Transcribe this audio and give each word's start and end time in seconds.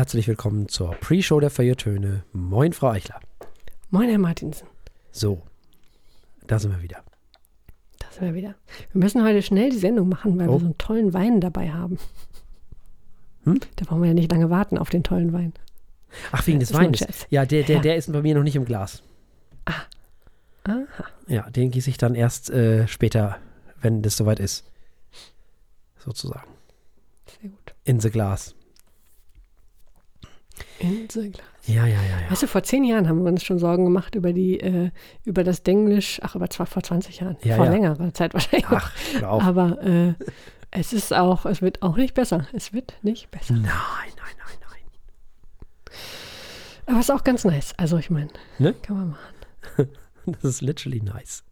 herzlich 0.00 0.26
willkommen 0.28 0.66
zur 0.66 0.92
Pre-Show 0.92 1.40
der 1.40 1.50
Feiertöne. 1.50 2.24
Moin, 2.32 2.72
Frau 2.72 2.88
Eichler. 2.88 3.20
Moin, 3.90 4.08
Herr 4.08 4.16
Martinsen. 4.16 4.66
So, 5.12 5.42
da 6.46 6.58
sind 6.58 6.70
wir 6.74 6.80
wieder. 6.80 7.04
Da 7.98 8.06
sind 8.10 8.22
wir 8.22 8.32
wieder. 8.34 8.54
Wir 8.92 8.98
müssen 9.02 9.22
heute 9.22 9.42
schnell 9.42 9.68
die 9.68 9.76
Sendung 9.76 10.08
machen, 10.08 10.38
weil 10.38 10.48
Oh. 10.48 10.52
wir 10.54 10.58
so 10.60 10.64
einen 10.64 10.78
tollen 10.78 11.12
Wein 11.12 11.42
dabei 11.42 11.70
haben. 11.70 11.98
Hm? 13.44 13.60
Da 13.76 13.84
brauchen 13.84 14.00
wir 14.00 14.08
ja 14.08 14.14
nicht 14.14 14.32
lange 14.32 14.48
warten 14.48 14.78
auf 14.78 14.88
den 14.88 15.02
tollen 15.02 15.34
Wein. 15.34 15.52
Ach, 16.32 16.46
wegen 16.46 16.60
des 16.60 16.70
nur 16.70 16.80
ein 16.80 16.86
Weines. 16.86 17.26
Ja, 17.28 17.44
der, 17.44 17.64
der, 17.64 17.76
Ja. 17.76 17.82
der 17.82 17.96
ist 17.96 18.10
bei 18.10 18.22
mir 18.22 18.34
noch 18.34 18.42
nicht 18.42 18.56
im 18.56 18.64
Glas. 18.64 19.02
Aha. 19.66 20.82
Ja, 21.28 21.50
den 21.50 21.70
gieße 21.72 21.90
ich 21.90 21.98
dann 21.98 22.14
erst 22.14 22.48
äh, 22.48 22.88
später, 22.88 23.36
wenn 23.82 24.00
das 24.00 24.16
soweit 24.16 24.40
ist. 24.40 24.64
Sozusagen. 25.98 26.48
Sehr 27.38 27.50
gut. 27.50 27.74
In 27.84 28.00
the 28.00 28.08
Glas. 28.08 28.54
Inselglas. 30.80 31.44
Ja, 31.66 31.86
ja, 31.86 32.00
ja, 32.02 32.20
ja. 32.22 32.30
Weißt 32.30 32.42
du, 32.42 32.46
vor 32.46 32.62
zehn 32.62 32.84
Jahren 32.84 33.08
haben 33.08 33.22
wir 33.22 33.30
uns 33.30 33.44
schon 33.44 33.58
Sorgen 33.58 33.84
gemacht 33.84 34.14
über 34.14 34.32
die, 34.32 34.58
äh, 34.60 34.90
über 35.24 35.44
das 35.44 35.62
Denglisch, 35.62 36.20
ach, 36.22 36.34
aber 36.34 36.48
zwar 36.50 36.66
vor 36.66 36.82
20 36.82 37.20
Jahren. 37.20 37.36
Ja, 37.42 37.56
vor 37.56 37.66
ja. 37.66 37.70
längerer 37.72 38.14
Zeit 38.14 38.34
wahrscheinlich. 38.34 38.66
Ach, 38.70 38.92
auf. 39.22 39.42
aber 39.42 39.82
äh, 39.82 40.14
es 40.70 40.92
ist 40.92 41.12
auch, 41.12 41.46
es 41.46 41.62
wird 41.62 41.82
auch 41.82 41.96
nicht 41.96 42.14
besser. 42.14 42.46
Es 42.52 42.72
wird 42.72 42.94
nicht 43.02 43.30
besser. 43.30 43.54
Nein, 43.54 43.62
nein, 43.66 44.34
nein, 44.38 44.58
nein. 44.60 45.92
Aber 46.86 46.98
es 46.98 47.06
ist 47.08 47.10
auch 47.10 47.24
ganz 47.24 47.44
nice. 47.44 47.74
Also 47.76 47.98
ich 47.98 48.10
meine, 48.10 48.28
Ne? 48.58 48.74
kann 48.82 48.96
man 48.96 49.10
machen. 49.10 49.90
Das 50.26 50.44
ist 50.44 50.60
literally 50.60 51.00
nice. 51.00 51.42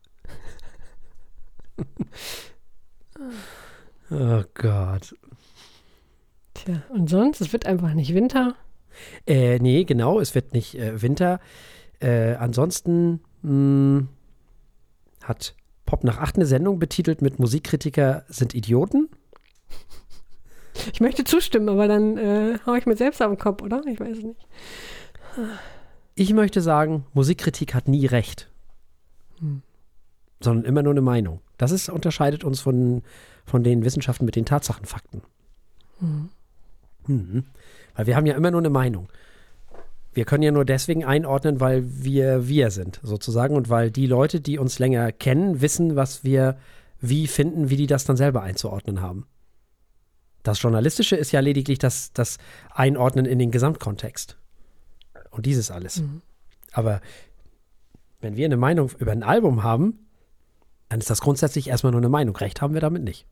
oh 4.10 4.42
Gott. 4.54 5.14
Tja, 6.54 6.82
und 6.90 7.08
sonst, 7.08 7.40
es 7.40 7.52
wird 7.52 7.66
einfach 7.66 7.94
nicht 7.94 8.14
Winter. 8.14 8.54
Äh, 9.26 9.58
nee, 9.58 9.84
genau, 9.84 10.20
es 10.20 10.34
wird 10.34 10.52
nicht 10.52 10.74
äh, 10.74 11.00
Winter. 11.00 11.40
Äh, 12.00 12.34
ansonsten 12.34 13.20
mh, 13.42 14.06
hat 15.22 15.54
Pop 15.86 16.04
nach 16.04 16.18
acht 16.18 16.36
eine 16.36 16.46
Sendung 16.46 16.78
betitelt 16.78 17.22
mit 17.22 17.38
Musikkritiker 17.38 18.24
sind 18.28 18.54
Idioten. 18.54 19.08
Ich 20.92 21.00
möchte 21.00 21.24
zustimmen, 21.24 21.68
aber 21.68 21.88
dann 21.88 22.16
äh, 22.16 22.58
hau 22.66 22.74
ich 22.74 22.86
mir 22.86 22.96
selbst 22.96 23.22
auf 23.22 23.28
den 23.30 23.38
Kopf, 23.38 23.62
oder? 23.62 23.82
Ich 23.86 23.98
weiß 23.98 24.18
es 24.18 24.24
nicht. 24.24 24.46
Ich 26.14 26.32
möchte 26.32 26.60
sagen, 26.60 27.06
Musikkritik 27.14 27.74
hat 27.74 27.88
nie 27.88 28.06
recht. 28.06 28.50
Hm. 29.40 29.62
Sondern 30.40 30.64
immer 30.64 30.82
nur 30.82 30.92
eine 30.92 31.00
Meinung. 31.00 31.40
Das 31.56 31.72
ist, 31.72 31.88
unterscheidet 31.88 32.44
uns 32.44 32.60
von, 32.60 33.02
von 33.44 33.64
den 33.64 33.84
Wissenschaften 33.84 34.24
mit 34.24 34.36
den 34.36 34.44
Tatsachenfakten. 34.44 35.22
Hm. 36.00 36.28
Mhm. 37.06 37.44
Weil 37.98 38.06
wir 38.06 38.14
haben 38.14 38.26
ja 38.26 38.36
immer 38.36 38.52
nur 38.52 38.60
eine 38.60 38.70
Meinung. 38.70 39.08
Wir 40.12 40.24
können 40.24 40.44
ja 40.44 40.52
nur 40.52 40.64
deswegen 40.64 41.04
einordnen, 41.04 41.58
weil 41.58 41.82
wir 41.84 42.46
wir 42.46 42.70
sind, 42.70 43.00
sozusagen. 43.02 43.56
Und 43.56 43.70
weil 43.70 43.90
die 43.90 44.06
Leute, 44.06 44.40
die 44.40 44.56
uns 44.56 44.78
länger 44.78 45.10
kennen, 45.10 45.60
wissen, 45.60 45.96
was 45.96 46.22
wir 46.22 46.56
wie 47.00 47.26
finden, 47.26 47.70
wie 47.70 47.76
die 47.76 47.88
das 47.88 48.04
dann 48.04 48.16
selber 48.16 48.42
einzuordnen 48.42 49.00
haben. 49.00 49.26
Das 50.44 50.62
Journalistische 50.62 51.16
ist 51.16 51.32
ja 51.32 51.40
lediglich 51.40 51.80
das, 51.80 52.12
das 52.12 52.38
Einordnen 52.70 53.26
in 53.26 53.40
den 53.40 53.50
Gesamtkontext. 53.50 54.38
Und 55.30 55.44
dieses 55.44 55.72
alles. 55.72 56.00
Mhm. 56.00 56.22
Aber 56.70 57.00
wenn 58.20 58.36
wir 58.36 58.44
eine 58.44 58.56
Meinung 58.56 58.92
über 59.00 59.10
ein 59.10 59.24
Album 59.24 59.64
haben, 59.64 60.06
dann 60.88 61.00
ist 61.00 61.10
das 61.10 61.20
grundsätzlich 61.20 61.66
erstmal 61.66 61.90
nur 61.90 62.00
eine 62.00 62.08
Meinung. 62.08 62.36
Recht 62.36 62.62
haben 62.62 62.74
wir 62.74 62.80
damit 62.80 63.02
nicht. 63.02 63.26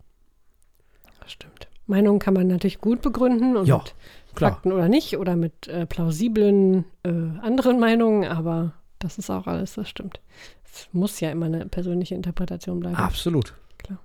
Meinungen 1.86 2.18
kann 2.18 2.34
man 2.34 2.48
natürlich 2.48 2.80
gut 2.80 3.02
begründen 3.02 3.56
und 3.56 3.66
Ja, 3.66 3.78
mit. 3.78 3.94
Fakten 4.34 4.72
oder 4.72 4.88
nicht 4.88 5.16
oder 5.16 5.36
mit 5.36 5.68
äh, 5.68 5.86
plausiblen 5.86 6.84
äh, 7.04 7.10
anderen 7.40 7.78
Meinungen, 7.78 8.24
aber 8.24 8.72
das 8.98 9.18
ist 9.18 9.30
auch 9.30 9.46
alles, 9.46 9.74
das 9.74 9.88
stimmt. 9.88 10.20
Es 10.64 10.88
muss 10.92 11.20
ja 11.20 11.30
immer 11.30 11.46
eine 11.46 11.66
persönliche 11.66 12.14
Interpretation 12.14 12.80
bleiben. 12.80 12.96
Absolut. 12.96 13.54
Klar. 13.78 13.98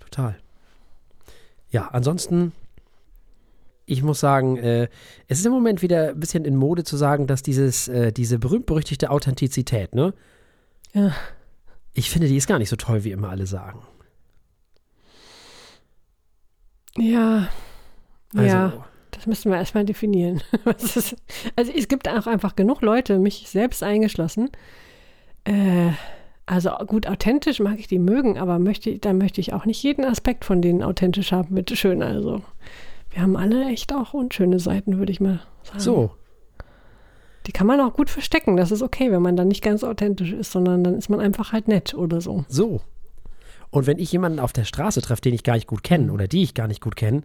Total. 0.00 0.36
Ja, 1.70 1.88
ansonsten, 1.92 2.52
ich 3.86 4.02
muss 4.02 4.20
sagen, 4.20 4.56
äh, 4.56 4.88
es 5.28 5.40
ist 5.40 5.46
im 5.46 5.52
Moment 5.52 5.82
wieder 5.82 6.10
ein 6.10 6.20
bisschen 6.20 6.44
in 6.44 6.56
Mode 6.56 6.84
zu 6.84 6.96
sagen, 6.96 7.26
dass 7.26 7.42
dieses, 7.42 7.88
äh, 7.88 8.12
diese 8.12 8.38
berühmt-berüchtigte 8.38 9.10
Authentizität, 9.10 9.94
ne? 9.94 10.14
Ja. 10.92 11.12
Ich 11.92 12.10
finde, 12.10 12.28
die 12.28 12.36
ist 12.36 12.46
gar 12.46 12.58
nicht 12.58 12.70
so 12.70 12.76
toll, 12.76 13.04
wie 13.04 13.10
immer 13.12 13.28
alle 13.28 13.46
sagen. 13.46 13.80
Ja, 16.98 17.48
Also, 18.34 18.46
ja, 18.46 18.72
das 19.10 19.26
müssen 19.26 19.50
wir 19.50 19.58
erstmal 19.58 19.84
definieren. 19.84 20.42
Ist, 20.78 21.16
also 21.56 21.72
es 21.72 21.88
gibt 21.88 22.08
auch 22.08 22.26
einfach 22.26 22.56
genug 22.56 22.82
Leute, 22.82 23.18
mich 23.18 23.48
selbst 23.48 23.82
eingeschlossen. 23.82 24.50
Äh, 25.44 25.90
also 26.46 26.70
gut, 26.86 27.06
authentisch 27.06 27.60
mag 27.60 27.78
ich 27.78 27.86
die 27.86 27.98
mögen, 27.98 28.38
aber 28.38 28.58
möchte, 28.58 28.98
dann 28.98 29.18
möchte 29.18 29.40
ich 29.40 29.52
auch 29.54 29.64
nicht 29.64 29.82
jeden 29.82 30.04
Aspekt 30.04 30.44
von 30.44 30.60
denen 30.60 30.82
authentisch 30.82 31.32
haben. 31.32 31.54
Bitte 31.54 31.74
schön, 31.76 32.02
also 32.02 32.42
wir 33.10 33.22
haben 33.22 33.36
alle 33.36 33.66
echt 33.66 33.94
auch 33.94 34.12
unschöne 34.12 34.58
Seiten, 34.58 34.98
würde 34.98 35.12
ich 35.12 35.20
mal 35.20 35.40
sagen. 35.62 35.80
so, 35.80 36.10
Die 37.46 37.52
kann 37.52 37.66
man 37.66 37.80
auch 37.80 37.94
gut 37.94 38.10
verstecken. 38.10 38.56
Das 38.56 38.72
ist 38.72 38.82
okay, 38.82 39.10
wenn 39.10 39.22
man 39.22 39.36
dann 39.36 39.48
nicht 39.48 39.62
ganz 39.62 39.84
authentisch 39.84 40.32
ist, 40.32 40.52
sondern 40.52 40.82
dann 40.84 40.94
ist 40.96 41.08
man 41.08 41.20
einfach 41.20 41.52
halt 41.52 41.68
nett 41.68 41.94
oder 41.94 42.20
so. 42.20 42.44
so. 42.48 42.80
Und 43.74 43.88
wenn 43.88 43.98
ich 43.98 44.12
jemanden 44.12 44.38
auf 44.38 44.52
der 44.52 44.62
Straße 44.62 45.02
treffe, 45.02 45.22
den 45.22 45.34
ich 45.34 45.42
gar 45.42 45.54
nicht 45.54 45.66
gut 45.66 45.82
kenne 45.82 46.12
oder 46.12 46.28
die 46.28 46.44
ich 46.44 46.54
gar 46.54 46.68
nicht 46.68 46.80
gut 46.80 46.94
kenne, 46.94 47.22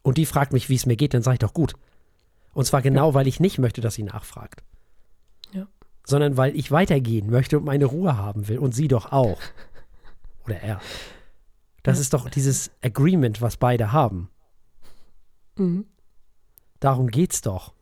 und 0.00 0.16
die 0.16 0.24
fragt 0.24 0.54
mich, 0.54 0.70
wie 0.70 0.74
es 0.74 0.86
mir 0.86 0.96
geht, 0.96 1.12
dann 1.12 1.20
sage 1.20 1.34
ich 1.34 1.38
doch 1.40 1.52
gut. 1.52 1.74
Und 2.54 2.64
zwar 2.64 2.80
genau, 2.80 3.12
weil 3.12 3.26
ich 3.28 3.38
nicht 3.38 3.58
möchte, 3.58 3.82
dass 3.82 3.96
sie 3.96 4.02
nachfragt. 4.02 4.62
Ja. 5.52 5.68
Sondern 6.06 6.38
weil 6.38 6.56
ich 6.56 6.70
weitergehen 6.72 7.28
möchte 7.28 7.58
und 7.58 7.66
meine 7.66 7.84
Ruhe 7.84 8.16
haben 8.16 8.48
will. 8.48 8.58
Und 8.58 8.74
sie 8.74 8.88
doch 8.88 9.12
auch. 9.12 9.38
Oder 10.46 10.62
er. 10.62 10.80
Das 11.82 11.98
Ja. 11.98 12.00
ist 12.00 12.14
doch 12.14 12.30
dieses 12.30 12.70
Agreement, 12.80 13.42
was 13.42 13.58
beide 13.58 13.92
haben. 13.92 14.30
Mhm. 15.56 15.84
Darum 16.78 17.08
geht's 17.08 17.42
doch. 17.42 17.74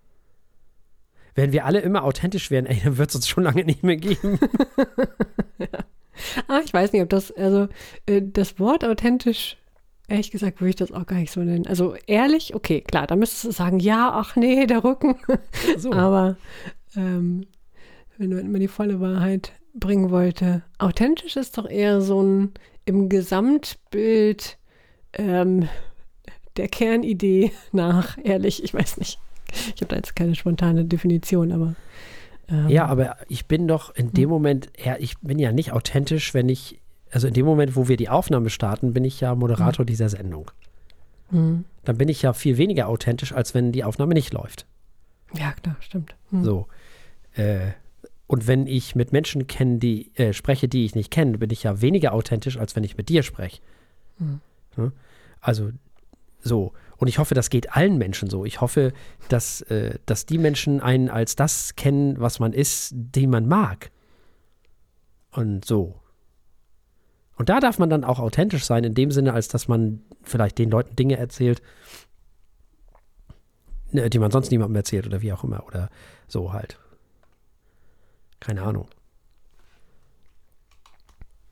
Wenn 1.37 1.53
wir 1.53 1.67
alle 1.67 1.79
immer 1.79 2.03
authentisch 2.03 2.51
wären, 2.51 2.67
ey, 2.67 2.81
dann 2.83 2.97
wird 2.97 3.11
es 3.11 3.15
uns 3.15 3.29
schon 3.29 3.45
lange 3.45 3.63
nicht 3.65 3.85
mehr 3.85 3.97
geben. 3.97 4.41
Ah, 6.47 6.61
ich 6.65 6.73
weiß 6.73 6.93
nicht, 6.93 7.03
ob 7.03 7.09
das, 7.09 7.33
also 7.33 7.69
äh, 8.07 8.23
das 8.23 8.59
Wort 8.59 8.85
authentisch, 8.85 9.57
ehrlich 10.09 10.31
gesagt, 10.31 10.61
würde 10.61 10.71
ich 10.71 10.77
das 10.77 10.93
auch 10.93 11.07
gar 11.07 11.17
nicht 11.17 11.33
so 11.33 11.41
nennen. 11.41 11.67
Also 11.67 11.95
ehrlich, 12.07 12.55
okay, 12.55 12.81
klar, 12.81 13.07
da 13.07 13.17
müsstest 13.17 13.45
du 13.45 13.51
sagen, 13.53 13.79
ja, 13.79 14.13
ach 14.13 14.37
nee, 14.37 14.67
der 14.67 14.85
Rücken. 14.85 15.17
So. 15.77 15.93
Aber 15.93 16.37
ähm, 16.97 17.47
wenn 18.17 18.31
man 18.31 18.39
immer 18.41 18.59
die 18.59 18.69
volle 18.69 19.01
Wahrheit 19.01 19.53
bringen 19.75 20.11
wollte, 20.11 20.63
authentisch 20.79 21.37
ist 21.37 21.59
doch 21.59 21.69
eher 21.69 22.01
so 22.01 22.23
ein 22.23 22.53
im 22.85 23.09
Gesamtbild 23.09 24.59
ähm, 25.13 25.69
der 26.57 26.69
Kernidee 26.69 27.53
nach, 27.73 28.17
ehrlich, 28.23 28.65
ich 28.65 28.73
weiß 28.75 28.97
nicht. 28.97 29.19
Ich 29.75 29.81
habe 29.83 29.87
da 29.87 29.97
jetzt 29.97 30.17
keine 30.17 30.35
spontane 30.35 30.85
Definition, 30.85 31.53
aber 31.53 31.75
ähm, 32.49 32.69
Ja, 32.69 32.87
aber 32.87 33.17
ich 33.29 33.47
bin 33.47 33.69
doch 33.69 33.95
in 33.95 34.13
dem 34.13 34.29
Moment, 34.29 34.71
ja, 34.83 34.97
ich 34.99 35.19
bin 35.19 35.39
ja 35.39 35.53
nicht 35.53 35.73
authentisch, 35.73 36.35
wenn 36.35 36.49
ich, 36.49 36.81
also 37.11 37.29
in 37.29 37.35
dem 37.35 37.47
Moment, 37.47 37.77
wo 37.77 37.89
wir 37.89 37.97
die 37.97 38.09
Aufnahme 38.09 38.51
starten, 38.51 38.93
bin 38.93 39.05
ich 39.05 39.21
ja 39.21 39.35
Moderator 39.35 39.85
dieser 39.85 40.09
Sendung. 40.09 40.51
mhm. 41.31 41.65
Dann 41.85 41.97
bin 41.97 42.09
ich 42.09 42.21
ja 42.21 42.35
viel 42.35 42.59
weniger 42.59 42.87
authentisch, 42.89 43.33
als 43.33 43.55
wenn 43.55 43.73
die 43.73 43.83
Aufnahme 43.83 44.13
nicht 44.13 44.33
läuft. 44.35 44.67
ja, 45.35 45.53
klar, 45.53 45.77
stimmt. 45.81 46.15
Mhm. 46.31 46.45
So. 46.45 46.67
Äh, 47.35 47.73
und 48.27 48.47
wenn 48.47 48.67
ich 48.67 48.95
mit 48.95 49.11
Menschen 49.13 49.47
kenne, 49.47 49.79
die 49.79 50.11
äh, 50.17 50.35
spreche, 50.35 50.69
die 50.69 50.85
ich 50.85 50.95
nicht 50.95 51.11
kenne, 51.11 51.39
bin 51.39 51.49
ich 51.49 51.63
ja 51.63 51.81
weniger 51.81 52.13
authentisch, 52.13 52.59
als 52.59 52.77
wenn 52.77 52.85
ich 52.85 52.99
mit 52.99 53.09
dir 53.09 53.23
spreche. 53.23 53.61
Mhm. 54.19 54.41
Also 55.41 55.71
so. 56.41 56.73
Und 56.99 57.07
ich 57.07 57.19
hoffe, 57.19 57.35
das 57.35 57.49
geht 57.49 57.75
allen 57.75 57.97
Menschen 57.97 58.29
so. 58.29 58.45
Ich 58.45 58.61
hoffe, 58.61 58.93
dass, 59.29 59.63
äh, 59.63 59.99
dass 60.05 60.27
die 60.27 60.39
Menschen 60.39 60.81
einen 60.81 61.09
als 61.09 61.37
das 61.37 61.77
kennen, 61.77 62.21
was 62.21 62.41
man 62.41 62.53
ist, 62.53 62.93
den 62.93 63.31
man 63.31 63.47
mag. 63.47 63.91
Und 65.31 65.65
so. 65.65 66.01
Und 67.37 67.49
da 67.49 67.61
darf 67.61 67.79
man 67.79 67.89
dann 67.89 68.03
auch 68.03 68.19
authentisch 68.19 68.65
sein, 68.65 68.83
in 68.83 68.95
dem 68.95 69.13
Sinne, 69.13 69.33
als 69.33 69.47
dass 69.47 69.69
man 69.69 70.03
vielleicht 70.23 70.59
den 70.59 70.71
Leuten 70.71 70.97
Dinge 70.97 71.17
erzählt, 71.17 71.63
ne, 73.93 74.11
die 74.11 74.19
man 74.19 74.33
sonst 74.33 74.51
niemandem 74.51 74.75
erzählt 74.75 75.07
oder 75.07 75.23
wie 75.23 75.33
auch 75.33 75.45
immer. 75.45 75.65
Oder 75.67 75.91
so 76.27 76.53
halt. 76.53 76.81
Keine 78.41 78.63
Ahnung. 78.63 78.89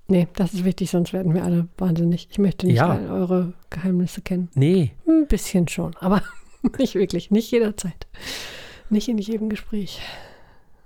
Nee, 0.08 0.28
das 0.34 0.54
ist 0.54 0.64
wichtig, 0.64 0.90
sonst 0.90 1.12
werden 1.12 1.34
wir 1.34 1.42
alle 1.44 1.66
wahnsinnig. 1.78 2.28
Ich 2.30 2.38
möchte 2.38 2.66
nicht 2.66 2.76
Ja. 2.76 2.96
eure 3.10 3.54
Geheimnisse 3.70 4.20
kennen. 4.22 4.48
Nee, 4.54 4.92
Ein 5.08 5.26
bisschen 5.26 5.66
schon, 5.68 5.96
aber 5.96 6.22
nicht 6.78 6.94
wirklich, 6.94 7.30
nicht 7.30 7.50
jederzeit. 7.50 8.06
Nicht 8.88 9.08
in 9.08 9.18
jedem 9.18 9.48
Gespräch. 9.48 10.00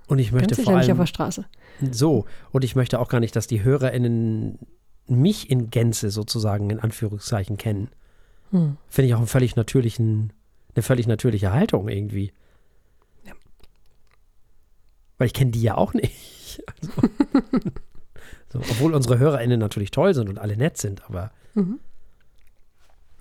und 0.08 0.18
ich 0.18 0.32
möchte 0.32 0.54
Ganz 0.54 0.64
vor 0.64 0.64
sicher 0.64 0.76
nicht 0.78 0.84
auf 0.84 0.88
allem 0.90 0.98
der 0.98 1.06
Straße. 1.06 1.44
so. 1.90 2.24
Und 2.50 2.64
ich 2.64 2.74
möchte 2.76 2.98
auch 2.98 3.08
gar 3.08 3.20
nicht, 3.20 3.36
dass 3.36 3.46
die 3.46 3.62
HörerInnen 3.62 4.58
mich 5.06 5.50
in 5.50 5.70
Gänze 5.70 6.10
sozusagen 6.10 6.70
in 6.70 6.80
Anführungszeichen 6.80 7.56
kennen. 7.58 7.88
Hm. 8.52 8.76
Finde 8.88 9.08
ich 9.08 9.14
auch 9.14 9.18
einen 9.18 9.26
völlig 9.26 9.54
natürlichen 9.56 10.32
eine 10.74 10.82
völlig 10.84 11.06
natürliche 11.08 11.52
Haltung 11.52 11.88
irgendwie. 11.88 12.32
Ja. 13.26 13.32
Weil 15.18 15.26
ich 15.26 15.34
kenne 15.34 15.50
die 15.50 15.62
ja 15.62 15.76
auch 15.76 15.92
nicht. 15.94 16.62
Also, 16.82 17.08
so, 18.52 18.58
obwohl 18.58 18.94
unsere 18.94 19.18
HörerInnen 19.18 19.58
natürlich 19.60 19.90
toll 19.90 20.14
sind 20.14 20.28
und 20.28 20.38
alle 20.38 20.56
nett 20.56 20.76
sind, 20.78 21.02
aber 21.08 21.30
Mhm. 21.54 21.80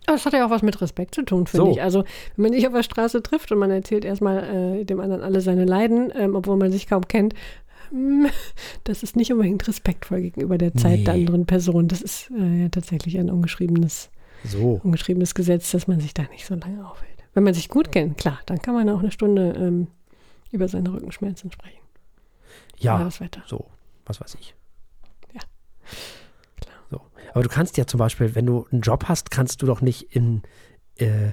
Aber 0.06 0.16
es 0.16 0.26
hat 0.26 0.34
ja 0.34 0.46
auch 0.46 0.50
was 0.50 0.64
mit 0.64 0.82
Respekt 0.82 1.14
zu 1.14 1.22
tun, 1.24 1.46
finde 1.46 1.66
So. 1.68 1.72
ich. 1.72 1.82
Also, 1.84 2.04
wenn 2.36 2.44
man 2.44 2.54
sich 2.54 2.66
auf 2.66 2.74
der 2.74 2.82
Straße 2.84 3.22
trifft 3.22 3.52
und 3.52 3.60
man 3.60 3.70
erzählt 3.70 4.06
erstmal 4.06 4.80
äh, 4.80 4.84
dem 4.86 5.00
anderen 5.00 5.22
alle 5.22 5.40
seine 5.42 5.66
Leiden, 5.66 6.12
ähm, 6.16 6.36
obwohl 6.36 6.58
man 6.58 6.72
sich 6.72 6.88
kaum 6.88 7.08
kennt, 7.08 7.36
hm, 7.92 8.28
das 8.86 9.04
ist 9.04 9.16
nicht 9.16 9.32
unbedingt 9.32 9.68
respektvoll 9.68 10.22
gegenüber 10.22 10.58
der 10.58 10.74
Zeit 10.74 11.06
der 11.06 11.14
Nee. 11.14 11.22
anderen 11.22 11.46
Person. 11.46 11.88
Das 11.88 12.02
ist 12.02 12.32
äh, 12.32 12.64
ja 12.64 12.70
tatsächlich 12.70 13.20
ein 13.20 13.30
ungeschriebenes, 13.30 14.10
so. 14.46 14.80
ungeschriebenes 14.84 15.36
Gesetz, 15.36 15.70
dass 15.72 15.88
man 15.88 16.00
sich 16.00 16.14
da 16.16 16.24
nicht 16.32 16.46
so 16.46 16.56
lange 16.56 16.88
aufhält. 16.90 17.20
Wenn 17.36 17.44
man 17.44 17.54
sich 17.54 17.70
gut 17.70 17.92
kennt, 17.92 18.18
klar, 18.18 18.40
dann 18.48 18.60
kann 18.62 18.74
man 18.74 18.90
auch 18.90 19.00
eine 19.00 19.12
Stunde 19.12 19.54
ähm, 19.60 19.88
über 20.52 20.68
seine 20.68 20.92
Rückenschmerzen 20.92 21.52
sprechen. 21.52 21.78
Ja, 22.80 23.04
das 23.04 23.22
Wetter. 23.22 23.44
so, 23.46 23.66
was 24.08 24.20
weiß 24.22 24.38
ich. 24.40 24.56
Klar. 26.62 26.76
So. 26.90 27.02
Aber 27.34 27.44
du 27.44 27.50
kannst 27.50 27.78
ja 27.78 27.86
zum 27.86 27.98
Beispiel, 27.98 28.36
wenn 28.36 28.46
du 28.46 28.68
einen 28.72 28.82
Job 28.82 29.06
hast, 29.08 29.32
kannst 29.32 29.62
du 29.62 29.66
doch 29.66 29.82
nicht 29.82 30.16
in, 30.16 30.44
äh, 30.98 31.32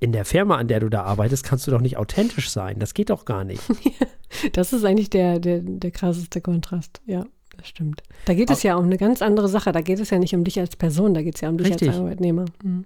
in 0.00 0.12
der 0.12 0.24
Firma, 0.24 0.56
an 0.56 0.68
der 0.68 0.80
du 0.80 0.88
da 0.88 1.02
arbeitest, 1.02 1.44
kannst 1.44 1.66
du 1.66 1.70
doch 1.70 1.80
nicht 1.80 1.96
authentisch 1.96 2.50
sein. 2.50 2.78
Das 2.78 2.94
geht 2.94 3.10
doch 3.10 3.24
gar 3.24 3.44
nicht. 3.44 3.62
Das 4.52 4.72
ist 4.72 4.84
eigentlich 4.84 5.10
der, 5.10 5.38
der, 5.38 5.60
der 5.60 5.92
krasseste 5.92 6.40
Kontrast. 6.40 7.00
Ja, 7.06 7.24
das 7.56 7.68
stimmt. 7.68 8.02
Da 8.24 8.34
geht 8.34 8.50
es 8.50 8.64
ja 8.64 8.74
um 8.74 8.84
eine 8.86 8.96
ganz 8.96 9.22
andere 9.22 9.48
Sache. 9.48 9.70
Da 9.70 9.80
geht 9.80 10.00
es 10.00 10.10
ja 10.10 10.18
nicht 10.18 10.34
um 10.34 10.42
dich 10.42 10.58
als 10.58 10.74
Person, 10.74 11.14
da 11.14 11.22
geht 11.22 11.36
es 11.36 11.40
ja 11.40 11.50
um 11.50 11.56
dich 11.56 11.68
Richtig. 11.68 11.90
als 11.90 11.98
Arbeitnehmer. 11.98 12.46
Mhm. 12.62 12.84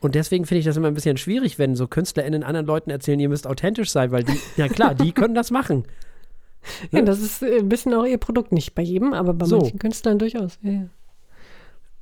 Und 0.00 0.14
deswegen 0.14 0.44
finde 0.44 0.58
ich 0.60 0.64
das 0.64 0.76
immer 0.76 0.88
ein 0.88 0.94
bisschen 0.94 1.16
schwierig, 1.16 1.58
wenn 1.58 1.76
so 1.76 1.88
KünstlerInnen 1.88 2.42
anderen 2.42 2.66
Leuten 2.66 2.90
erzählen, 2.90 3.18
ihr 3.20 3.28
müsst 3.28 3.46
authentisch 3.46 3.90
sein, 3.90 4.10
weil 4.10 4.22
die, 4.22 4.38
ja 4.56 4.68
klar, 4.68 4.94
die 4.94 5.12
können 5.12 5.34
das 5.34 5.50
machen. 5.50 5.84
Ja, 6.92 7.02
das 7.02 7.20
ist 7.20 7.42
äh, 7.42 7.58
ein 7.58 7.68
bisschen 7.68 7.92
auch 7.94 8.04
ihr 8.04 8.18
Produkt. 8.18 8.52
Nicht 8.52 8.74
bei 8.74 8.82
jedem, 8.82 9.12
aber 9.12 9.34
bei 9.34 9.46
So. 9.46 9.58
manchen 9.58 9.78
Künstlern 9.78 10.18
durchaus. 10.18 10.58
Ja, 10.62 10.70
ja. 10.72 10.86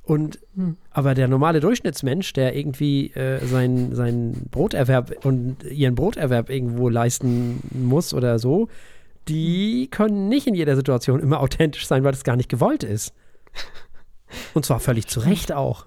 Und 0.05 0.39
Hm. 0.55 0.75
aber 0.91 1.13
der 1.15 1.27
normale 1.29 1.59
Durchschnittsmensch, 1.61 2.33
der 2.33 2.55
irgendwie 2.55 3.11
äh, 3.11 3.45
seinen 3.45 3.95
sein 3.95 4.33
Broterwerb 4.51 5.25
und 5.25 5.63
ihren 5.63 5.95
Broterwerb 5.95 6.49
irgendwo 6.49 6.89
leisten 6.89 7.61
muss 7.71 8.13
oder 8.13 8.37
so, 8.39 8.67
die 9.29 9.87
können 9.89 10.27
nicht 10.27 10.45
in 10.47 10.55
jeder 10.55 10.75
Situation 10.75 11.21
immer 11.21 11.39
authentisch 11.39 11.87
sein, 11.87 12.03
weil 12.03 12.11
das 12.11 12.25
gar 12.25 12.35
nicht 12.35 12.49
gewollt 12.49 12.83
ist. 12.83 13.13
Und 14.53 14.65
zwar 14.65 14.79
völlig 14.81 15.07
zu 15.07 15.21
Recht 15.21 15.53
auch. 15.53 15.85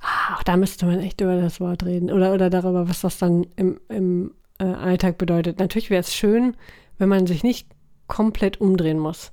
Ah, 0.00 0.36
auch 0.36 0.42
da 0.44 0.56
müsste 0.56 0.86
man 0.86 1.00
echt 1.00 1.20
über 1.20 1.40
das 1.40 1.60
Wort 1.60 1.84
reden. 1.84 2.10
Oder, 2.12 2.32
oder 2.32 2.50
darüber, 2.50 2.88
was 2.88 3.00
das 3.00 3.18
dann 3.18 3.46
im, 3.56 3.80
im 3.88 4.32
äh, 4.58 4.64
Alltag 4.64 5.18
bedeutet. 5.18 5.58
Natürlich 5.58 5.90
wäre 5.90 6.00
es 6.00 6.14
schön, 6.14 6.56
wenn 6.98 7.08
man 7.08 7.26
sich 7.26 7.42
nicht 7.42 7.68
komplett 8.06 8.60
umdrehen 8.60 8.98
muss, 8.98 9.32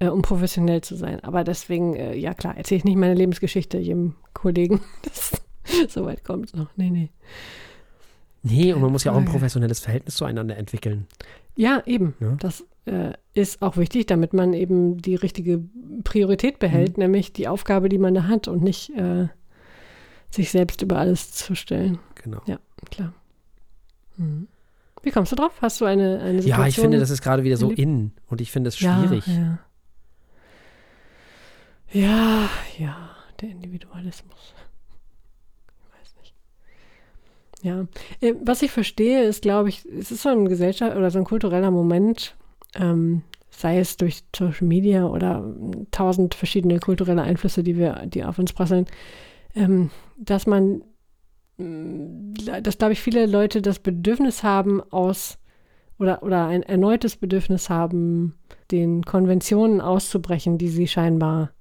äh, 0.00 0.08
um 0.08 0.22
professionell 0.22 0.80
zu 0.80 0.96
sein. 0.96 1.20
Aber 1.20 1.44
deswegen, 1.44 1.94
äh, 1.94 2.14
ja 2.14 2.34
klar, 2.34 2.56
erzähle 2.56 2.78
ich 2.78 2.84
nicht 2.84 2.96
meine 2.96 3.14
Lebensgeschichte 3.14 3.78
jedem 3.78 4.14
Kollegen. 4.32 4.80
Das, 5.02 5.42
so 5.88 6.04
weit 6.04 6.24
kommt 6.24 6.46
es 6.46 6.54
noch. 6.54 6.68
Nee, 6.76 6.90
nee. 6.90 7.08
Nee, 8.42 8.74
und 8.74 8.82
man 8.82 8.92
muss 8.92 9.04
ja 9.04 9.12
auch 9.12 9.16
ein 9.16 9.22
Frage. 9.24 9.38
professionelles 9.38 9.80
Verhältnis 9.80 10.16
zueinander 10.16 10.58
entwickeln. 10.58 11.06
Ja, 11.56 11.82
eben. 11.86 12.14
Ja. 12.20 12.36
Das 12.38 12.64
äh, 12.84 13.14
ist 13.32 13.62
auch 13.62 13.78
wichtig, 13.78 14.04
damit 14.04 14.34
man 14.34 14.52
eben 14.52 14.98
die 14.98 15.14
richtige 15.14 15.62
Priorität 16.04 16.58
behält, 16.58 16.98
nämlich 16.98 17.32
die 17.32 17.48
Aufgabe, 17.48 17.88
die 17.88 17.96
man 17.96 18.14
da 18.14 18.24
hat 18.24 18.46
und 18.46 18.62
nicht 18.62 18.90
äh, 18.90 19.28
sich 20.28 20.50
selbst 20.50 20.82
über 20.82 20.98
alles 20.98 21.32
zu 21.32 21.54
stellen. 21.54 21.98
Genau. 22.22 22.42
Ja, 22.46 22.58
klar. 22.90 23.14
Mhm. 24.18 24.48
Wie 25.04 25.10
kommst 25.10 25.32
du 25.32 25.36
drauf? 25.36 25.52
Hast 25.60 25.80
du 25.80 25.84
eine, 25.84 26.20
eine 26.20 26.42
Situation? 26.42 26.58
Ja, 26.60 26.66
ich 26.66 26.76
finde, 26.76 26.98
das 26.98 27.10
ist 27.10 27.22
gerade 27.22 27.44
wieder 27.44 27.56
so 27.56 27.70
in 27.70 28.12
und 28.28 28.40
ich 28.40 28.50
finde 28.50 28.68
es 28.68 28.80
Ja, 28.80 28.98
schwierig. 28.98 29.26
Ja, 29.26 29.58
ja, 31.92 32.48
ja, 32.78 33.10
der 33.40 33.50
Individualismus. 33.50 34.54
Ich 35.78 36.00
weiß 36.00 36.14
nicht. 36.20 36.34
Ja, 37.62 37.86
äh, 38.20 38.34
was 38.42 38.62
ich 38.62 38.72
verstehe, 38.72 39.22
ist, 39.22 39.42
glaube 39.42 39.68
ich, 39.68 39.84
es 39.84 40.10
ist 40.10 40.22
so 40.22 40.30
ein 40.30 40.48
Gesellschaft 40.48 40.96
oder 40.96 41.10
so 41.10 41.18
ein 41.18 41.24
kultureller 41.24 41.70
Moment, 41.70 42.34
ähm, 42.74 43.22
sei 43.50 43.78
es 43.78 43.96
durch 43.96 44.24
Social 44.34 44.66
Media 44.66 45.06
oder 45.06 45.36
ähm, 45.38 45.86
tausend 45.92 46.34
verschiedene 46.34 46.80
kulturelle 46.80 47.22
Einflüsse, 47.22 47.62
die 47.62 47.76
wir, 47.76 48.06
die 48.06 48.24
auf 48.24 48.38
uns 48.38 48.52
prasseln, 48.52 48.86
ähm, 49.54 49.90
dass 50.16 50.46
man, 50.46 50.82
dass 51.56 52.78
glaube 52.78 52.94
ich 52.94 53.00
viele 53.00 53.26
Leute 53.26 53.62
das 53.62 53.78
Bedürfnis 53.78 54.42
haben 54.42 54.82
aus 54.90 55.38
oder, 55.98 56.22
oder 56.22 56.46
ein 56.46 56.62
erneutes 56.62 57.16
Bedürfnis 57.16 57.70
haben, 57.70 58.36
den 58.70 59.04
Konventionen 59.04 59.80
auszubrechen, 59.80 60.58
die 60.58 60.68
sie 60.68 60.88
scheinbar 60.88 61.52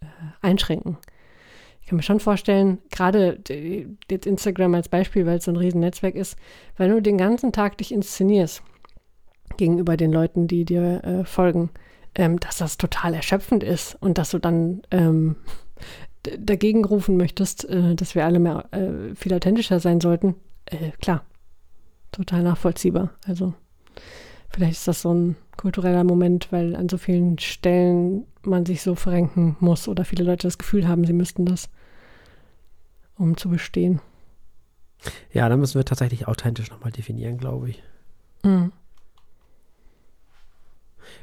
äh, 0.00 0.06
einschränken. 0.40 0.98
Ich 1.80 1.88
kann 1.88 1.96
mir 1.96 2.04
schon 2.04 2.20
vorstellen, 2.20 2.78
gerade 2.92 3.40
jetzt 4.08 4.26
Instagram 4.26 4.74
als 4.74 4.88
Beispiel, 4.88 5.26
weil 5.26 5.38
es 5.38 5.44
so 5.44 5.50
ein 5.50 5.56
Riesennetzwerk 5.56 6.14
ist, 6.14 6.36
wenn 6.76 6.90
du 6.90 7.02
den 7.02 7.18
ganzen 7.18 7.50
Tag 7.50 7.76
dich 7.78 7.90
inszenierst 7.92 8.62
gegenüber 9.56 9.96
den 9.96 10.12
Leuten, 10.12 10.46
die 10.46 10.64
dir 10.64 11.02
äh, 11.02 11.24
folgen, 11.24 11.70
ähm, 12.14 12.38
dass 12.38 12.58
das 12.58 12.78
total 12.78 13.14
erschöpfend 13.14 13.64
ist 13.64 13.96
und 14.00 14.16
dass 14.16 14.30
du 14.30 14.38
dann 14.38 14.82
ähm, 14.92 15.36
dagegen 16.22 16.84
rufen 16.84 17.16
möchtest, 17.16 17.68
äh, 17.68 17.94
dass 17.94 18.14
wir 18.14 18.24
alle 18.24 18.38
mehr 18.38 18.66
äh, 18.72 19.14
viel 19.14 19.34
authentischer 19.34 19.80
sein 19.80 20.00
sollten. 20.00 20.34
Äh, 20.66 20.90
klar, 21.00 21.24
total 22.12 22.42
nachvollziehbar. 22.42 23.10
Also 23.26 23.54
vielleicht 24.50 24.72
ist 24.72 24.88
das 24.88 25.02
so 25.02 25.12
ein 25.12 25.36
kultureller 25.56 26.04
Moment, 26.04 26.52
weil 26.52 26.76
an 26.76 26.88
so 26.88 26.98
vielen 26.98 27.38
Stellen 27.38 28.26
man 28.42 28.66
sich 28.66 28.82
so 28.82 28.94
verrenken 28.94 29.56
muss 29.60 29.88
oder 29.88 30.04
viele 30.04 30.24
Leute 30.24 30.46
das 30.46 30.58
Gefühl 30.58 30.88
haben, 30.88 31.04
sie 31.04 31.12
müssten 31.12 31.44
das, 31.44 31.68
um 33.16 33.36
zu 33.36 33.48
bestehen. 33.48 34.00
Ja, 35.32 35.48
da 35.48 35.56
müssen 35.56 35.74
wir 35.74 35.84
tatsächlich 35.84 36.28
authentisch 36.28 36.70
nochmal 36.70 36.92
definieren, 36.92 37.38
glaube 37.38 37.70
ich. 37.70 37.82
Mhm. 38.44 38.72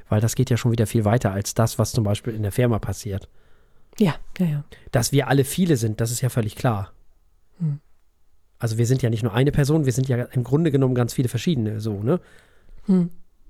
Weil 0.10 0.22
das 0.22 0.36
geht 0.36 0.50
ja 0.50 0.57
schon 0.57 0.72
wieder 0.72 0.88
viel 0.88 1.06
weiter 1.06 1.31
als 1.31 1.54
das, 1.54 1.80
was 1.80 1.92
zum 1.92 2.04
Beispiel 2.04 2.34
in 2.34 2.44
der 2.44 2.51
Firma 2.51 2.80
passiert. 2.80 3.30
Ja, 4.00 4.16
ja, 4.40 4.46
ja. 4.46 4.63
Dass 4.92 5.12
wir 5.12 5.28
alle 5.28 5.44
viele 5.44 5.78
sind, 5.78 6.01
das 6.01 6.12
ist 6.12 6.22
ja 6.22 6.30
völlig 6.30 6.56
klar. 6.56 6.94
Hm. 7.60 7.80
Also 8.57 8.78
wir 8.78 8.86
sind 8.86 9.01
ja 9.01 9.10
nicht 9.10 9.24
nur 9.24 9.34
eine 9.34 9.51
Person, 9.51 9.86
wir 9.86 9.94
sind 9.94 10.08
ja 10.08 10.24
im 10.24 10.44
Grunde 10.44 10.72
genommen 10.72 10.96
ganz 10.96 11.13
viele 11.13 11.29
verschiedene, 11.29 11.79
so, 11.79 12.01
ne? 12.01 12.20
Hm. 12.86 13.10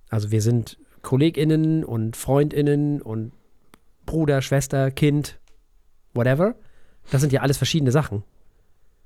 Also 0.10 0.32
wir 0.32 0.41
sind 0.41 0.77
KollegInnen 1.01 1.84
und 1.84 2.18
FreundInnen 2.18 3.01
und 3.01 3.32
Bruder, 4.06 4.41
Schwester, 4.41 4.91
Kind, 4.91 5.39
whatever. 6.13 6.56
Das 7.12 7.22
sind 7.22 7.32
ja 7.32 7.41
alles 7.41 7.58
verschiedene 7.58 7.91
Sachen. 7.91 8.24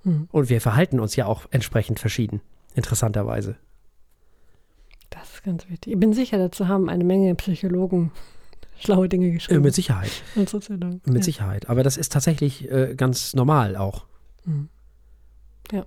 Hm. 0.03 0.27
Und 0.31 0.49
wir 0.49 0.61
verhalten 0.61 0.99
uns 0.99 1.15
ja 1.15 1.25
auch 1.25 1.45
entsprechend 1.51 1.99
verschieden, 1.99 2.41
interessanterweise. 2.73 3.57
Das 5.09 5.35
ist 5.35 5.43
ganz 5.43 5.69
wichtig. 5.69 5.93
Ich 5.93 5.99
bin 5.99 6.13
sicher, 6.13 6.37
dazu 6.37 6.67
haben 6.67 6.89
eine 6.89 7.03
Menge 7.03 7.35
Psychologen 7.35 8.11
schlaue 8.83 9.09
Dinge 9.09 9.27
Äh, 9.27 9.31
geschrieben. 9.31 9.61
mit 9.63 9.73
Sicherheit, 9.73 10.11
und 10.35 10.49
Soziologen. 10.49 11.01
mit 11.05 11.17
ja. 11.17 11.23
Sicherheit. 11.23 11.69
Aber 11.69 11.83
das 11.83 11.97
ist 11.97 12.11
tatsächlich 12.11 12.69
äh, 12.71 12.93
ganz 12.95 13.33
normal 13.33 13.75
auch. 13.75 14.05
Hm. 14.45 14.69
Ja. 15.71 15.85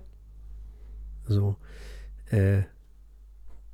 So. 1.27 1.55
Äh, 2.29 2.63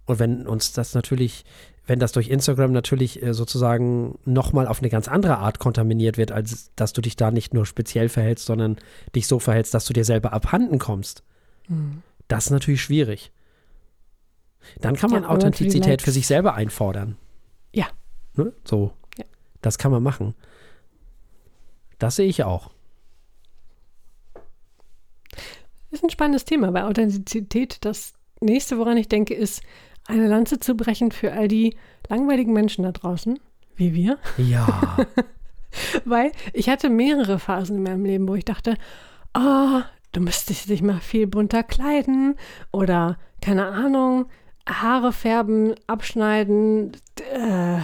und 0.05 0.19
wenn 0.19 0.45
uns 0.47 0.73
das 0.73 0.93
natürlich, 0.95 1.45
wenn 1.87 1.99
das 1.99 2.11
durch 2.11 2.29
Instagram 2.29 2.71
natürlich 2.71 3.21
äh, 3.23 3.33
sozusagen 3.33 4.19
nochmal 4.25 4.67
auf 4.67 4.79
eine 4.79 4.89
ganz 4.89 5.07
andere 5.07 5.37
Art 5.37 5.59
kontaminiert 5.59 6.17
wird, 6.17 6.31
als 6.31 6.71
dass 6.75 6.93
du 6.93 7.01
dich 7.01 7.15
da 7.15 7.31
nicht 7.31 7.53
nur 7.53 7.65
speziell 7.65 8.09
verhältst, 8.09 8.45
sondern 8.45 8.77
dich 9.15 9.27
so 9.27 9.39
verhältst, 9.39 9.73
dass 9.73 9.85
du 9.85 9.93
dir 9.93 10.05
selber 10.05 10.33
abhanden 10.33 10.79
kommst, 10.79 11.23
Hm. 11.67 12.01
das 12.27 12.45
ist 12.45 12.51
natürlich 12.51 12.81
schwierig. 12.81 13.31
Dann 14.79 14.95
kann 14.95 15.09
Ja, 15.11 15.19
man 15.19 15.23
die 15.23 15.29
Authentizität 15.29 16.01
für 16.01 16.11
sich 16.11 16.25
selber 16.27 16.53
einfordern. 16.55 17.17
Ja. 17.73 17.87
Ne? 18.35 18.53
So. 18.65 18.93
Das 19.63 19.79
kann 19.79 19.91
man 19.91 20.03
machen. 20.03 20.35
Das 21.97 22.17
sehe 22.17 22.27
ich 22.27 22.43
auch. 22.43 22.69
Ist 25.89 26.03
ein 26.03 26.09
spannendes 26.09 26.45
Thema, 26.45 26.73
weil 26.73 26.83
Authentizität, 26.83 27.77
das 27.85 28.13
nächste, 28.41 28.77
woran 28.77 28.97
ich 28.97 29.07
denke, 29.07 29.33
ist, 29.33 29.63
eine 30.05 30.27
Lanze 30.27 30.59
zu 30.59 30.75
brechen 30.75 31.11
für 31.11 31.31
all 31.31 31.47
die 31.47 31.77
langweiligen 32.09 32.51
Menschen 32.51 32.83
da 32.83 32.91
draußen, 32.91 33.39
wie 33.75 33.93
wir. 33.93 34.19
Ja. 34.37 34.97
Weil 36.05 36.33
ich 36.51 36.67
hatte 36.67 36.89
mehrere 36.89 37.39
Phasen 37.39 37.77
in 37.77 37.83
meinem 37.83 38.05
Leben, 38.05 38.27
wo 38.27 38.35
ich 38.35 38.45
dachte, 38.45 38.75
oh, 39.33 39.81
du 40.11 40.19
müsstest 40.19 40.69
dich 40.69 40.81
mal 40.81 40.99
viel 40.99 41.25
bunter 41.25 41.63
kleiden 41.63 42.35
oder, 42.71 43.17
keine 43.41 43.67
Ahnung, 43.67 44.25
Haare 44.67 45.11
färben, 45.11 45.75
abschneiden. 45.87 46.93
Äh, 47.33 47.79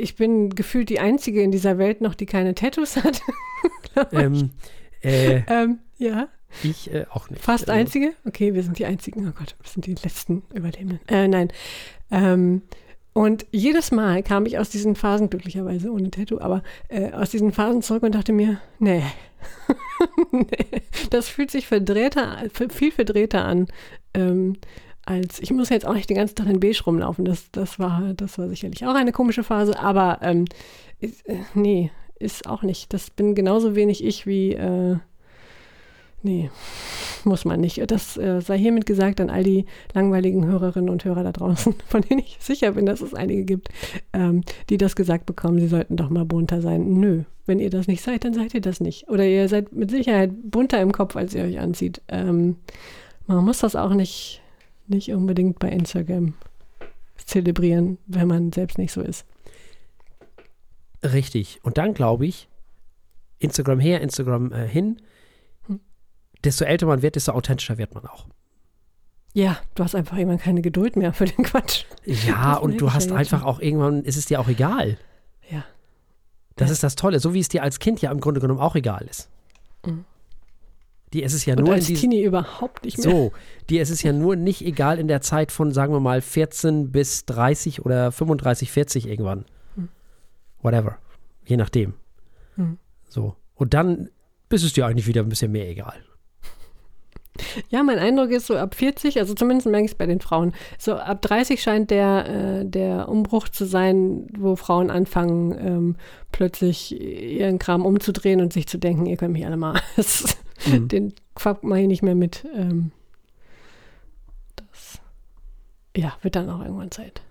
ich 0.00 0.16
bin 0.16 0.50
gefühlt 0.50 0.88
die 0.88 1.00
Einzige 1.00 1.42
in 1.42 1.50
dieser 1.50 1.78
Welt 1.78 2.00
noch, 2.00 2.14
die 2.14 2.26
keine 2.26 2.54
Tattoos 2.54 2.96
hat. 2.96 3.22
ähm, 4.12 4.50
äh, 5.02 5.42
Ähm, 5.46 5.78
Ja. 5.98 6.28
Ich 6.64 6.92
äh, 6.92 7.06
auch 7.10 7.30
nicht. 7.30 7.42
Fast 7.42 7.70
Also, 7.70 7.78
einzige? 7.80 8.12
Okay, 8.26 8.54
wir 8.54 8.62
sind 8.62 8.78
die 8.78 8.86
einzigen. 8.86 9.28
Oh 9.28 9.32
Gott, 9.38 9.54
wir 9.62 9.70
sind 9.70 9.86
die 9.86 9.94
letzten 9.94 10.42
Überlebenden. 10.52 10.98
Äh, 11.06 11.28
nein. 11.28 11.52
Ähm, 12.10 12.62
und 13.12 13.46
jedes 13.50 13.90
Mal 13.92 14.22
kam 14.22 14.46
ich 14.46 14.58
aus 14.58 14.70
diesen 14.70 14.94
Phasen, 14.94 15.30
glücklicherweise 15.30 15.90
ohne 15.90 16.10
Tattoo, 16.10 16.40
aber 16.40 16.62
äh, 16.88 17.12
aus 17.12 17.30
diesen 17.30 17.52
Phasen 17.52 17.82
zurück 17.82 18.02
und 18.02 18.14
dachte 18.14 18.32
mir, 18.32 18.60
nee. 18.78 19.02
nee. 20.32 20.82
Das 21.10 21.28
fühlt 21.28 21.50
sich 21.50 21.66
verdrehter, 21.66 22.38
viel 22.68 22.92
verdrehter 22.92 23.44
an. 23.44 23.66
Ähm, 24.14 24.56
als 25.04 25.40
ich 25.40 25.50
muss 25.52 25.68
jetzt 25.68 25.86
auch 25.86 25.94
nicht 25.94 26.10
den 26.10 26.16
ganzen 26.16 26.36
Tag 26.36 26.46
in 26.46 26.60
Beige 26.60 26.82
rumlaufen. 26.84 27.24
Das, 27.24 27.50
das, 27.50 27.78
war, 27.78 28.12
das 28.14 28.38
war 28.38 28.48
sicherlich 28.48 28.86
auch 28.86 28.94
eine 28.94 29.12
komische 29.12 29.42
Phase, 29.42 29.78
aber 29.78 30.18
ähm, 30.22 30.44
ist, 31.00 31.26
äh, 31.28 31.38
nee, 31.54 31.90
ist 32.18 32.46
auch 32.46 32.62
nicht. 32.62 32.92
Das 32.92 33.10
bin 33.10 33.34
genauso 33.34 33.74
wenig 33.74 34.04
ich 34.04 34.26
wie 34.26 34.52
äh, 34.52 34.96
Nee, 36.22 36.50
muss 37.24 37.44
man 37.44 37.60
nicht. 37.60 37.82
Das 37.90 38.16
äh, 38.16 38.40
sei 38.40 38.58
hiermit 38.58 38.86
gesagt 38.86 39.20
an 39.20 39.30
all 39.30 39.42
die 39.42 39.64
langweiligen 39.94 40.44
Hörerinnen 40.44 40.90
und 40.90 41.04
Hörer 41.04 41.24
da 41.24 41.32
draußen, 41.32 41.74
von 41.88 42.02
denen 42.02 42.20
ich 42.20 42.36
sicher 42.40 42.72
bin, 42.72 42.86
dass 42.86 43.00
es 43.00 43.14
einige 43.14 43.44
gibt, 43.44 43.68
ähm, 44.12 44.42
die 44.68 44.76
das 44.76 44.96
gesagt 44.96 45.26
bekommen, 45.26 45.58
sie 45.58 45.68
sollten 45.68 45.96
doch 45.96 46.10
mal 46.10 46.24
bunter 46.24 46.60
sein. 46.60 47.00
Nö, 47.00 47.22
wenn 47.46 47.58
ihr 47.58 47.70
das 47.70 47.86
nicht 47.86 48.02
seid, 48.02 48.24
dann 48.24 48.34
seid 48.34 48.54
ihr 48.54 48.60
das 48.60 48.80
nicht. 48.80 49.08
Oder 49.08 49.24
ihr 49.24 49.48
seid 49.48 49.72
mit 49.72 49.90
Sicherheit 49.90 50.30
bunter 50.42 50.80
im 50.80 50.92
Kopf, 50.92 51.16
als 51.16 51.34
ihr 51.34 51.44
euch 51.44 51.58
anzieht. 51.58 52.02
Ähm, 52.08 52.56
man 53.26 53.44
muss 53.44 53.60
das 53.60 53.76
auch 53.76 53.94
nicht, 53.94 54.39
nicht 54.90 55.12
unbedingt 55.12 55.58
bei 55.58 55.68
Instagram 55.68 56.34
zelebrieren, 57.16 57.98
wenn 58.06 58.28
man 58.28 58.52
selbst 58.52 58.78
nicht 58.78 58.92
so 58.92 59.00
ist. 59.02 59.24
Richtig. 61.02 61.60
Und 61.62 61.78
dann 61.78 61.94
glaube 61.94 62.26
ich, 62.26 62.48
Instagram 63.38 63.80
her, 63.80 64.00
Instagram 64.00 64.52
äh, 64.52 64.66
hin, 64.68 65.00
Hm. 65.66 65.80
desto 66.44 66.64
älter 66.64 66.86
man 66.86 67.02
wird, 67.02 67.16
desto 67.16 67.32
authentischer 67.32 67.78
wird 67.78 67.94
man 67.94 68.06
auch. 68.06 68.26
Ja, 69.32 69.58
du 69.76 69.84
hast 69.84 69.94
einfach 69.94 70.16
irgendwann 70.16 70.38
keine 70.40 70.60
Geduld 70.60 70.96
mehr 70.96 71.12
für 71.12 71.24
den 71.24 71.44
Quatsch. 71.44 71.84
Ja, 72.04 72.56
und 72.56 72.80
du 72.80 72.92
hast 72.92 73.12
einfach 73.12 73.40
schon. 73.40 73.48
auch 73.48 73.60
irgendwann, 73.60 74.02
ist 74.04 74.16
es 74.16 74.26
dir 74.26 74.40
auch 74.40 74.48
egal. 74.48 74.98
Ja. 75.48 75.64
Das 76.56 76.68
Ja. 76.68 76.72
ist 76.72 76.82
das 76.82 76.96
Tolle, 76.96 77.20
so 77.20 77.32
wie 77.32 77.40
es 77.40 77.48
dir 77.48 77.62
als 77.62 77.78
Kind 77.78 78.02
ja 78.02 78.10
im 78.10 78.20
Grunde 78.20 78.40
genommen 78.40 78.60
auch 78.60 78.74
egal 78.74 79.06
ist. 79.08 79.30
Mhm. 79.86 80.04
Die 81.12 81.22
ist 81.22 81.32
es 81.32 81.44
ja 81.44 81.54
Und 81.54 81.60
nur 81.60 81.68
in 81.68 81.74
als 81.74 81.86
diesem. 81.86 82.10
Teenie 82.10 82.22
überhaupt 82.22 82.84
nicht 82.84 82.98
mehr. 82.98 83.10
So, 83.10 83.32
dir 83.68 83.82
ist 83.82 83.90
es 83.90 84.02
ja 84.02 84.12
nur 84.12 84.36
nicht 84.36 84.62
egal 84.62 84.98
in 84.98 85.08
der 85.08 85.20
Zeit 85.20 85.50
von, 85.50 85.72
sagen 85.72 85.92
wir 85.92 86.00
mal, 86.00 86.20
14 86.20 86.92
bis 86.92 87.24
30 87.26 87.84
oder 87.84 88.12
35, 88.12 88.70
40 88.70 89.08
irgendwann. 89.08 89.44
Hm. 89.74 89.88
Whatever. 90.62 90.98
Je 91.44 91.56
nachdem. 91.56 91.94
Hm. 92.54 92.78
So. 93.08 93.34
Und 93.54 93.74
dann 93.74 94.08
ist 94.50 94.62
es 94.62 94.72
dir 94.72 94.86
eigentlich 94.86 95.06
wieder 95.06 95.22
ein 95.22 95.28
bisschen 95.28 95.52
mehr 95.52 95.68
egal. 95.68 95.94
Ja, 97.70 97.82
mein 97.82 97.98
Eindruck 97.98 98.30
ist 98.30 98.46
so 98.46 98.56
ab 98.56 98.74
40, 98.74 99.18
also 99.18 99.34
zumindest 99.34 99.66
merke 99.66 99.86
ich 99.86 99.92
es 99.92 99.96
bei 99.96 100.06
den 100.06 100.20
Frauen, 100.20 100.52
so 100.78 100.94
ab 100.94 101.22
30 101.22 101.62
scheint 101.62 101.90
der, 101.90 102.28
äh, 102.28 102.66
der 102.66 103.08
Umbruch 103.08 103.48
zu 103.48 103.64
sein, 103.64 104.26
wo 104.36 104.56
Frauen 104.56 104.90
anfangen, 104.90 105.56
ähm, 105.58 105.96
plötzlich 106.32 107.00
ihren 107.00 107.58
Kram 107.58 107.86
umzudrehen 107.86 108.40
und 108.40 108.52
sich 108.52 108.66
zu 108.66 108.78
denken, 108.78 109.06
ihr 109.06 109.16
könnt 109.16 109.32
mich 109.32 109.46
alle 109.46 109.56
mal. 109.56 109.80
Mhm. 110.66 110.88
Den 110.88 111.14
Quack 111.34 111.62
mache 111.62 111.80
ich 111.80 111.86
nicht 111.88 112.02
mehr 112.02 112.14
mit. 112.14 112.46
Ähm, 112.54 112.92
das 114.56 115.00
ja, 115.96 116.12
wird 116.22 116.36
dann 116.36 116.48
auch 116.50 116.60
irgendwann 116.60 116.90
Zeit. 116.90 117.22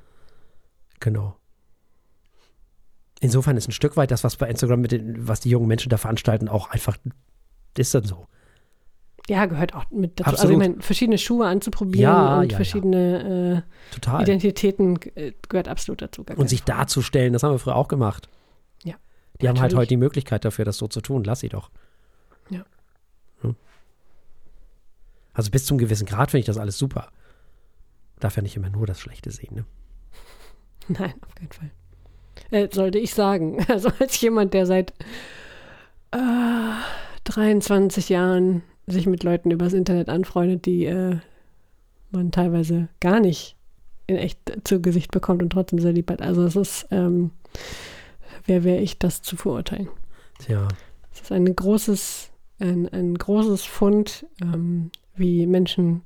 Genau. 1.00 1.36
Insofern 3.22 3.58
ist 3.58 3.68
ein 3.68 3.74
Stück 3.74 3.98
weit 3.98 4.12
das, 4.12 4.24
was 4.24 4.38
bei 4.38 4.50
Instagram 4.50 4.82
mit 4.82 4.92
den, 4.92 5.28
was 5.28 5.42
die 5.42 5.50
jungen 5.50 5.68
Menschen 5.68 5.90
da 5.90 5.98
veranstalten, 5.98 6.48
auch 6.48 6.70
einfach, 6.70 6.98
ist 7.78 7.94
dann 7.94 8.04
so. 8.06 8.28
Ja, 9.28 9.46
gehört 9.46 9.76
auch 9.76 9.86
mit 9.92 10.20
dazu. 10.20 10.32
Absolut. 10.32 10.40
Also 10.40 10.54
ich 10.54 10.58
meine, 10.70 10.82
verschiedene 10.82 11.18
Schuhe 11.20 11.48
anzuprobieren 11.48 12.02
Ja, 12.02 12.38
und 12.40 12.46
ja, 12.46 12.50
ja. 12.52 12.56
verschiedene 12.56 13.64
Total. 13.92 14.22
äh, 14.22 14.24
Identitäten 14.24 15.00
äh, 15.16 15.34
gehört 15.48 15.68
absolut 15.68 16.02
dazu. 16.02 16.26
Und 16.36 16.50
sich 16.50 16.62
Frage. 16.62 16.72
darzustellen, 16.80 17.34
das 17.34 17.44
haben 17.44 17.52
wir 17.52 17.60
früher 17.60 17.76
auch 17.76 17.90
gemacht. 17.90 18.28
Ja, 18.84 18.96
Die 19.40 19.48
haben 19.48 19.56
halt 19.60 19.72
natürlich. 19.72 19.78
heute 19.82 19.88
die 19.90 19.98
Möglichkeit 19.98 20.46
dafür, 20.46 20.66
das 20.66 20.78
so 20.78 20.88
zu 20.88 21.02
tun. 21.02 21.24
Lass 21.26 21.42
sie 21.42 21.50
doch. 21.50 21.70
Ja. 22.50 22.64
Hm. 23.42 23.56
Also 25.34 25.52
bis 25.52 25.66
zum 25.66 25.78
gewissen 25.78 26.06
Grad 26.06 26.32
finde 26.32 26.42
ich 26.42 26.46
das 26.46 26.58
alles 26.58 26.78
super. 26.78 27.12
Darf 28.20 28.36
ja 28.36 28.42
nicht 28.42 28.56
immer 28.56 28.70
nur 28.70 28.86
das 28.86 29.00
Schlechte 29.00 29.32
sehen. 29.32 29.56
Ne? 29.56 29.66
Nein, 30.88 31.14
auf 31.26 31.36
keinen 31.36 31.52
Fall. 31.52 31.72
Äh, 32.52 32.70
sollte 32.72 33.00
ich 33.00 33.14
sagen. 33.14 33.66
Also 33.70 33.90
als 34.00 34.20
jemand, 34.22 34.54
der 34.54 34.66
seit 34.66 34.94
äh, 36.12 36.72
23 37.26 38.10
Jahren 38.10 38.64
sich 38.88 39.06
mit 39.06 39.24
Leuten 39.24 39.52
übers 39.52 39.74
Internet 39.74 40.10
anfreundet, 40.10 40.66
die 40.66 40.86
äh, 40.86 41.18
man 42.12 42.32
teilweise 42.32 42.90
gar 43.00 43.20
nicht 43.20 43.56
in 44.08 44.16
echt 44.16 44.40
zu 44.64 44.82
Gesicht 44.82 45.12
bekommt 45.12 45.44
und 45.44 45.52
trotzdem 45.52 45.80
sehr 45.80 45.94
lieb 45.94 46.10
hat. 46.10 46.22
Also 46.22 46.44
es 46.44 46.56
ist, 46.56 46.88
ähm, 46.90 47.32
wer 48.46 48.64
wäre 48.64 48.82
ich, 48.82 48.98
das 48.98 49.22
zu 49.22 49.36
verurteilen? 49.36 49.90
Tja. 50.40 50.68
Es 51.14 51.22
ist 51.22 51.32
ein 51.32 51.56
großes, 51.56 52.32
ein, 52.60 52.90
ein 52.90 53.16
großes 53.16 53.66
Fund, 53.66 54.26
ähm, 54.42 54.90
wie 55.20 55.46
Menschen 55.46 56.02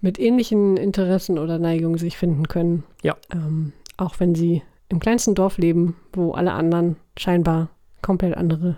mit 0.00 0.18
ähnlichen 0.20 0.76
Interessen 0.76 1.38
oder 1.38 1.58
Neigungen 1.58 1.98
sich 1.98 2.16
finden 2.16 2.48
können. 2.48 2.84
Ja. 3.02 3.16
Ähm, 3.32 3.72
auch 3.96 4.20
wenn 4.20 4.34
sie 4.34 4.62
im 4.88 5.00
kleinsten 5.00 5.34
Dorf 5.34 5.58
leben, 5.58 5.96
wo 6.12 6.32
alle 6.32 6.52
anderen 6.52 6.96
scheinbar 7.18 7.70
komplett 8.02 8.36
andere 8.36 8.76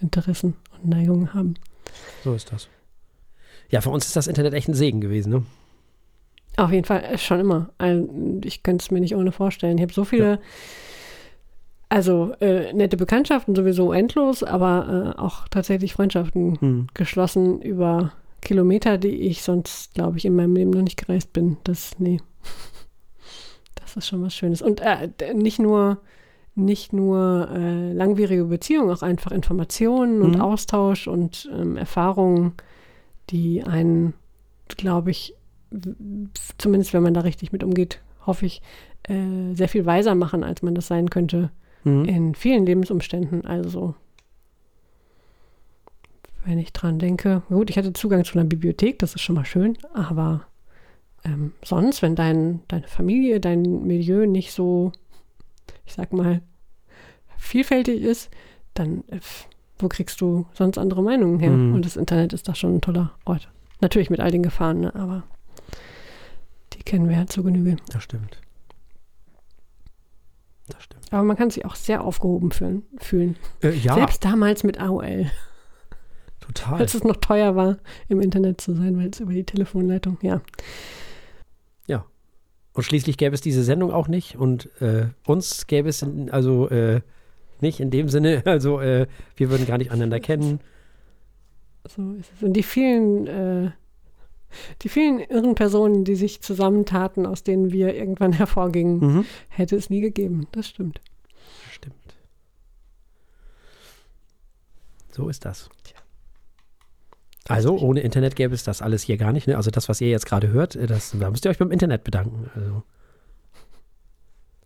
Interessen 0.00 0.54
und 0.72 0.88
Neigungen 0.88 1.32
haben. 1.34 1.54
So 2.24 2.34
ist 2.34 2.50
das. 2.50 2.68
Ja, 3.70 3.80
für 3.80 3.90
uns 3.90 4.06
ist 4.06 4.16
das 4.16 4.26
Internet 4.26 4.54
echt 4.54 4.68
ein 4.68 4.74
Segen 4.74 5.00
gewesen. 5.00 5.30
Ne? 5.30 5.42
Auf 6.56 6.72
jeden 6.72 6.84
Fall, 6.84 7.02
äh, 7.04 7.18
schon 7.18 7.40
immer. 7.40 7.70
Also, 7.78 8.08
Ich 8.42 8.62
könnte 8.62 8.82
es 8.82 8.90
mir 8.90 9.00
nicht 9.00 9.14
ohne 9.14 9.32
vorstellen. 9.32 9.76
Ich 9.78 9.82
habe 9.82 9.92
so 9.92 10.04
viele, 10.04 10.40
also 11.88 12.34
äh, 12.40 12.72
nette 12.72 12.96
Bekanntschaften 12.96 13.54
sowieso 13.54 13.92
endlos, 13.92 14.42
aber 14.42 15.14
äh, 15.16 15.20
auch 15.20 15.46
tatsächlich 15.48 15.92
Freundschaften 15.94 16.60
Hm. 16.60 16.86
geschlossen 16.94 17.60
über 17.62 18.12
Kilometer, 18.44 18.98
die 18.98 19.08
ich 19.28 19.42
sonst, 19.42 19.94
glaube 19.94 20.18
ich, 20.18 20.24
in 20.24 20.36
meinem 20.36 20.54
Leben 20.54 20.70
noch 20.70 20.82
nicht 20.82 20.96
gereist 20.98 21.32
bin. 21.32 21.56
Das, 21.64 21.98
nee. 21.98 22.20
Das 23.76 23.96
ist 23.96 24.08
schon 24.08 24.22
was 24.22 24.34
Schönes. 24.34 24.60
Und 24.62 24.80
äh, 24.80 25.08
nicht 25.34 25.58
nur, 25.60 25.98
nicht 26.54 26.92
nur 26.92 27.48
äh, 27.50 27.92
langwierige 27.92 28.44
Beziehungen, 28.44 28.90
auch 28.90 29.02
einfach 29.02 29.30
Informationen 29.32 30.22
und 30.22 30.36
Mhm. 30.36 30.40
Austausch 30.40 31.06
und 31.06 31.48
ähm, 31.52 31.76
Erfahrungen, 31.76 32.54
die 33.30 33.62
einen, 33.62 34.14
glaube 34.68 35.10
ich, 35.10 35.34
zumindest 36.58 36.92
wenn 36.92 37.02
man 37.02 37.14
da 37.14 37.20
richtig 37.20 37.52
mit 37.52 37.62
umgeht, 37.64 38.00
hoffe 38.26 38.46
ich, 38.46 38.62
äh, 39.04 39.54
sehr 39.54 39.68
viel 39.68 39.86
weiser 39.86 40.14
machen, 40.14 40.42
als 40.44 40.62
man 40.62 40.74
das 40.74 40.86
sein 40.86 41.10
könnte 41.10 41.50
Hm. 41.82 42.04
in 42.06 42.34
vielen 42.34 42.64
Lebensumständen. 42.66 43.44
Also, 43.44 43.94
wenn 46.44 46.58
ich 46.58 46.72
dran 46.72 46.98
denke, 46.98 47.42
gut, 47.48 47.70
ich 47.70 47.78
hatte 47.78 47.92
Zugang 47.92 48.24
zu 48.24 48.38
einer 48.38 48.48
Bibliothek, 48.48 48.98
das 48.98 49.14
ist 49.14 49.22
schon 49.22 49.34
mal 49.34 49.44
schön, 49.44 49.76
aber 49.92 50.46
ähm, 51.24 51.52
sonst, 51.64 52.02
wenn 52.02 52.14
dein, 52.14 52.60
deine 52.68 52.86
Familie, 52.86 53.40
dein 53.40 53.62
Milieu 53.86 54.26
nicht 54.26 54.52
so, 54.52 54.92
ich 55.86 55.94
sag 55.94 56.12
mal, 56.12 56.42
vielfältig 57.38 58.02
ist, 58.02 58.30
dann 58.74 59.04
äh, 59.08 59.20
wo 59.78 59.88
kriegst 59.88 60.20
du 60.20 60.46
sonst 60.52 60.78
andere 60.78 61.02
Meinungen 61.02 61.40
her? 61.40 61.50
Mhm. 61.50 61.74
Und 61.74 61.84
das 61.84 61.96
Internet 61.96 62.32
ist 62.32 62.48
da 62.48 62.54
schon 62.54 62.76
ein 62.76 62.80
toller 62.80 63.12
Ort. 63.24 63.50
Natürlich 63.80 64.10
mit 64.10 64.20
all 64.20 64.30
den 64.30 64.42
Gefahren, 64.42 64.80
ne? 64.80 64.94
aber 64.94 65.24
die 66.72 66.82
kennen 66.82 67.08
wir 67.08 67.16
ja 67.16 67.26
zu 67.26 67.42
Genüge. 67.42 67.76
Das 67.90 68.02
stimmt. 68.02 68.40
Das 70.68 70.82
stimmt. 70.82 71.12
Aber 71.12 71.22
man 71.22 71.36
kann 71.36 71.50
sich 71.50 71.64
auch 71.64 71.74
sehr 71.74 72.02
aufgehoben 72.04 72.50
fühlen. 72.52 72.82
fühlen. 72.98 73.36
Äh, 73.62 73.72
ja, 73.72 73.94
Selbst 73.94 74.24
damals 74.24 74.64
mit 74.64 74.80
AOL. 74.80 75.30
Total. 76.46 76.80
als 76.80 76.94
es 76.94 77.04
noch 77.04 77.16
teuer 77.16 77.56
war, 77.56 77.78
im 78.08 78.20
Internet 78.20 78.60
zu 78.60 78.74
sein, 78.74 78.96
weil 78.98 79.08
es 79.10 79.20
über 79.20 79.32
die 79.32 79.44
Telefonleitung, 79.44 80.18
ja. 80.22 80.40
Und 82.76 82.82
schließlich 82.82 83.16
gäbe 83.18 83.36
es 83.36 83.40
diese 83.40 83.62
Sendung 83.62 83.92
auch 83.92 84.08
nicht 84.08 84.34
und 84.34 84.68
äh, 84.82 85.06
uns 85.28 85.68
gäbe 85.68 85.88
es 85.88 86.02
in, 86.02 86.28
also 86.28 86.68
äh, 86.70 87.02
nicht 87.60 87.78
in 87.78 87.92
dem 87.92 88.08
Sinne, 88.08 88.42
also 88.46 88.80
äh, 88.80 89.06
wir 89.36 89.48
würden 89.48 89.64
gar 89.64 89.78
nicht 89.78 89.92
einander 89.92 90.18
kennen. 90.18 90.58
So 91.88 92.14
ist 92.14 92.32
es. 92.36 92.42
Und 92.42 92.54
die 92.54 92.64
vielen, 92.64 93.28
äh, 93.28 93.70
die 94.82 94.88
vielen 94.88 95.20
irren 95.20 95.54
Personen, 95.54 96.02
die 96.02 96.16
sich 96.16 96.40
zusammentaten, 96.40 97.26
aus 97.26 97.44
denen 97.44 97.70
wir 97.70 97.94
irgendwann 97.94 98.32
hervorgingen, 98.42 98.98
Mhm. 98.98 99.24
hätte 99.50 99.76
es 99.76 99.88
nie 99.88 100.00
gegeben. 100.00 100.48
Das 100.50 100.66
stimmt. 100.66 101.00
Stimmt. 101.70 101.94
So 105.12 105.28
ist 105.28 105.44
das. 105.44 105.68
Also 107.48 107.78
ohne 107.78 108.00
Internet 108.00 108.36
gäbe 108.36 108.54
es 108.54 108.64
das 108.64 108.80
alles 108.80 109.02
hier 109.02 109.16
gar 109.16 109.32
nicht. 109.32 109.46
Ne? 109.46 109.56
Also 109.56 109.70
das, 109.70 109.88
was 109.88 110.00
ihr 110.00 110.08
jetzt 110.08 110.26
gerade 110.26 110.48
hört, 110.48 110.76
äh, 110.76 110.86
das, 110.86 111.14
da 111.18 111.30
müsst 111.30 111.44
ihr 111.44 111.50
euch 111.50 111.58
beim 111.58 111.70
Internet 111.70 112.04
bedanken. 112.04 112.50
Also, 112.54 112.82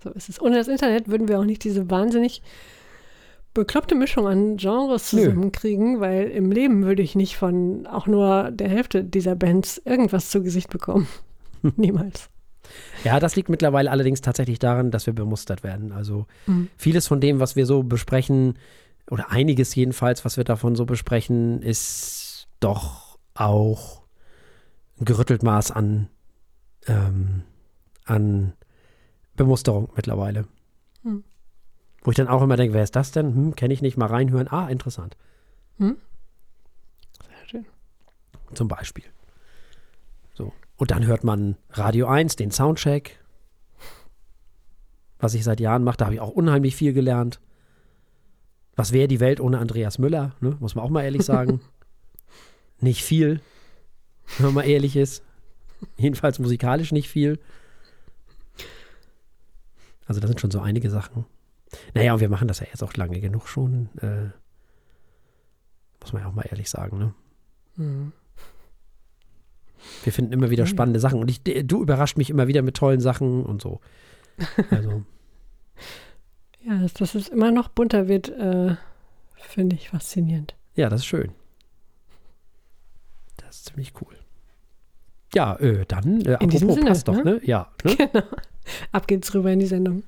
So 0.05 0.11
ist 0.11 0.29
es. 0.29 0.41
Ohne 0.41 0.57
das 0.57 0.69
Internet 0.69 1.09
würden 1.09 1.29
wir 1.29 1.41
auch 1.41 1.45
nicht 1.45 1.65
diese 1.65 1.91
wahnsinnig 1.91 2.43
bekloppte 3.55 3.97
Mischung 3.97 4.29
an 4.29 4.57
Genres 4.57 5.09
zusammenkriegen, 5.09 5.99
weil 6.01 6.29
im 6.29 6.53
Leben 6.53 6.85
würde 6.85 7.03
ich 7.03 7.17
nicht 7.17 7.37
von 7.37 7.87
auch 7.89 8.07
nur 8.07 8.53
der 8.53 8.69
Hälfte 8.69 9.03
dieser 9.03 9.35
Bands 9.35 9.83
irgendwas 9.85 10.31
zu 10.31 10.43
Gesicht 10.43 10.71
bekommen. 10.71 11.09
Niemals. 11.77 12.31
Ja, 13.03 13.19
das 13.19 13.35
liegt 13.35 13.49
mittlerweile 13.49 13.91
allerdings 13.91 14.21
tatsächlich 14.21 14.59
daran, 14.59 14.91
dass 14.93 15.07
wir 15.07 15.15
bemustert 15.15 15.65
werden. 15.65 15.91
Also 15.91 16.27
mhm. 16.47 16.69
vieles 16.77 17.09
von 17.09 17.21
dem, 17.21 17.41
was 17.41 17.57
wir 17.57 17.67
so 17.67 17.83
besprechen, 17.83 18.55
oder 19.11 19.31
einiges 19.31 19.75
jedenfalls, 19.75 20.25
was 20.25 20.37
wir 20.37 20.45
davon 20.45 20.77
so 20.77 20.85
besprechen, 20.85 21.63
ist 21.63 22.18
doch 22.61 23.19
auch 23.35 24.03
ein 25.01 25.05
gerüttelt 25.05 25.43
Maß 25.43 25.71
an, 25.71 26.09
ähm, 26.87 27.43
an 28.05 28.53
Bemusterung 29.37 29.91
mittlerweile. 29.95 30.47
Hm. 31.03 31.25
Wo 32.03 32.11
ich 32.11 32.17
dann 32.17 32.29
auch 32.29 32.43
immer 32.43 32.57
denke, 32.57 32.75
wer 32.75 32.83
ist 32.83 32.97
das 32.97 33.13
denn? 33.13 33.35
Hm, 33.35 33.55
kenne 33.55 33.75
ich 33.75 33.83
nicht, 33.83 33.97
mal 33.97 34.07
reinhören. 34.07 34.49
Ah, 34.49 34.69
interessant. 34.69 35.17
Hm? 35.79 35.97
Sehr 37.27 37.49
schön. 37.49 37.67
Zum 38.55 38.69
Beispiel. 38.69 39.05
So. 40.35 40.53
Und 40.77 40.91
dann 40.91 41.07
hört 41.07 41.25
man 41.25 41.57
Radio 41.71 42.07
1, 42.07 42.37
den 42.37 42.51
Soundcheck. 42.51 43.19
Was 45.21 45.35
ich 45.35 45.43
seit 45.43 45.61
Jahren 45.61 45.83
mache, 45.83 45.97
da 45.97 46.05
habe 46.07 46.15
ich 46.15 46.21
auch 46.21 46.31
unheimlich 46.31 46.77
viel 46.77 46.93
gelernt. 46.93 47.41
Was 48.77 48.93
wäre 48.93 49.09
die 49.09 49.19
Welt 49.19 49.41
ohne 49.41 49.59
Andreas 49.59 49.99
Müller? 49.99 50.37
Ne? 50.41 50.57
Muss 50.61 50.77
man 50.77 50.85
auch 50.85 50.91
mal 50.91 51.03
ehrlich 51.03 51.25
sagen. 51.25 51.61
nicht 52.81 53.05
viel, 53.05 53.41
wenn 54.37 54.47
man 54.47 54.55
mal 54.55 54.69
ehrlich 54.69 54.97
ist. 54.97 55.23
Jedenfalls 55.97 56.39
musikalisch 56.39 56.93
nicht 56.93 57.09
viel. 57.09 57.39
Also 60.07 60.21
da 60.21 60.27
sind 60.27 60.41
schon 60.41 60.51
so 60.51 60.61
einige 60.61 60.91
Sachen. 60.91 61.27
Naja, 61.95 62.15
und 62.15 62.21
wir 62.21 62.29
machen 62.29 62.49
das 62.49 62.61
ja 62.61 62.67
jetzt 62.67 62.83
auch 62.83 62.95
lange 62.95 63.21
genug 63.21 63.49
schon. 63.49 63.91
Äh, 64.01 64.31
muss 66.01 66.13
man 66.13 66.23
ja 66.23 66.29
auch 66.29 66.35
mal 66.35 66.47
ehrlich 66.49 66.71
sagen, 66.71 66.99
ne? 66.99 67.15
Mhm. 67.77 68.13
Wir 70.03 70.13
finden 70.13 70.33
immer 70.33 70.51
wieder 70.51 70.67
spannende 70.67 71.01
Sachen. 71.01 71.21
Und 71.21 71.31
ich, 71.31 71.43
du 71.45 71.83
überrascht 71.83 72.17
mich 72.17 72.31
immer 72.31 72.49
wieder 72.49 72.63
mit 72.63 72.77
tollen 72.77 73.01
Sachen 73.01 73.45
und 73.45 73.63
so. 73.63 73.81
Also. 74.71 75.05
ja, 76.65 76.81
dass, 76.81 76.95
dass 76.95 77.15
es 77.15 77.29
immer 77.29 77.51
noch 77.51 77.69
bunter 77.69 78.09
wird, 78.09 78.29
äh, 78.29 78.77
finde 79.37 79.77
ich 79.77 79.91
faszinierend. 79.91 80.57
Ja, 80.75 80.89
das 80.89 81.01
ist 81.01 81.07
schön. 81.07 81.33
Ziemlich 83.69 83.93
cool. 84.01 84.15
Ja, 85.35 85.57
äh, 85.57 85.85
dann, 85.87 86.23
äh, 86.23 86.39
in 86.41 86.49
apropos, 86.49 86.75
Sinne, 86.75 86.87
passt 86.87 87.07
doch, 87.07 87.23
ne? 87.23 87.41
Ja. 87.45 87.71
Ne? 87.85 87.97
Genau. 88.13 88.25
Ab 88.93 89.07
geht's 89.07 89.35
rüber 89.35 89.51
in 89.51 89.61
die 89.61 89.67
Sendung. 89.67 90.03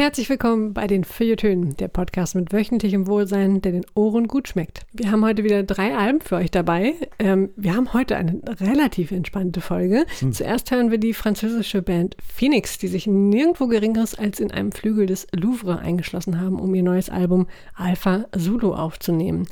Herzlich 0.00 0.30
willkommen 0.30 0.72
bei 0.72 0.86
den 0.86 1.04
Feuilletönen, 1.04 1.76
der 1.76 1.88
Podcast 1.88 2.34
mit 2.34 2.54
wöchentlichem 2.54 3.06
Wohlsein, 3.06 3.60
der 3.60 3.72
den 3.72 3.84
Ohren 3.94 4.28
gut 4.28 4.48
schmeckt. 4.48 4.86
Wir 4.94 5.10
haben 5.10 5.22
heute 5.22 5.44
wieder 5.44 5.62
drei 5.62 5.94
Alben 5.94 6.22
für 6.22 6.36
euch 6.36 6.50
dabei. 6.50 6.94
Ähm, 7.18 7.50
wir 7.54 7.76
haben 7.76 7.92
heute 7.92 8.16
eine 8.16 8.40
relativ 8.62 9.10
entspannte 9.10 9.60
Folge. 9.60 10.06
Hm. 10.20 10.32
Zuerst 10.32 10.70
hören 10.70 10.90
wir 10.90 10.96
die 10.96 11.12
französische 11.12 11.82
Band 11.82 12.16
Phoenix, 12.26 12.78
die 12.78 12.88
sich 12.88 13.06
nirgendwo 13.06 13.66
Geringeres 13.66 14.14
als 14.14 14.40
in 14.40 14.50
einem 14.50 14.72
Flügel 14.72 15.04
des 15.04 15.26
Louvre 15.32 15.80
eingeschlossen 15.80 16.40
haben, 16.40 16.58
um 16.58 16.74
ihr 16.74 16.82
neues 16.82 17.10
Album 17.10 17.46
Alpha 17.74 18.24
Zulu 18.34 18.72
aufzunehmen. 18.72 19.48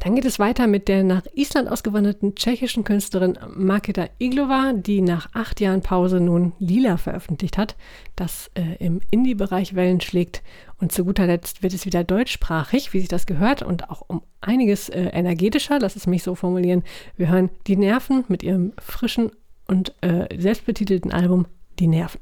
Dann 0.00 0.14
geht 0.14 0.24
es 0.24 0.38
weiter 0.38 0.68
mit 0.68 0.86
der 0.86 1.02
nach 1.02 1.22
Island 1.34 1.68
ausgewanderten 1.68 2.36
tschechischen 2.36 2.84
Künstlerin 2.84 3.36
Marketa 3.54 4.08
Iglova, 4.18 4.72
die 4.72 5.00
nach 5.00 5.28
acht 5.34 5.60
Jahren 5.60 5.82
Pause 5.82 6.20
nun 6.20 6.52
Lila 6.60 6.98
veröffentlicht 6.98 7.58
hat, 7.58 7.76
das 8.14 8.50
äh, 8.54 8.76
im 8.78 9.00
Indie-Bereich 9.10 9.74
Wellen 9.74 10.00
schlägt. 10.00 10.42
Und 10.80 10.92
zu 10.92 11.04
guter 11.04 11.26
Letzt 11.26 11.64
wird 11.64 11.74
es 11.74 11.84
wieder 11.84 12.04
deutschsprachig, 12.04 12.92
wie 12.92 13.00
sich 13.00 13.08
das 13.08 13.26
gehört, 13.26 13.62
und 13.62 13.90
auch 13.90 14.02
um 14.06 14.22
einiges 14.40 14.88
äh, 14.88 15.06
energetischer, 15.06 15.80
lass 15.80 15.96
es 15.96 16.06
mich 16.06 16.22
so 16.22 16.36
formulieren. 16.36 16.84
Wir 17.16 17.28
hören 17.28 17.50
Die 17.66 17.76
Nerven 17.76 18.24
mit 18.28 18.44
ihrem 18.44 18.74
frischen 18.78 19.32
und 19.66 19.94
äh, 20.00 20.28
selbstbetitelten 20.38 21.12
Album 21.12 21.46
Die 21.80 21.88
Nerven. 21.88 22.20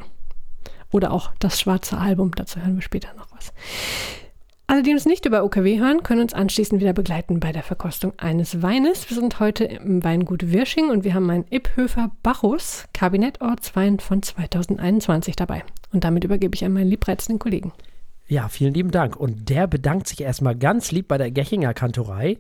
Oder 0.93 1.13
auch 1.13 1.33
das 1.41 1.61
schwarze 1.61 1.99
Album, 1.99 2.33
dazu 2.35 2.59
hören 2.61 2.77
wir 2.77 2.83
später 2.83 3.13
noch 3.15 3.29
was. 3.33 3.53
Alle, 4.69 4.83
die 4.83 4.93
uns 4.93 5.07
nicht 5.07 5.25
über 5.27 5.45
OKW 5.45 5.79
hören, 5.79 6.03
können 6.03 6.23
uns 6.23 6.35
anschließend 6.35 6.81
wieder 6.81 6.93
begleiten 6.93 7.39
bei 7.39 7.53
der 7.53 7.63
Verkostung 7.63 8.13
eines 8.17 8.63
Weines. 8.63 9.09
Wir 9.09 9.17
sind 9.17 9.39
heute 9.39 9.65
im 9.65 10.03
Weingut 10.03 10.51
Wirsching 10.51 10.91
und 10.91 11.05
wir 11.05 11.15
haben 11.15 11.31
einen 11.31 11.45
Ipphöfer 11.51 12.11
Bacchus 12.25 12.85
Kabinettortswein 12.93 14.01
von 14.01 14.23
2021 14.23 15.37
dabei. 15.37 15.63
Und 15.93 16.03
damit 16.03 16.25
übergebe 16.25 16.57
ich 16.57 16.65
an 16.65 16.73
meinen 16.73 16.89
liebreizenden 16.89 17.39
Kollegen. 17.39 17.73
Ja, 18.27 18.49
vielen 18.49 18.75
lieben 18.75 18.91
Dank. 18.91 19.15
Und 19.15 19.49
der 19.51 19.69
bedankt 19.69 20.09
sich 20.09 20.21
erstmal 20.23 20.57
ganz 20.57 20.91
lieb 20.91 21.07
bei 21.07 21.17
der 21.17 21.31
Gechinger 21.31 21.73
Kantorei, 21.73 22.39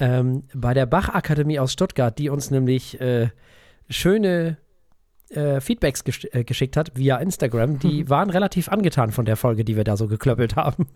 ähm, 0.00 0.42
bei 0.52 0.74
der 0.74 0.86
Bach-Akademie 0.86 1.60
aus 1.60 1.72
Stuttgart, 1.72 2.18
die 2.18 2.28
uns 2.28 2.50
nämlich 2.50 3.00
äh, 3.00 3.28
schöne 3.88 4.56
äh, 5.30 5.60
Feedbacks 5.60 6.04
gesch 6.04 6.26
äh, 6.32 6.44
geschickt 6.44 6.76
hat 6.76 6.92
via 6.94 7.16
Instagram, 7.16 7.78
die 7.78 8.04
mhm. 8.04 8.10
waren 8.10 8.30
relativ 8.30 8.68
angetan 8.68 9.10
von 9.10 9.24
der 9.24 9.36
Folge, 9.36 9.64
die 9.64 9.76
wir 9.76 9.84
da 9.84 9.96
so 9.96 10.06
geklöppelt 10.06 10.56
haben. 10.56 10.86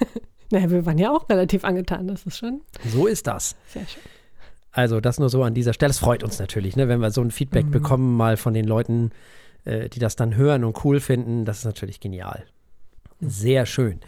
naja, 0.50 0.70
wir 0.70 0.86
waren 0.86 0.98
ja 0.98 1.10
auch 1.10 1.28
relativ 1.28 1.64
angetan, 1.64 2.06
das 2.06 2.24
ist 2.24 2.38
schon. 2.38 2.60
So 2.86 3.06
ist 3.06 3.26
das. 3.26 3.56
Sehr 3.66 3.86
schön. 3.86 4.02
Also, 4.72 5.00
das 5.00 5.18
nur 5.18 5.28
so 5.28 5.42
an 5.42 5.54
dieser 5.54 5.72
Stelle. 5.72 5.90
Es 5.90 5.98
freut 5.98 6.22
uns 6.22 6.38
natürlich, 6.38 6.76
ne, 6.76 6.86
wenn 6.86 7.00
wir 7.00 7.10
so 7.10 7.20
ein 7.20 7.32
Feedback 7.32 7.66
mhm. 7.66 7.70
bekommen, 7.72 8.16
mal 8.16 8.36
von 8.36 8.54
den 8.54 8.66
Leuten, 8.66 9.10
äh, 9.64 9.88
die 9.88 9.98
das 9.98 10.14
dann 10.14 10.36
hören 10.36 10.64
und 10.64 10.84
cool 10.84 11.00
finden. 11.00 11.44
Das 11.44 11.58
ist 11.58 11.64
natürlich 11.64 11.98
genial. 11.98 12.44
Sehr 13.20 13.66
schön. 13.66 14.00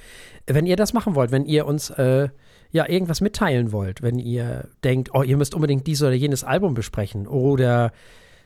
Wenn 0.46 0.66
ihr 0.66 0.76
das 0.76 0.92
machen 0.92 1.14
wollt, 1.14 1.32
wenn 1.32 1.44
ihr 1.44 1.66
uns 1.66 1.90
äh, 1.90 2.28
ja 2.70 2.88
irgendwas 2.88 3.20
mitteilen 3.20 3.72
wollt, 3.72 4.02
wenn 4.02 4.18
ihr 4.18 4.68
denkt, 4.84 5.10
oh, 5.12 5.22
ihr 5.22 5.36
müsst 5.36 5.54
unbedingt 5.54 5.86
dieses 5.86 6.06
oder 6.06 6.14
jenes 6.14 6.44
Album 6.44 6.74
besprechen 6.74 7.26
oder 7.26 7.92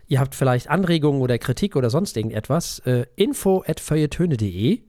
Ihr 0.09 0.21
habt 0.21 0.35
vielleicht 0.35 0.69
Anregungen 0.69 1.21
oder 1.21 1.38
Kritik 1.38 1.77
oder 1.77 1.90
sonst 1.90 2.16
irgendetwas. 2.16 2.79
Äh, 2.81 3.07
info 3.16 3.64
at 3.66 3.81
feuilletöne.de. 3.81 4.83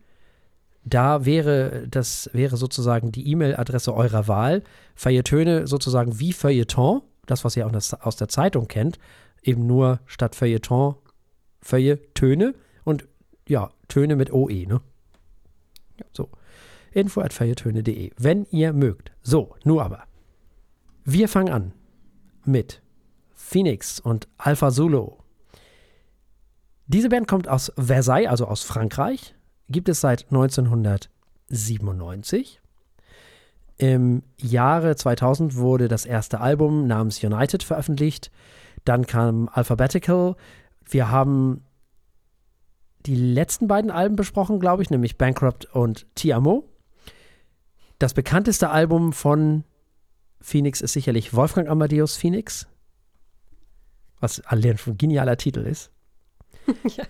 Da 0.83 1.25
wäre, 1.25 1.87
das 1.89 2.29
wäre 2.33 2.55
sozusagen 2.55 3.11
die 3.11 3.29
E-Mail-Adresse 3.31 3.93
eurer 3.93 4.27
Wahl. 4.27 4.63
Feuilletöne 4.95 5.67
sozusagen 5.67 6.19
wie 6.19 6.33
Feuilleton, 6.33 7.01
das, 7.25 7.43
was 7.43 7.57
ihr 7.57 7.67
auch 7.67 7.73
aus 7.73 8.15
der 8.15 8.29
Zeitung 8.29 8.67
kennt, 8.67 8.97
eben 9.43 9.67
nur 9.67 9.99
statt 10.05 10.35
Feuilleton 10.35 10.95
Feuilletöne 11.61 12.53
und 12.85 13.07
ja, 13.47 13.71
Töne 13.87 14.15
mit 14.15 14.31
OE, 14.31 14.65
ne? 14.65 14.81
So. 16.13 16.29
Info 16.91 17.21
at 17.21 17.33
feuilletöne.de, 17.33 18.11
wenn 18.17 18.45
ihr 18.51 18.71
mögt. 18.71 19.11
So, 19.21 19.55
nur 19.63 19.83
aber. 19.83 20.03
Wir 21.03 21.27
fangen 21.27 21.51
an 21.51 21.73
mit 22.45 22.81
Phoenix 23.47 23.99
und 24.01 24.27
Alpha 24.37 24.71
Zulu. 24.71 25.13
Diese 26.87 27.07
Band 27.07 27.29
kommt 27.29 27.47
aus 27.47 27.71
Versailles, 27.77 28.27
also 28.27 28.45
aus 28.45 28.63
Frankreich, 28.63 29.35
gibt 29.69 29.87
es 29.87 30.01
seit 30.01 30.25
1997. 30.25 32.59
Im 33.77 34.23
Jahre 34.35 34.97
2000 34.97 35.55
wurde 35.55 35.87
das 35.87 36.05
erste 36.05 36.41
Album 36.41 36.87
namens 36.87 37.23
United 37.23 37.63
veröffentlicht. 37.63 38.31
Dann 38.83 39.07
kam 39.07 39.47
Alphabetical. 39.49 40.35
Wir 40.83 41.09
haben 41.09 41.63
die 43.05 43.15
letzten 43.15 43.69
beiden 43.69 43.91
Alben 43.91 44.17
besprochen, 44.17 44.59
glaube 44.59 44.83
ich, 44.83 44.89
nämlich 44.89 45.17
Bankrupt 45.17 45.73
und 45.73 46.05
Tiamo. 46.15 46.65
Das 47.97 48.13
bekannteste 48.13 48.71
Album 48.71 49.13
von 49.13 49.63
Phoenix 50.41 50.81
ist 50.81 50.91
sicherlich 50.91 51.33
Wolfgang 51.33 51.69
Amadeus 51.69 52.17
Phoenix 52.17 52.67
was 54.19 54.39
allein 54.41 54.77
ein 54.85 54.97
genialer 54.97 55.37
Titel 55.37 55.61
ist. 55.61 55.91
ja. 56.97 57.05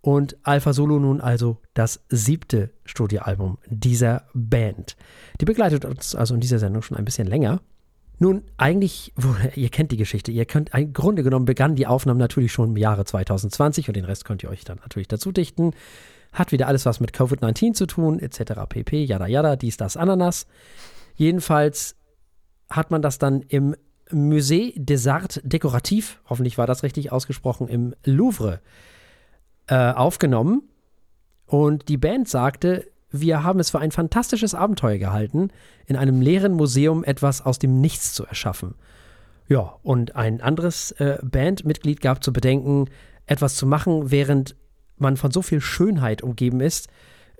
Und 0.00 0.36
Alpha 0.42 0.74
Solo 0.74 0.98
nun 0.98 1.22
also 1.22 1.62
das 1.72 2.04
siebte 2.10 2.70
Studioalbum 2.84 3.56
dieser 3.66 4.26
Band. 4.34 4.96
Die 5.40 5.46
begleitet 5.46 5.86
uns 5.86 6.14
also 6.14 6.34
in 6.34 6.40
dieser 6.40 6.58
Sendung 6.58 6.82
schon 6.82 6.98
ein 6.98 7.06
bisschen 7.06 7.26
länger. 7.26 7.62
Nun, 8.18 8.42
eigentlich, 8.58 9.12
ihr 9.54 9.70
kennt 9.70 9.92
die 9.92 9.96
Geschichte, 9.96 10.30
ihr 10.30 10.44
könnt, 10.44 10.74
im 10.74 10.92
Grunde 10.92 11.22
genommen 11.22 11.46
begannen 11.46 11.74
die 11.74 11.86
Aufnahmen 11.86 12.20
natürlich 12.20 12.52
schon 12.52 12.70
im 12.70 12.76
Jahre 12.76 13.06
2020 13.06 13.88
und 13.88 13.96
den 13.96 14.04
Rest 14.04 14.24
könnt 14.24 14.42
ihr 14.42 14.50
euch 14.50 14.64
dann 14.64 14.78
natürlich 14.78 15.08
dazu 15.08 15.32
dichten. 15.32 15.72
Hat 16.32 16.52
wieder 16.52 16.68
alles 16.68 16.84
was 16.84 17.00
mit 17.00 17.12
Covid-19 17.12 17.72
zu 17.72 17.86
tun, 17.86 18.18
etc. 18.18 18.60
pp, 18.68 19.04
yada 19.04 19.26
yada, 19.26 19.56
dies, 19.56 19.78
das, 19.78 19.96
Ananas. 19.96 20.46
Jedenfalls 21.16 21.96
hat 22.68 22.90
man 22.90 23.02
das 23.02 23.18
dann 23.18 23.40
im 23.40 23.74
Musée 24.10 24.74
des 24.76 25.06
Arts 25.06 25.40
Décoratifs, 25.44 26.18
hoffentlich 26.28 26.58
war 26.58 26.66
das 26.66 26.82
richtig 26.82 27.12
ausgesprochen, 27.12 27.68
im 27.68 27.94
Louvre 28.04 28.60
äh, 29.66 29.92
aufgenommen. 29.92 30.62
Und 31.46 31.88
die 31.88 31.96
Band 31.96 32.28
sagte, 32.28 32.86
wir 33.10 33.42
haben 33.42 33.60
es 33.60 33.70
für 33.70 33.78
ein 33.78 33.92
fantastisches 33.92 34.54
Abenteuer 34.54 34.98
gehalten, 34.98 35.50
in 35.86 35.96
einem 35.96 36.20
leeren 36.20 36.52
Museum 36.52 37.04
etwas 37.04 37.44
aus 37.44 37.58
dem 37.58 37.80
Nichts 37.80 38.12
zu 38.12 38.24
erschaffen. 38.24 38.74
Ja, 39.46 39.76
und 39.82 40.16
ein 40.16 40.40
anderes 40.40 40.92
äh, 40.92 41.18
Bandmitglied 41.22 42.00
gab 42.00 42.24
zu 42.24 42.32
bedenken, 42.32 42.86
etwas 43.26 43.54
zu 43.54 43.66
machen, 43.66 44.10
während 44.10 44.56
man 44.96 45.16
von 45.16 45.30
so 45.30 45.42
viel 45.42 45.60
Schönheit 45.60 46.22
umgeben 46.22 46.60
ist, 46.60 46.88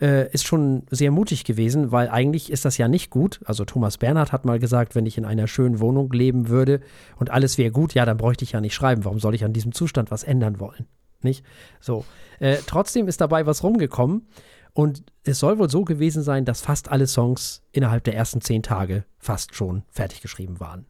äh, 0.01 0.31
ist 0.33 0.47
schon 0.47 0.85
sehr 0.91 1.11
mutig 1.11 1.45
gewesen, 1.45 1.93
weil 1.93 2.09
eigentlich 2.09 2.51
ist 2.51 2.65
das 2.65 2.79
ja 2.79 2.89
nicht 2.89 3.11
gut. 3.11 3.41
Also 3.45 3.65
Thomas 3.65 3.99
Bernhard 3.99 4.33
hat 4.33 4.45
mal 4.45 4.59
gesagt, 4.59 4.95
wenn 4.95 5.07
ich 5.07 5.19
in 5.19 5.25
einer 5.25 5.47
schönen 5.47 5.81
Wohnung 5.81 6.13
leben 6.13 6.49
würde 6.49 6.81
und 7.17 7.31
alles 7.31 7.59
wäre 7.59 7.71
gut, 7.71 7.95
ja, 7.95 8.05
dann 8.05 8.17
bräuchte 8.17 8.45
ich 8.45 8.53
ja 8.53 8.61
nicht 8.61 8.75
schreiben. 8.75 9.05
Warum 9.05 9.19
soll 9.19 9.35
ich 9.35 9.45
an 9.45 9.53
diesem 9.53 9.73
Zustand 9.73 10.11
was 10.11 10.25
ändern 10.25 10.61
wollen? 10.61 10.87
Nicht? 11.23 11.45
So. 11.81 12.05
Äh, 12.39 12.59
trotzdem 12.67 13.09
ist 13.09 13.21
dabei 13.21 13.47
was 13.47 13.63
rumgekommen. 13.63 14.27
Und 14.75 15.05
es 15.23 15.39
soll 15.39 15.59
wohl 15.59 15.71
so 15.71 15.85
gewesen 15.85 16.25
sein, 16.25 16.45
dass 16.45 16.61
fast 16.61 16.91
alle 16.91 17.07
Songs 17.07 17.63
innerhalb 17.71 18.03
der 18.03 18.17
ersten 18.17 18.41
zehn 18.41 18.63
Tage 18.63 19.05
fast 19.19 19.55
schon 19.55 19.85
fertig 19.89 20.21
geschrieben 20.21 20.59
waren. 20.59 20.87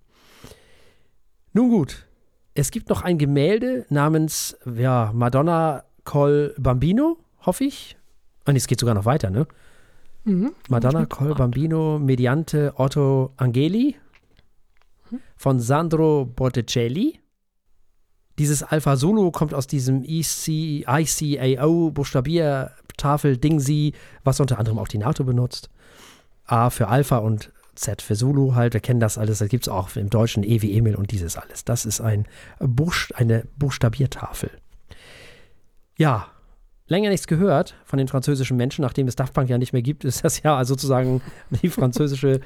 Nun 1.53 1.69
gut, 1.69 2.07
es 2.55 2.71
gibt 2.71 2.89
noch 2.89 3.03
ein 3.03 3.19
Gemälde 3.19 3.85
namens 3.91 4.57
ja, 4.75 5.13
Madonna 5.15 5.85
col 6.05 6.55
Bambino, 6.59 7.19
hoffe 7.41 7.65
ich. 7.65 7.97
Und 8.47 8.57
es 8.57 8.67
geht 8.67 8.81
sogar 8.81 8.95
noch 8.95 9.05
weiter, 9.05 9.31
ne? 9.31 9.47
Mhm. 10.25 10.53
Madonna 10.69 11.07
col 11.07 11.35
Bambino 11.35 11.99
mediante 11.99 12.73
Otto 12.77 13.33
Angeli 13.37 13.97
von 15.37 15.61
Sandro 15.61 16.25
Botticelli. 16.25 17.21
Dieses 18.39 18.63
Alpha 18.63 18.97
Solo 18.97 19.31
kommt 19.31 19.55
aus 19.55 19.67
diesem 19.67 20.03
EC, 20.03 20.85
ICAO 20.89 21.91
Buchstabiertafel 21.91 23.37
Dingsi, 23.37 23.93
was 24.25 24.41
unter 24.41 24.59
anderem 24.59 24.79
auch 24.79 24.89
die 24.89 24.99
NATO 24.99 25.25
benutzt. 25.25 25.69
A 26.47 26.71
für 26.71 26.89
Alpha 26.89 27.19
und 27.19 27.53
Z 27.75 28.03
für 28.03 28.17
Zulu 28.17 28.55
halt. 28.55 28.75
Wir 28.75 28.81
kennen 28.81 29.01
das 29.01 29.19
alles. 29.19 29.39
Das 29.39 29.49
gibt 29.49 29.65
es 29.65 29.69
auch 29.69 29.95
im 29.97 30.11
Deutschen 30.11 30.43
E 30.43 30.63
wie 30.63 30.77
Emil 30.77 30.95
und 30.97 31.11
dieses 31.11 31.37
alles. 31.37 31.65
Das 31.65 31.85
ist 31.85 32.01
ein 32.01 32.27
Buch, 32.59 32.95
eine 33.15 33.47
Buchstabiertafel. 33.57 34.51
Ja, 35.97 36.27
länger 36.87 37.11
nichts 37.11 37.27
gehört 37.27 37.75
von 37.85 37.99
den 37.99 38.09
französischen 38.09 38.57
Menschen, 38.57 38.83
nachdem 38.83 39.09
es 39.09 39.17
Daft 39.17 39.35
Punk 39.35 39.49
ja 39.49 39.59
nicht 39.59 39.73
mehr 39.73 39.83
gibt, 39.83 40.05
ist 40.05 40.25
das 40.25 40.43
ja 40.43 40.65
sozusagen 40.65 41.21
die 41.63 41.69
französische 41.69 42.41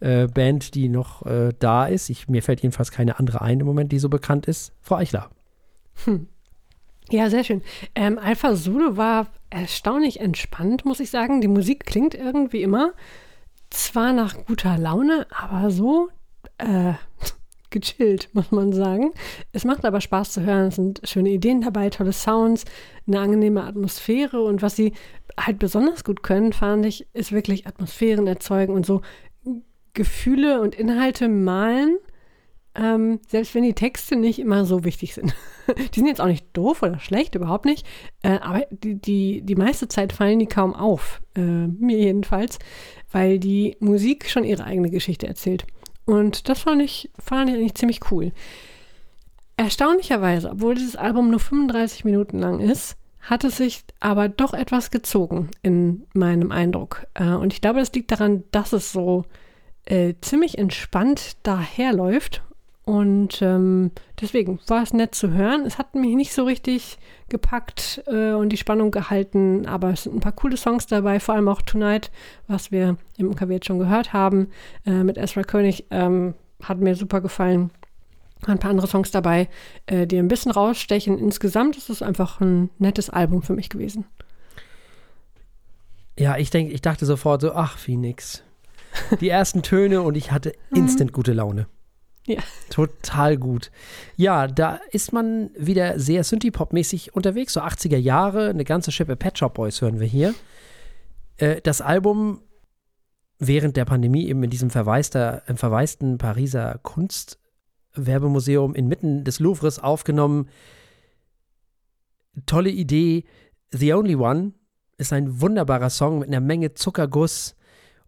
äh, 0.00 0.26
Band, 0.26 0.74
die 0.74 0.88
noch 0.88 1.24
äh, 1.26 1.52
da 1.58 1.86
ist. 1.86 2.10
Ich, 2.10 2.28
mir 2.28 2.42
fällt 2.42 2.62
jedenfalls 2.62 2.90
keine 2.90 3.18
andere 3.18 3.40
ein 3.40 3.60
im 3.60 3.66
Moment, 3.66 3.92
die 3.92 3.98
so 3.98 4.08
bekannt 4.08 4.46
ist. 4.46 4.72
Frau 4.82 4.96
Eichler. 4.96 5.30
Hm. 6.04 6.28
Ja, 7.10 7.28
sehr 7.28 7.44
schön. 7.44 7.62
Ähm, 7.94 8.18
Alpha 8.18 8.54
Zulu 8.54 8.96
war 8.96 9.28
erstaunlich 9.50 10.20
entspannt, 10.20 10.84
muss 10.84 11.00
ich 11.00 11.10
sagen. 11.10 11.40
Die 11.40 11.48
Musik 11.48 11.84
klingt 11.84 12.14
irgendwie 12.14 12.62
immer 12.62 12.92
zwar 13.70 14.12
nach 14.12 14.44
guter 14.46 14.78
Laune, 14.78 15.26
aber 15.30 15.70
so 15.70 16.08
äh, 16.58 16.94
gechillt, 17.74 18.30
muss 18.32 18.50
man 18.50 18.72
sagen. 18.72 19.12
Es 19.52 19.64
macht 19.64 19.84
aber 19.84 20.00
Spaß 20.00 20.32
zu 20.32 20.42
hören. 20.42 20.68
Es 20.68 20.76
sind 20.76 21.02
schöne 21.04 21.30
Ideen 21.30 21.60
dabei, 21.60 21.90
tolle 21.90 22.12
Sounds, 22.12 22.64
eine 23.06 23.20
angenehme 23.20 23.64
Atmosphäre. 23.64 24.42
Und 24.42 24.62
was 24.62 24.76
sie 24.76 24.94
halt 25.38 25.58
besonders 25.58 26.04
gut 26.04 26.22
können, 26.22 26.54
fand 26.54 26.86
ich, 26.86 27.06
ist 27.12 27.32
wirklich 27.32 27.66
Atmosphären 27.66 28.26
erzeugen 28.26 28.72
und 28.72 28.86
so 28.86 29.02
Gefühle 29.92 30.60
und 30.60 30.74
Inhalte 30.74 31.28
malen. 31.28 31.98
Ähm, 32.76 33.20
selbst 33.28 33.54
wenn 33.54 33.62
die 33.62 33.74
Texte 33.74 34.16
nicht 34.16 34.40
immer 34.40 34.64
so 34.64 34.82
wichtig 34.82 35.14
sind. 35.14 35.32
die 35.94 36.00
sind 36.00 36.08
jetzt 36.08 36.20
auch 36.20 36.26
nicht 36.26 36.44
doof 36.54 36.82
oder 36.82 36.98
schlecht, 36.98 37.36
überhaupt 37.36 37.66
nicht. 37.66 37.86
Äh, 38.22 38.38
aber 38.40 38.66
die, 38.70 38.96
die, 38.96 39.42
die 39.42 39.54
meiste 39.54 39.86
Zeit 39.86 40.12
fallen 40.12 40.40
die 40.40 40.46
kaum 40.46 40.74
auf. 40.74 41.22
Äh, 41.36 41.40
mir 41.40 41.98
jedenfalls. 41.98 42.58
Weil 43.12 43.38
die 43.38 43.76
Musik 43.78 44.28
schon 44.28 44.42
ihre 44.42 44.64
eigene 44.64 44.90
Geschichte 44.90 45.28
erzählt. 45.28 45.66
Und 46.06 46.48
das 46.48 46.60
fand 46.60 46.82
ich, 46.82 47.10
fand 47.18 47.48
ich 47.48 47.56
eigentlich 47.56 47.74
ziemlich 47.74 48.10
cool. 48.10 48.32
Erstaunlicherweise, 49.56 50.50
obwohl 50.50 50.74
dieses 50.74 50.96
Album 50.96 51.30
nur 51.30 51.40
35 51.40 52.04
Minuten 52.04 52.38
lang 52.38 52.60
ist, 52.60 52.96
hat 53.20 53.44
es 53.44 53.56
sich 53.56 53.84
aber 54.00 54.28
doch 54.28 54.52
etwas 54.52 54.90
gezogen 54.90 55.50
in 55.62 56.06
meinem 56.12 56.52
Eindruck. 56.52 57.06
Äh, 57.14 57.30
und 57.30 57.52
ich 57.52 57.60
glaube, 57.60 57.80
das 57.80 57.92
liegt 57.92 58.10
daran, 58.10 58.44
dass 58.50 58.72
es 58.72 58.92
so 58.92 59.24
äh, 59.86 60.14
ziemlich 60.20 60.58
entspannt 60.58 61.36
daherläuft 61.42 62.42
und 62.84 63.40
ähm, 63.40 63.92
deswegen 64.20 64.60
war 64.66 64.82
es 64.82 64.92
nett 64.92 65.14
zu 65.14 65.32
hören. 65.32 65.64
Es 65.64 65.78
hat 65.78 65.94
mich 65.94 66.14
nicht 66.14 66.34
so 66.34 66.44
richtig 66.44 66.98
gepackt 67.30 68.02
äh, 68.06 68.32
und 68.32 68.50
die 68.50 68.58
Spannung 68.58 68.90
gehalten, 68.90 69.66
aber 69.66 69.90
es 69.90 70.02
sind 70.02 70.14
ein 70.14 70.20
paar 70.20 70.32
coole 70.32 70.58
Songs 70.58 70.86
dabei, 70.86 71.18
vor 71.18 71.34
allem 71.34 71.48
auch 71.48 71.62
Tonight, 71.62 72.10
was 72.46 72.70
wir 72.70 72.98
im 73.16 73.30
UKW 73.30 73.54
jetzt 73.54 73.66
schon 73.66 73.78
gehört 73.78 74.12
haben, 74.12 74.48
äh, 74.84 75.02
mit 75.02 75.16
Ezra 75.16 75.44
König, 75.44 75.86
ähm, 75.90 76.34
hat 76.62 76.78
mir 76.78 76.94
super 76.94 77.22
gefallen. 77.22 77.70
Ein 78.46 78.58
paar 78.58 78.70
andere 78.70 78.86
Songs 78.86 79.10
dabei, 79.10 79.48
äh, 79.86 80.06
die 80.06 80.18
ein 80.18 80.28
bisschen 80.28 80.52
rausstechen. 80.52 81.18
Insgesamt 81.18 81.78
ist 81.78 81.88
es 81.88 82.02
einfach 82.02 82.42
ein 82.42 82.68
nettes 82.78 83.08
Album 83.08 83.42
für 83.42 83.54
mich 83.54 83.70
gewesen. 83.70 84.04
Ja, 86.18 86.36
ich 86.36 86.50
denke, 86.50 86.72
ich 86.72 86.82
dachte 86.82 87.06
sofort 87.06 87.40
so, 87.40 87.54
ach, 87.54 87.78
Phoenix. 87.78 88.42
Die 89.20 89.30
ersten 89.30 89.62
Töne 89.62 90.02
und 90.02 90.16
ich 90.16 90.30
hatte 90.30 90.52
mhm. 90.70 90.76
instant 90.76 91.12
gute 91.14 91.32
Laune. 91.32 91.66
Ja. 92.26 92.40
Total 92.70 93.36
gut. 93.36 93.70
Ja, 94.16 94.46
da 94.46 94.80
ist 94.90 95.12
man 95.12 95.50
wieder 95.58 95.98
sehr 95.98 96.24
Synthie-Pop-mäßig 96.24 97.14
unterwegs, 97.14 97.52
so 97.52 97.60
80er 97.60 97.98
Jahre, 97.98 98.48
eine 98.48 98.64
ganze 98.64 98.92
Schippe 98.92 99.16
Pet 99.16 99.38
Shop 99.38 99.54
Boys 99.54 99.80
hören 99.82 100.00
wir 100.00 100.06
hier. 100.06 100.34
Äh, 101.36 101.60
das 101.60 101.80
Album 101.80 102.40
während 103.38 103.76
der 103.76 103.84
Pandemie 103.84 104.26
eben 104.26 104.42
in 104.42 104.50
diesem 104.50 104.70
verwaister, 104.70 105.42
im 105.48 105.56
verwaisten 105.56 106.18
Pariser 106.18 106.78
Kunstwerbemuseum 106.82 108.74
inmitten 108.74 109.24
des 109.24 109.38
Louvres 109.40 109.78
aufgenommen. 109.78 110.48
Tolle 112.46 112.70
Idee. 112.70 113.24
The 113.70 113.92
Only 113.92 114.16
One 114.16 114.52
ist 114.96 115.12
ein 115.12 115.40
wunderbarer 115.40 115.90
Song 115.90 116.20
mit 116.20 116.28
einer 116.28 116.40
Menge 116.40 116.74
Zuckerguss 116.74 117.56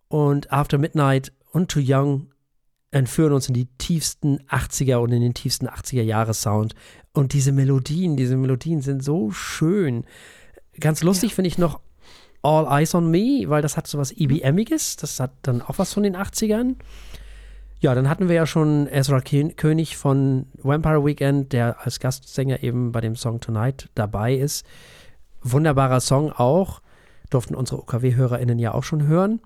und 0.09 0.53
After 0.53 0.79
Midnight 0.79 1.33
und 1.53 1.71
Too 1.71 1.81
Young 1.83 2.33
entführen 2.91 3.33
uns 3.33 3.49
in 3.49 3.55
die 3.55 3.67
tiefsten 3.79 4.39
80er 4.49 4.97
und 4.97 5.13
in 5.13 5.21
den 5.21 5.35
tiefsten 5.35 5.69
80er 5.69 6.03
Jahre 6.03 6.35
Sound. 6.35 6.75
Und 7.13 7.33
diese 7.33 7.53
Melodien, 7.53 8.17
diese 8.17 8.37
Melodien 8.37 8.83
sind 8.83 9.03
so 9.03 9.31
schön. 9.31 10.05
Ganz 10.79 11.03
lustig 11.03 11.31
ja. 11.31 11.35
finde 11.37 11.49
ich 11.49 11.59
noch 11.59 11.81
All 12.43 12.67
Eyes 12.67 12.95
on 12.95 13.11
Me, 13.11 13.45
weil 13.47 13.63
das 13.63 13.77
hat 13.77 13.87
so 13.87 13.99
was 13.99 14.13
IBMiges. 14.13 14.97
Das 14.97 15.19
hat 15.19 15.33
dann 15.43 15.63
auch 15.63 15.79
was 15.79 15.93
von 15.93 16.03
den 16.03 16.17
80ern. 16.17 16.77
Ja, 17.81 17.95
dann 17.95 18.09
hatten 18.09 18.29
wir 18.29 18.37
ja 18.37 18.47
schon 18.47 18.87
Ezra 18.87 19.21
König 19.21 19.97
von 19.97 20.47
Vampire 20.63 21.05
Weekend, 21.05 21.53
der 21.53 21.85
als 21.85 22.01
Gastsänger 22.01 22.63
eben 22.63 22.93
bei 22.93 23.01
dem 23.01 23.17
Song 23.17 23.41
Tonight 23.41 23.91
dabei 23.95 24.35
ist. 24.35 24.67
Wunderbarer 25.43 26.01
Song 26.01 26.33
auch. 26.33 26.81
Durften 27.31 27.55
unsere 27.55 27.81
OKW-HörerInnen 27.81 28.59
ja 28.59 28.73
auch 28.73 28.85
schon 28.85 29.07
hören. 29.07 29.41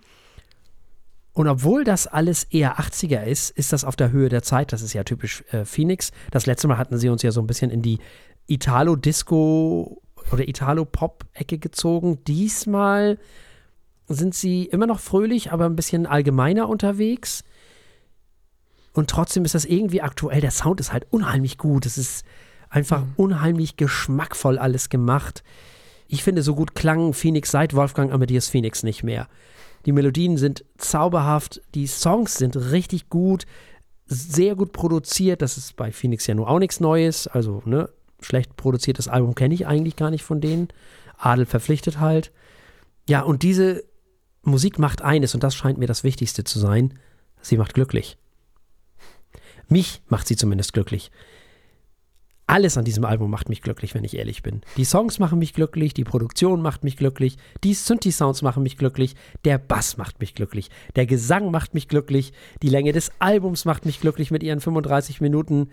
Und 1.32 1.46
obwohl 1.46 1.84
das 1.84 2.06
alles 2.06 2.44
eher 2.44 2.78
80er 2.80 3.22
ist, 3.22 3.50
ist 3.50 3.72
das 3.72 3.84
auf 3.84 3.96
der 3.96 4.10
Höhe 4.10 4.28
der 4.28 4.42
Zeit. 4.42 4.72
Das 4.72 4.82
ist 4.82 4.92
ja 4.92 5.04
typisch 5.04 5.44
äh, 5.52 5.64
Phoenix. 5.64 6.10
Das 6.30 6.46
letzte 6.46 6.66
Mal 6.68 6.78
hatten 6.78 6.98
sie 6.98 7.08
uns 7.08 7.22
ja 7.22 7.30
so 7.30 7.40
ein 7.40 7.46
bisschen 7.46 7.70
in 7.70 7.82
die 7.82 7.98
Italo-Disco 8.46 10.02
oder 10.32 10.48
Italo-Pop-Ecke 10.48 11.58
gezogen. 11.58 12.18
Diesmal 12.26 13.18
sind 14.08 14.34
sie 14.34 14.64
immer 14.64 14.86
noch 14.86 14.98
fröhlich, 14.98 15.52
aber 15.52 15.66
ein 15.66 15.76
bisschen 15.76 16.06
allgemeiner 16.06 16.68
unterwegs. 16.68 17.44
Und 18.92 19.08
trotzdem 19.08 19.44
ist 19.44 19.54
das 19.54 19.64
irgendwie 19.64 20.02
aktuell. 20.02 20.40
Der 20.40 20.50
Sound 20.50 20.80
ist 20.80 20.92
halt 20.92 21.06
unheimlich 21.10 21.58
gut. 21.58 21.86
Es 21.86 21.96
ist 21.96 22.24
einfach 22.68 23.04
mhm. 23.04 23.12
unheimlich 23.16 23.76
geschmackvoll 23.76 24.58
alles 24.58 24.88
gemacht. 24.88 25.44
Ich 26.08 26.24
finde, 26.24 26.42
so 26.42 26.56
gut 26.56 26.74
klang 26.74 27.12
Phoenix 27.12 27.52
seit 27.52 27.74
Wolfgang 27.74 28.12
Amadeus 28.12 28.48
Phoenix 28.48 28.82
nicht 28.82 29.04
mehr. 29.04 29.28
Die 29.86 29.92
Melodien 29.92 30.36
sind 30.36 30.64
zauberhaft, 30.76 31.62
die 31.74 31.86
Songs 31.86 32.34
sind 32.34 32.56
richtig 32.56 33.08
gut, 33.08 33.46
sehr 34.06 34.56
gut 34.56 34.72
produziert. 34.72 35.40
Das 35.40 35.56
ist 35.56 35.76
bei 35.76 35.92
Phoenix 35.92 36.26
ja 36.26 36.34
nur 36.34 36.48
auch 36.48 36.58
nichts 36.58 36.80
Neues. 36.80 37.26
Also, 37.26 37.62
ne, 37.64 37.88
schlecht 38.20 38.56
produziertes 38.56 39.08
Album 39.08 39.34
kenne 39.34 39.54
ich 39.54 39.66
eigentlich 39.66 39.96
gar 39.96 40.10
nicht 40.10 40.24
von 40.24 40.40
denen. 40.40 40.68
Adel 41.16 41.46
verpflichtet 41.46 42.00
halt. 42.00 42.32
Ja, 43.08 43.22
und 43.22 43.42
diese 43.42 43.84
Musik 44.42 44.78
macht 44.78 45.02
eines, 45.02 45.34
und 45.34 45.42
das 45.42 45.54
scheint 45.54 45.78
mir 45.78 45.86
das 45.86 46.04
Wichtigste 46.04 46.44
zu 46.44 46.58
sein: 46.58 46.98
sie 47.40 47.56
macht 47.56 47.74
glücklich. 47.74 48.18
Mich 49.68 50.02
macht 50.08 50.26
sie 50.26 50.36
zumindest 50.36 50.72
glücklich. 50.72 51.10
Alles 52.50 52.76
an 52.76 52.84
diesem 52.84 53.04
Album 53.04 53.30
macht 53.30 53.48
mich 53.48 53.62
glücklich, 53.62 53.94
wenn 53.94 54.02
ich 54.02 54.16
ehrlich 54.16 54.42
bin. 54.42 54.62
Die 54.76 54.84
Songs 54.84 55.20
machen 55.20 55.38
mich 55.38 55.54
glücklich, 55.54 55.94
die 55.94 56.02
Produktion 56.02 56.60
macht 56.60 56.82
mich 56.82 56.96
glücklich, 56.96 57.38
die 57.62 57.74
Synthi-Sounds 57.74 58.42
machen 58.42 58.64
mich 58.64 58.76
glücklich, 58.76 59.14
der 59.44 59.58
Bass 59.58 59.96
macht 59.96 60.18
mich 60.20 60.34
glücklich, 60.34 60.68
der 60.96 61.06
Gesang 61.06 61.52
macht 61.52 61.74
mich 61.74 61.86
glücklich, 61.86 62.32
die 62.60 62.68
Länge 62.68 62.92
des 62.92 63.12
Albums 63.20 63.64
macht 63.64 63.86
mich 63.86 64.00
glücklich 64.00 64.32
mit 64.32 64.42
ihren 64.42 64.60
35 64.60 65.20
Minuten. 65.20 65.70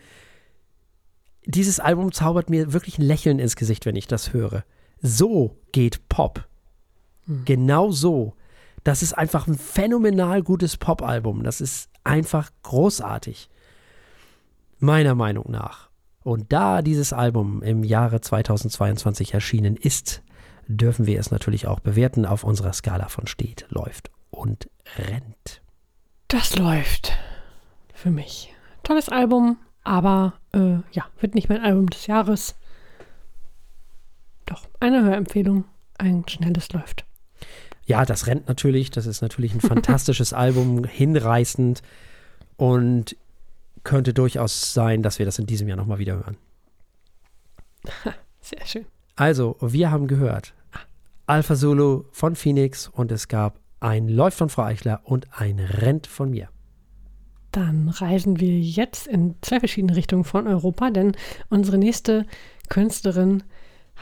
Dieses 1.45 1.79
Album 1.79 2.11
zaubert 2.11 2.51
mir 2.51 2.73
wirklich 2.73 2.99
ein 2.99 3.05
Lächeln 3.05 3.39
ins 3.39 3.55
Gesicht, 3.55 3.87
wenn 3.87 3.95
ich 3.95 4.05
das 4.05 4.33
höre. 4.33 4.63
So 5.01 5.57
geht 5.71 6.07
Pop. 6.09 6.47
Hm. 7.25 7.43
Genau 7.45 7.91
so. 7.91 8.35
Das 8.83 9.01
ist 9.01 9.13
einfach 9.13 9.47
ein 9.47 9.57
phänomenal 9.57 10.43
gutes 10.43 10.77
Pop-Album. 10.77 11.43
Das 11.43 11.59
ist 11.59 11.89
einfach 12.03 12.51
großartig. 12.61 13.49
Meiner 14.79 15.15
Meinung 15.15 15.49
nach. 15.49 15.89
Und 16.27 16.51
da 16.51 16.81
dieses 16.81 17.13
Album 17.13 17.63
im 17.63 17.85
Jahre 17.85 18.19
2022 18.19 19.33
erschienen 19.33 19.77
ist, 19.77 20.23
dürfen 20.67 21.07
wir 21.07 21.21
es 21.21 21.31
natürlich 21.31 21.67
auch 21.67 21.79
bewerten 21.79 22.25
auf 22.25 22.43
unserer 22.43 22.73
Skala 22.73 23.07
von 23.07 23.27
steht, 23.27 23.65
läuft 23.69 24.11
und 24.29 24.69
rennt. 24.97 25.61
Das 26.27 26.57
läuft 26.57 27.13
für 27.93 28.11
mich. 28.11 28.53
Tolles 28.83 29.07
Album, 29.07 29.55
aber 29.85 30.33
äh, 30.51 30.79
ja, 30.91 31.05
wird 31.21 31.33
nicht 31.33 31.47
mein 31.47 31.61
Album 31.61 31.89
des 31.89 32.07
Jahres. 32.07 32.55
Doch, 34.45 34.67
eine 34.81 35.05
Hörempfehlung, 35.05 35.63
ein 35.97 36.25
schnelles 36.27 36.73
läuft. 36.73 37.05
Ja, 37.85 38.03
das 38.03 38.27
rennt 38.27 38.49
natürlich. 38.49 38.91
Das 38.91 39.05
ist 39.05 39.21
natürlich 39.21 39.53
ein 39.53 39.61
fantastisches 39.61 40.33
Album, 40.33 40.83
hinreißend. 40.83 41.81
Und 42.57 43.15
könnte 43.87 44.13
durchaus 44.13 44.73
sein, 44.73 45.01
dass 45.01 45.17
wir 45.17 45.25
das 45.25 45.39
in 45.39 45.45
diesem 45.45 45.67
Jahr 45.69 45.77
nochmal 45.77 45.97
wieder 45.97 46.15
hören. 46.15 46.37
Sehr 48.41 48.65
schön. 48.65 48.85
Also, 49.15 49.55
wir 49.61 49.89
haben 49.89 50.07
gehört 50.07 50.53
Alpha 51.25 51.55
Zulu 51.55 52.03
von 52.11 52.35
Phoenix 52.35 52.87
und 52.87 53.11
es 53.11 53.29
gab 53.29 53.59
ein 53.79 54.09
Läuft 54.09 54.37
von 54.37 54.49
Frau 54.49 54.63
Eichler 54.63 55.01
und 55.05 55.27
ein 55.31 55.59
Rent 55.59 56.05
von 56.05 56.29
mir. 56.29 56.49
Dann 57.53 57.87
reisen 57.87 58.41
wir 58.41 58.59
jetzt 58.59 59.07
in 59.07 59.35
zwei 59.41 59.59
verschiedene 59.59 59.95
Richtungen 59.95 60.25
von 60.25 60.47
Europa, 60.47 60.89
denn 60.89 61.13
unsere 61.49 61.77
nächste 61.77 62.25
Künstlerin 62.67 63.43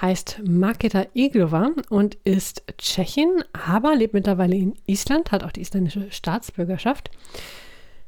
heißt 0.01 0.41
Marketa 0.43 1.05
Iglova 1.13 1.69
und 1.89 2.15
ist 2.23 2.63
Tschechin, 2.79 3.43
aber 3.53 3.95
lebt 3.95 4.15
mittlerweile 4.15 4.55
in 4.55 4.73
Island, 4.87 5.31
hat 5.31 5.43
auch 5.43 5.51
die 5.51 5.61
isländische 5.61 6.11
Staatsbürgerschaft. 6.11 7.11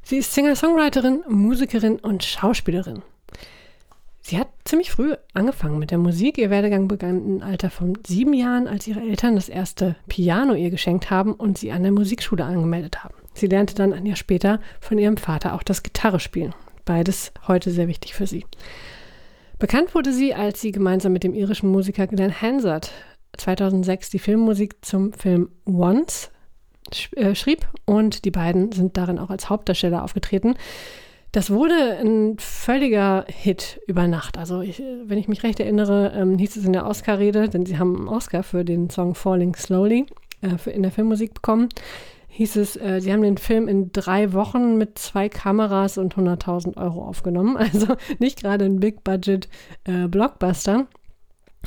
Sie 0.08 0.16
ist 0.16 0.32
Singer-Songwriterin, 0.32 1.22
Musikerin 1.28 1.98
und 1.98 2.24
Schauspielerin. 2.24 3.02
Sie 4.22 4.38
hat 4.38 4.48
ziemlich 4.64 4.90
früh 4.90 5.14
angefangen 5.34 5.78
mit 5.78 5.90
der 5.90 5.98
Musik. 5.98 6.38
Ihr 6.38 6.48
Werdegang 6.48 6.88
begann 6.88 7.26
im 7.26 7.42
Alter 7.42 7.68
von 7.68 7.92
sieben 8.06 8.32
Jahren, 8.32 8.68
als 8.68 8.86
ihre 8.86 9.02
Eltern 9.02 9.34
das 9.34 9.50
erste 9.50 9.96
Piano 10.08 10.54
ihr 10.54 10.70
geschenkt 10.70 11.10
haben 11.10 11.34
und 11.34 11.58
sie 11.58 11.72
an 11.72 11.82
der 11.82 11.92
Musikschule 11.92 12.42
angemeldet 12.42 13.04
haben. 13.04 13.16
Sie 13.34 13.48
lernte 13.48 13.74
dann 13.74 13.92
ein 13.92 14.06
Jahr 14.06 14.16
später 14.16 14.60
von 14.80 14.96
ihrem 14.96 15.18
Vater 15.18 15.52
auch 15.52 15.62
das 15.62 15.82
Gitarre 15.82 16.20
spielen. 16.20 16.54
Beides 16.86 17.30
heute 17.46 17.70
sehr 17.70 17.86
wichtig 17.86 18.14
für 18.14 18.26
sie. 18.26 18.46
Bekannt 19.58 19.94
wurde 19.94 20.14
sie, 20.14 20.32
als 20.32 20.62
sie 20.62 20.72
gemeinsam 20.72 21.12
mit 21.12 21.22
dem 21.22 21.34
irischen 21.34 21.68
Musiker 21.68 22.06
Glenn 22.06 22.40
Hansard 22.40 22.92
2006 23.36 24.08
die 24.08 24.20
Filmmusik 24.20 24.76
zum 24.80 25.12
Film 25.12 25.50
Once 25.66 26.30
äh, 27.16 27.34
schrieb 27.34 27.66
und 27.84 28.24
die 28.24 28.30
beiden 28.30 28.72
sind 28.72 28.96
darin 28.96 29.18
auch 29.18 29.30
als 29.30 29.48
Hauptdarsteller 29.48 30.02
aufgetreten. 30.02 30.54
Das 31.32 31.50
wurde 31.50 31.98
ein 32.00 32.36
völliger 32.38 33.26
Hit 33.28 33.80
über 33.86 34.08
Nacht. 34.08 34.38
Also, 34.38 34.62
ich, 34.62 34.82
wenn 35.04 35.18
ich 35.18 35.28
mich 35.28 35.42
recht 35.42 35.60
erinnere, 35.60 36.12
ähm, 36.16 36.38
hieß 36.38 36.56
es 36.56 36.64
in 36.64 36.72
der 36.72 36.86
Oscar-Rede, 36.86 37.50
denn 37.50 37.66
sie 37.66 37.78
haben 37.78 37.96
einen 37.96 38.08
Oscar 38.08 38.42
für 38.42 38.64
den 38.64 38.88
Song 38.88 39.14
Falling 39.14 39.54
Slowly 39.54 40.06
äh, 40.40 40.56
für, 40.56 40.70
in 40.70 40.82
der 40.82 40.90
Filmmusik 40.90 41.34
bekommen, 41.34 41.68
hieß 42.28 42.56
es, 42.56 42.76
äh, 42.76 43.00
sie 43.00 43.12
haben 43.12 43.22
den 43.22 43.36
Film 43.36 43.68
in 43.68 43.92
drei 43.92 44.32
Wochen 44.32 44.78
mit 44.78 44.98
zwei 44.98 45.28
Kameras 45.28 45.98
und 45.98 46.14
100.000 46.14 46.76
Euro 46.76 47.04
aufgenommen. 47.04 47.56
Also 47.58 47.96
nicht 48.18 48.40
gerade 48.40 48.64
ein 48.64 48.80
Big-Budget-Blockbuster. 48.80 50.80
Äh, 50.80 50.84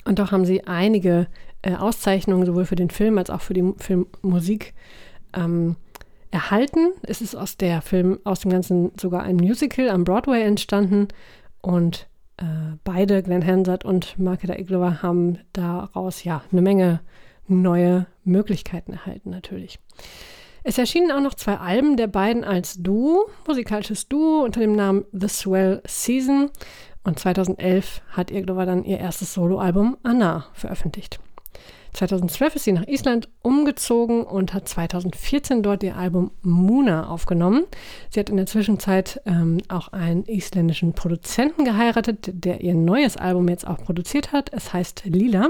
und 0.06 0.18
doch 0.18 0.32
haben 0.32 0.46
sie 0.46 0.66
einige 0.66 1.28
äh, 1.62 1.76
Auszeichnungen 1.76 2.46
sowohl 2.46 2.66
für 2.66 2.76
den 2.76 2.90
Film 2.90 3.18
als 3.18 3.30
auch 3.30 3.42
für 3.42 3.54
die 3.54 3.74
Filmmusik 3.78 4.74
ähm, 5.34 5.76
erhalten. 6.32 6.94
Es 7.04 7.22
ist 7.22 7.36
aus 7.36 7.58
der 7.58 7.82
Film, 7.82 8.20
aus 8.24 8.42
dem 8.42 8.52
Ganzen 8.52 8.92
sogar 9.00 9.24
ein 9.24 9.36
Musical 9.36 9.90
am 9.90 10.04
Broadway 10.04 10.44
entstanden 10.44 11.10
und 11.62 12.08
äh, 12.38 12.44
beide, 12.84 13.22
Glenn 13.22 13.46
Hansard 13.46 13.86
und 13.86 14.18
Marketa 14.18 14.56
Iglova, 14.56 15.02
haben 15.02 15.40
daraus 15.54 16.24
ja 16.24 16.42
eine 16.52 16.62
Menge 16.62 17.02
neue 17.48 18.08
Möglichkeiten 18.24 18.94
erhalten 18.94 19.30
natürlich. 19.30 19.80
Es 20.64 20.78
erschienen 20.78 21.12
auch 21.12 21.22
noch 21.22 21.34
zwei 21.34 21.58
Alben 21.58 21.98
der 21.98 22.08
beiden 22.08 22.44
als 22.44 22.76
Duo, 22.82 23.30
musikalisches 23.48 24.08
Duo 24.08 24.44
unter 24.44 24.60
dem 24.60 24.76
Namen 24.76 25.06
The 25.12 25.28
Swell 25.28 25.82
Season 25.86 26.52
und 27.04 27.20
2011 27.20 28.02
hat 28.12 28.32
Iglova 28.32 28.66
dann 28.66 28.84
ihr 28.84 29.00
erstes 29.00 29.34
Soloalbum 29.34 29.98
Anna 30.04 30.46
veröffentlicht. 30.54 31.20
2012 31.94 32.56
ist 32.56 32.64
sie 32.64 32.72
nach 32.72 32.88
Island 32.88 33.30
umgezogen 33.42 34.24
und 34.24 34.54
hat 34.54 34.68
2014 34.68 35.62
dort 35.62 35.84
ihr 35.84 35.98
Album 35.98 36.32
Muna 36.42 37.10
aufgenommen. 37.10 37.66
Sie 38.10 38.20
hat 38.20 38.30
in 38.30 38.38
der 38.38 38.46
Zwischenzeit 38.46 39.22
ähm, 39.26 39.60
auch 39.68 39.90
einen 39.90 40.26
isländischen 40.26 40.94
Produzenten 40.94 41.66
geheiratet, 41.66 42.32
der 42.34 42.62
ihr 42.62 42.76
neues 42.76 43.18
Album 43.18 43.50
jetzt 43.50 43.68
auch 43.68 43.78
produziert 43.78 44.32
hat. 44.32 44.52
Es 44.54 44.74
heißt 44.74 45.04
Lila 45.06 45.50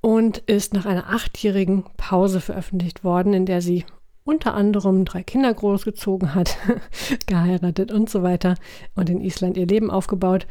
und 0.00 0.38
ist 0.38 0.74
nach 0.74 0.86
einer 0.86 1.08
achtjährigen 1.10 1.84
Pause 1.96 2.40
veröffentlicht 2.40 3.04
worden, 3.04 3.34
in 3.34 3.46
der 3.46 3.60
sie 3.60 3.84
unter 4.24 4.54
anderem 4.54 5.04
drei 5.04 5.22
Kinder 5.22 5.52
großgezogen 5.52 6.34
hat, 6.34 6.56
geheiratet 7.26 7.90
und 7.90 8.08
so 8.10 8.22
weiter 8.22 8.54
und 8.94 9.10
in 9.10 9.20
Island 9.20 9.56
ihr 9.56 9.66
Leben 9.66 9.90
aufgebaut. 9.90 10.46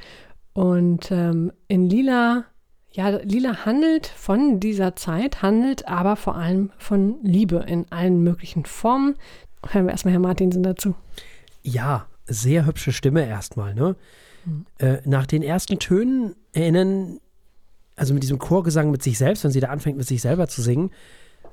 Und 0.53 1.12
ähm, 1.12 1.51
in 1.67 1.89
Lila 1.89 2.45
ja, 2.91 3.10
Lila 3.10 3.65
handelt 3.65 4.08
von 4.08 4.60
dieser 4.60 4.95
Zeit, 4.95 5.41
handelt 5.41 5.88
aber 5.88 6.15
vor 6.15 6.36
allem 6.36 6.71
von 6.78 7.17
Liebe 7.21 7.63
in 7.67 7.86
allen 7.91 8.23
möglichen 8.23 8.65
Formen. 8.65 9.15
Hören 9.67 9.86
wir 9.86 9.91
erstmal 9.91 10.13
Herr 10.13 10.19
Martinsen 10.19 10.63
dazu. 10.63 10.95
Ja, 11.62 12.08
sehr 12.25 12.65
hübsche 12.65 12.91
Stimme 12.91 13.25
erstmal, 13.28 13.75
ne? 13.75 13.95
Mhm. 14.45 14.65
Äh, 14.80 14.97
nach 15.06 15.28
den 15.28 15.43
ersten 15.43 15.78
Tönen 15.80 16.36
erinnern, 16.54 17.19
also 17.95 18.13
mit 18.13 18.23
diesem 18.23 18.39
Chorgesang 18.39 18.89
mit 18.89 19.04
sich 19.04 19.17
selbst, 19.17 19.43
wenn 19.43 19.52
sie 19.52 19.60
da 19.60 19.67
anfängt, 19.67 19.97
mit 19.97 20.08
sich 20.08 20.21
selber 20.21 20.47
zu 20.47 20.62
singen, 20.62 20.91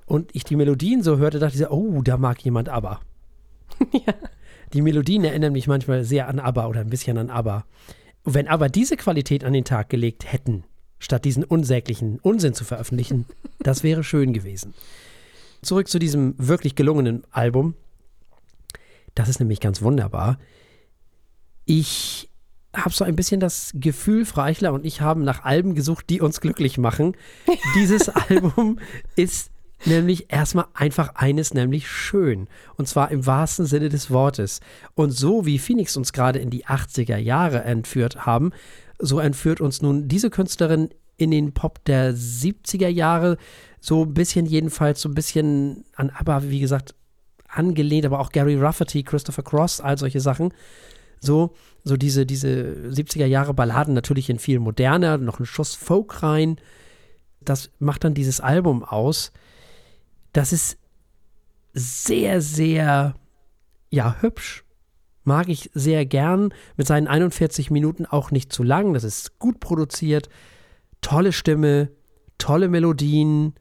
und 0.06 0.30
ich 0.34 0.44
die 0.44 0.56
Melodien 0.56 1.02
so 1.02 1.18
hörte, 1.18 1.40
dachte 1.40 1.56
ich 1.56 1.60
so, 1.60 1.70
oh, 1.70 2.00
da 2.02 2.16
mag 2.16 2.40
jemand 2.42 2.68
ABBA. 2.68 3.00
ja. 3.92 4.14
Die 4.72 4.82
Melodien 4.82 5.24
erinnern 5.24 5.52
mich 5.52 5.66
manchmal 5.66 6.04
sehr 6.04 6.28
an 6.28 6.38
ABBA 6.38 6.66
oder 6.66 6.80
ein 6.80 6.90
bisschen 6.90 7.18
an 7.18 7.28
ABBA. 7.28 7.64
Wenn 8.24 8.48
aber 8.48 8.68
diese 8.68 8.96
Qualität 8.96 9.44
an 9.44 9.52
den 9.52 9.64
Tag 9.64 9.88
gelegt 9.88 10.32
hätten, 10.32 10.64
statt 11.06 11.24
diesen 11.24 11.44
unsäglichen 11.44 12.18
Unsinn 12.18 12.52
zu 12.52 12.64
veröffentlichen. 12.64 13.24
Das 13.60 13.82
wäre 13.82 14.04
schön 14.04 14.32
gewesen. 14.32 14.74
Zurück 15.60 15.88
zu 15.88 15.98
diesem 15.98 16.34
wirklich 16.36 16.76
gelungenen 16.76 17.24
Album. 17.32 17.74
Das 19.16 19.28
ist 19.28 19.40
nämlich 19.40 19.58
ganz 19.58 19.82
wunderbar. 19.82 20.38
Ich 21.64 22.28
habe 22.72 22.90
so 22.90 23.04
ein 23.04 23.16
bisschen 23.16 23.40
das 23.40 23.72
Gefühl, 23.74 24.24
Frau 24.24 24.42
Eichler 24.42 24.72
und 24.72 24.84
ich 24.84 25.00
haben 25.00 25.24
nach 25.24 25.42
Alben 25.42 25.74
gesucht, 25.74 26.10
die 26.10 26.20
uns 26.20 26.40
glücklich 26.40 26.78
machen. 26.78 27.16
Dieses 27.74 28.08
Album 28.08 28.78
ist 29.16 29.50
nämlich 29.84 30.32
erstmal 30.32 30.66
einfach 30.74 31.16
eines, 31.16 31.54
nämlich 31.54 31.88
schön. 31.88 32.46
Und 32.76 32.86
zwar 32.86 33.10
im 33.10 33.26
wahrsten 33.26 33.66
Sinne 33.66 33.88
des 33.88 34.10
Wortes. 34.10 34.60
Und 34.94 35.10
so 35.10 35.44
wie 35.44 35.58
Phoenix 35.58 35.96
uns 35.96 36.12
gerade 36.12 36.38
in 36.38 36.50
die 36.50 36.66
80er 36.66 37.16
Jahre 37.16 37.64
entführt 37.64 38.26
haben, 38.26 38.52
so 38.98 39.18
entführt 39.18 39.60
uns 39.60 39.82
nun 39.82 40.08
diese 40.08 40.30
Künstlerin 40.30 40.90
in 41.16 41.30
den 41.30 41.52
Pop 41.52 41.84
der 41.84 42.14
70er 42.14 42.88
Jahre, 42.88 43.38
so 43.80 44.04
ein 44.04 44.14
bisschen 44.14 44.46
jedenfalls, 44.46 45.00
so 45.00 45.08
ein 45.08 45.14
bisschen 45.14 45.84
an 45.94 46.10
aber 46.10 46.50
wie 46.50 46.60
gesagt, 46.60 46.94
angelehnt, 47.48 48.04
aber 48.04 48.20
auch 48.20 48.30
Gary 48.30 48.56
Rafferty, 48.56 49.02
Christopher 49.02 49.42
Cross, 49.42 49.80
all 49.80 49.96
solche 49.96 50.20
Sachen. 50.20 50.52
So, 51.20 51.54
so 51.84 51.96
diese, 51.96 52.26
diese 52.26 52.90
70er 52.90 53.26
Jahre 53.26 53.54
Balladen 53.54 53.94
natürlich 53.94 54.28
in 54.28 54.38
viel 54.38 54.58
moderner, 54.58 55.16
noch 55.16 55.40
ein 55.40 55.46
Schuss 55.46 55.74
Folk 55.74 56.22
rein. 56.22 56.56
Das 57.40 57.70
macht 57.78 58.04
dann 58.04 58.14
dieses 58.14 58.40
Album 58.40 58.84
aus. 58.84 59.32
Das 60.32 60.52
ist 60.52 60.76
sehr, 61.72 62.42
sehr, 62.42 63.14
ja, 63.90 64.16
hübsch 64.20 64.65
mag 65.26 65.48
ich 65.48 65.70
sehr 65.74 66.06
gern. 66.06 66.54
Mit 66.76 66.86
seinen 66.86 67.08
41 67.08 67.70
Minuten 67.70 68.06
auch 68.06 68.30
nicht 68.30 68.52
zu 68.52 68.62
lang. 68.62 68.94
Das 68.94 69.04
ist 69.04 69.38
gut 69.38 69.60
produziert. 69.60 70.28
Tolle 71.00 71.32
Stimme, 71.32 71.90
tolle 72.38 72.68
Melodien. 72.68 73.54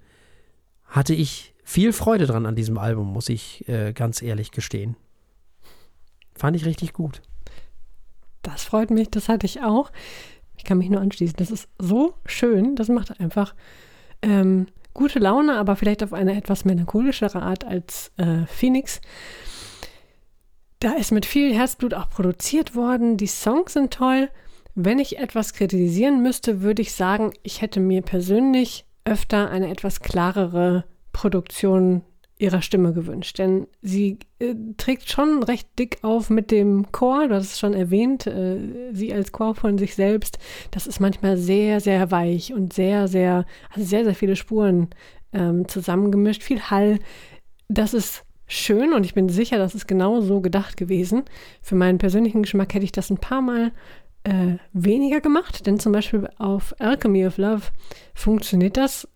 Hatte 0.85 1.13
ich 1.13 1.55
viel 1.63 1.91
Freude 1.91 2.27
dran 2.27 2.45
an 2.45 2.55
diesem 2.55 2.77
Album, 2.77 3.11
muss 3.11 3.27
ich 3.27 3.67
äh, 3.67 3.91
ganz 3.93 4.21
ehrlich 4.21 4.51
gestehen. 4.51 4.95
Fand 6.35 6.55
ich 6.55 6.65
richtig 6.65 6.93
gut. 6.93 7.21
Das 8.43 8.63
freut 8.63 8.91
mich, 8.91 9.09
das 9.09 9.27
hatte 9.27 9.47
ich 9.47 9.63
auch. 9.63 9.91
Ich 10.57 10.63
kann 10.63 10.77
mich 10.77 10.89
nur 10.89 11.01
anschließen. 11.01 11.35
Das 11.37 11.49
ist 11.49 11.67
so 11.79 12.13
schön. 12.25 12.75
Das 12.75 12.87
macht 12.87 13.19
einfach 13.19 13.55
ähm, 14.21 14.67
gute 14.93 15.19
Laune, 15.19 15.57
aber 15.57 15.75
vielleicht 15.75 16.03
auf 16.03 16.13
eine 16.13 16.35
etwas 16.35 16.65
melancholischere 16.65 17.41
Art 17.41 17.65
als 17.65 18.11
äh, 18.17 18.45
Phoenix. 18.45 19.01
Da 20.79 20.93
ist 20.93 21.11
mit 21.11 21.25
viel 21.25 21.53
Herzblut 21.53 21.93
auch 21.93 22.09
produziert 22.09 22.75
worden. 22.75 23.17
Die 23.17 23.27
Songs 23.27 23.73
sind 23.73 23.93
toll. 23.93 24.29
Wenn 24.75 24.99
ich 24.99 25.17
etwas 25.17 25.53
kritisieren 25.53 26.21
müsste, 26.21 26.61
würde 26.61 26.81
ich 26.81 26.93
sagen, 26.93 27.31
ich 27.43 27.61
hätte 27.61 27.79
mir 27.79 28.01
persönlich 28.01 28.85
öfter 29.05 29.49
eine 29.49 29.69
etwas 29.69 30.01
klarere 30.01 30.83
Produktion 31.13 32.03
ihrer 32.37 32.61
Stimme 32.61 32.91
gewünscht. 32.91 33.39
Denn 33.39 33.67
sie 33.81 34.19
äh, 34.39 34.55
trägt 34.75 35.09
schon 35.09 35.43
recht 35.43 35.69
dick 35.79 35.99
auf 36.01 36.29
mit 36.29 36.51
dem 36.51 36.91
Chor, 36.91 37.29
du 37.29 37.35
hast 37.35 37.53
es 37.53 37.59
schon 37.59 37.73
erwähnt, 37.73 38.27
äh, 38.27 38.91
sie 38.91 39.13
als 39.13 39.31
Chor 39.31 39.55
von 39.55 39.77
sich 39.77 39.95
selbst. 39.95 40.37
Das 40.71 40.87
ist 40.87 40.99
manchmal 40.99 41.37
sehr, 41.37 41.79
sehr 41.79 42.11
weich 42.11 42.53
und 42.53 42.73
sehr, 42.73 43.07
sehr, 43.07 43.45
also 43.69 43.85
sehr, 43.87 44.03
sehr 44.03 44.15
viele 44.15 44.35
Spuren 44.35 44.89
ähm, 45.31 45.67
zusammengemischt, 45.69 46.43
viel 46.43 46.61
Hall. 46.61 46.99
Das 47.69 47.93
ist 47.93 48.24
schön 48.47 48.93
und 48.93 49.05
ich 49.05 49.13
bin 49.13 49.29
sicher, 49.29 49.57
das 49.57 49.75
ist 49.75 49.87
genau 49.87 50.21
so 50.21 50.41
gedacht 50.41 50.77
gewesen. 50.77 51.23
Für 51.61 51.75
meinen 51.75 51.97
persönlichen 51.97 52.43
Geschmack 52.43 52.73
hätte 52.73 52.85
ich 52.85 52.91
das 52.91 53.09
ein 53.09 53.17
paar 53.17 53.41
Mal 53.41 53.71
äh, 54.23 54.57
weniger 54.73 55.21
gemacht, 55.21 55.65
denn 55.67 55.79
zum 55.79 55.91
Beispiel 55.91 56.27
auf 56.37 56.75
Alchemy 56.79 57.25
of 57.27 57.37
Love 57.37 57.63
funktioniert 58.13 58.77
das 58.77 59.07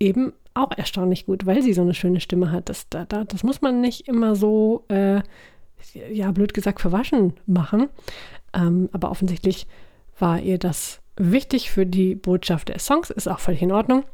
eben 0.00 0.32
auch 0.54 0.70
erstaunlich 0.76 1.26
gut, 1.26 1.46
weil 1.46 1.62
sie 1.62 1.72
so 1.72 1.82
eine 1.82 1.94
schöne 1.94 2.20
Stimme 2.20 2.50
hat. 2.50 2.68
Das, 2.68 2.88
da, 2.88 3.04
das 3.04 3.42
muss 3.42 3.60
man 3.60 3.80
nicht 3.80 4.08
immer 4.08 4.36
so, 4.36 4.84
äh, 4.88 5.20
ja, 6.10 6.30
blöd 6.32 6.54
gesagt, 6.54 6.80
verwaschen 6.80 7.34
machen. 7.46 7.88
Ähm, 8.54 8.88
aber 8.92 9.10
offensichtlich 9.10 9.66
war 10.18 10.40
ihr 10.40 10.58
das 10.58 11.00
wichtig 11.16 11.70
für 11.70 11.86
die 11.86 12.14
Botschaft 12.14 12.68
der 12.68 12.78
Songs, 12.78 13.10
ist 13.10 13.28
auch 13.28 13.40
völlig 13.40 13.62
in 13.62 13.72
Ordnung. 13.72 14.04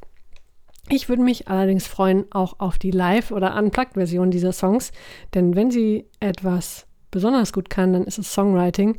Ich 0.93 1.09
würde 1.09 1.23
mich 1.23 1.47
allerdings 1.47 1.87
freuen 1.87 2.25
auch 2.33 2.59
auf 2.59 2.77
die 2.77 2.91
Live- 2.91 3.31
oder 3.31 3.57
Unplugged-Version 3.57 4.33
dieser 4.33 4.53
Songs, 4.53 4.91
denn 5.35 5.55
wenn 5.55 5.71
sie 5.71 6.07
etwas 6.19 6.87
besonders 7.13 7.53
gut 7.53 7.71
kann, 7.71 7.93
dann 7.93 8.05
ist 8.05 8.19
es 8.19 8.33
Songwriting. 8.33 8.99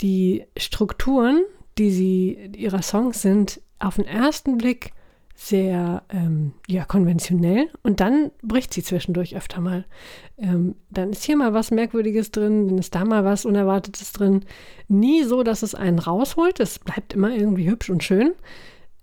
Die 0.00 0.44
Strukturen, 0.56 1.42
die 1.76 1.90
sie 1.90 2.50
ihrer 2.56 2.80
Songs 2.80 3.20
sind, 3.20 3.60
auf 3.78 3.96
den 3.96 4.06
ersten 4.06 4.56
Blick 4.56 4.92
sehr 5.34 6.02
ähm, 6.08 6.52
ja, 6.66 6.84
konventionell 6.84 7.68
und 7.82 8.00
dann 8.00 8.30
bricht 8.42 8.72
sie 8.72 8.82
zwischendurch 8.82 9.36
öfter 9.36 9.60
mal. 9.60 9.84
Ähm, 10.38 10.76
dann 10.88 11.10
ist 11.10 11.24
hier 11.24 11.36
mal 11.36 11.52
was 11.52 11.70
Merkwürdiges 11.70 12.30
drin, 12.30 12.68
dann 12.68 12.78
ist 12.78 12.94
da 12.94 13.04
mal 13.04 13.24
was 13.24 13.44
Unerwartetes 13.44 14.12
drin. 14.12 14.44
Nie 14.88 15.24
so, 15.24 15.42
dass 15.42 15.62
es 15.62 15.74
einen 15.74 15.98
rausholt. 15.98 16.60
Es 16.60 16.78
bleibt 16.78 17.12
immer 17.12 17.34
irgendwie 17.34 17.68
hübsch 17.68 17.90
und 17.90 18.02
schön. 18.02 18.32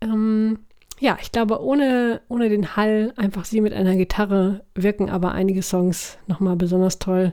Ähm, 0.01 0.59
ja, 0.99 1.17
ich 1.21 1.31
glaube, 1.31 1.63
ohne, 1.63 2.21
ohne 2.27 2.49
den 2.49 2.75
Hall, 2.75 3.13
einfach 3.15 3.45
sie 3.45 3.61
mit 3.61 3.73
einer 3.73 3.95
Gitarre 3.95 4.63
wirken 4.75 5.09
aber 5.09 5.31
einige 5.31 5.61
Songs 5.61 6.17
nochmal 6.27 6.55
besonders 6.57 6.99
toll. 6.99 7.31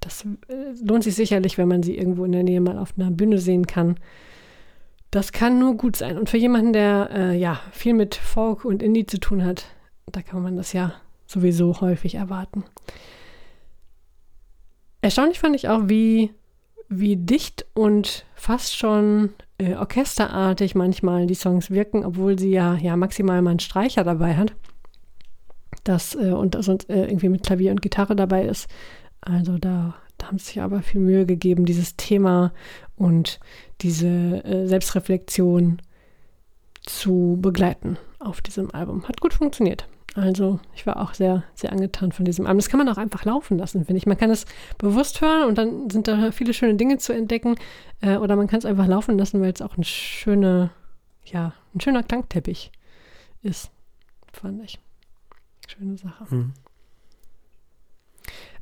Das 0.00 0.24
äh, 0.48 0.74
lohnt 0.82 1.04
sich 1.04 1.14
sicherlich, 1.14 1.56
wenn 1.56 1.68
man 1.68 1.82
sie 1.82 1.96
irgendwo 1.96 2.24
in 2.24 2.32
der 2.32 2.42
Nähe 2.42 2.60
mal 2.60 2.78
auf 2.78 2.94
einer 2.96 3.10
Bühne 3.10 3.38
sehen 3.38 3.66
kann. 3.66 3.96
Das 5.10 5.32
kann 5.32 5.58
nur 5.58 5.76
gut 5.76 5.96
sein. 5.96 6.18
Und 6.18 6.28
für 6.28 6.36
jemanden, 6.36 6.74
der 6.74 7.10
äh, 7.12 7.38
ja 7.38 7.60
viel 7.72 7.94
mit 7.94 8.14
Folk 8.14 8.64
und 8.64 8.82
Indie 8.82 9.06
zu 9.06 9.18
tun 9.18 9.44
hat, 9.44 9.64
da 10.12 10.20
kann 10.20 10.42
man 10.42 10.56
das 10.56 10.74
ja 10.74 10.92
sowieso 11.26 11.80
häufig 11.80 12.16
erwarten. 12.16 12.64
Erstaunlich 15.00 15.38
fand 15.38 15.56
ich 15.56 15.68
auch, 15.68 15.82
wie, 15.86 16.32
wie 16.88 17.16
dicht 17.16 17.64
und 17.74 18.26
fast 18.34 18.76
schon 18.76 19.30
äh, 19.58 19.74
orchesterartig 19.74 20.74
manchmal 20.74 21.26
die 21.26 21.34
Songs 21.34 21.70
wirken, 21.70 22.04
obwohl 22.04 22.38
sie 22.38 22.50
ja, 22.50 22.74
ja 22.76 22.96
maximal 22.96 23.40
mal 23.42 23.50
einen 23.50 23.60
Streicher 23.60 24.04
dabei 24.04 24.36
hat. 24.36 24.54
Das 25.84 26.14
äh, 26.14 26.32
und 26.32 26.56
sonst 26.62 26.90
äh, 26.90 27.06
irgendwie 27.06 27.28
mit 27.28 27.44
Klavier 27.44 27.70
und 27.70 27.82
Gitarre 27.82 28.16
dabei 28.16 28.44
ist. 28.44 28.68
Also 29.20 29.58
da, 29.58 29.94
da 30.18 30.26
haben 30.26 30.38
sie 30.38 30.46
sich 30.46 30.60
aber 30.60 30.82
viel 30.82 31.00
Mühe 31.00 31.26
gegeben, 31.26 31.64
dieses 31.64 31.96
Thema 31.96 32.52
und 32.96 33.40
diese 33.80 34.08
äh, 34.44 34.66
Selbstreflexion 34.66 35.80
zu 36.82 37.38
begleiten 37.40 37.98
auf 38.18 38.40
diesem 38.40 38.72
Album. 38.74 39.06
Hat 39.08 39.20
gut 39.20 39.34
funktioniert. 39.34 39.88
Also 40.14 40.60
ich 40.74 40.86
war 40.86 41.00
auch 41.00 41.12
sehr, 41.12 41.44
sehr 41.54 41.72
angetan 41.72 42.10
von 42.12 42.24
diesem 42.24 42.46
Album. 42.46 42.58
Das 42.58 42.70
kann 42.70 42.78
man 42.78 42.88
auch 42.88 42.96
einfach 42.96 43.24
laufen 43.24 43.58
lassen, 43.58 43.84
finde 43.84 43.98
ich. 43.98 44.06
Man 44.06 44.16
kann 44.16 44.30
es 44.30 44.46
bewusst 44.78 45.20
hören 45.20 45.46
und 45.46 45.58
dann 45.58 45.90
sind 45.90 46.08
da 46.08 46.32
viele 46.32 46.54
schöne 46.54 46.76
Dinge 46.76 46.96
zu 46.98 47.12
entdecken. 47.12 47.56
Äh, 48.00 48.16
oder 48.16 48.36
man 48.36 48.46
kann 48.46 48.58
es 48.58 48.64
einfach 48.64 48.86
laufen 48.86 49.18
lassen, 49.18 49.40
weil 49.42 49.52
es 49.52 49.60
auch 49.60 49.76
ein 49.76 49.84
schöner, 49.84 50.70
ja, 51.24 51.52
ein 51.74 51.80
schöner 51.80 52.02
Klangteppich 52.02 52.72
ist, 53.42 53.70
fand 54.32 54.62
ich. 54.64 54.78
Schöne 55.68 55.98
Sache. 55.98 56.24
Mhm. 56.34 56.52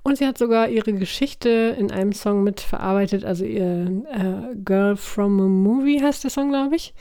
Und 0.02 0.18
sie 0.18 0.26
hat 0.26 0.37
sogar 0.37 0.68
ihre 0.68 0.92
Geschichte 0.92 1.48
in 1.78 1.90
einem 1.90 2.12
Song 2.12 2.44
mitverarbeitet, 2.44 3.24
also 3.24 3.44
ihr 3.44 4.04
äh, 4.11 4.54
Girl 4.57 4.96
from 4.96 5.40
a 5.40 5.44
Movie 5.44 6.02
heißt 6.02 6.24
der 6.24 6.30
Song, 6.30 6.50
glaube 6.50 6.76
ich. 6.76 6.92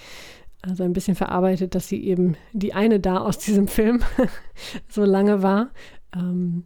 Also 0.65 0.83
ein 0.83 0.93
bisschen 0.93 1.15
verarbeitet, 1.15 1.75
dass 1.75 1.89
sie 1.89 2.03
eben 2.03 2.37
die 2.53 2.73
eine 2.73 2.99
da 3.01 3.17
aus 3.17 3.37
diesem 3.37 3.67
Film 3.67 4.01
so 4.87 5.03
lange 5.03 5.43
war. 5.43 5.71
Ähm, 6.15 6.63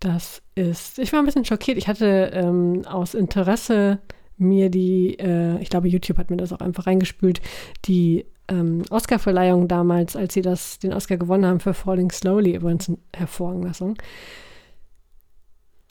das 0.00 0.42
ist, 0.56 0.98
ich 0.98 1.12
war 1.12 1.20
ein 1.20 1.24
bisschen 1.24 1.44
schockiert. 1.44 1.78
Ich 1.78 1.86
hatte 1.86 2.30
ähm, 2.34 2.84
aus 2.84 3.14
Interesse 3.14 4.00
mir 4.36 4.70
die, 4.70 5.18
äh, 5.20 5.60
ich 5.60 5.70
glaube, 5.70 5.88
YouTube 5.88 6.18
hat 6.18 6.30
mir 6.30 6.36
das 6.36 6.52
auch 6.52 6.60
einfach 6.60 6.86
reingespült, 6.86 7.40
die 7.84 8.26
ähm, 8.48 8.82
Oscar-Verleihung 8.90 9.68
damals, 9.68 10.16
als 10.16 10.34
sie 10.34 10.42
das, 10.42 10.80
den 10.80 10.92
Oscar 10.92 11.16
gewonnen 11.16 11.46
haben 11.46 11.60
für 11.60 11.74
Falling 11.74 12.10
Slowly, 12.10 12.56
übrigens 12.56 12.88
ein 12.88 12.98
hervorragender 13.14 13.74
Song 13.74 13.96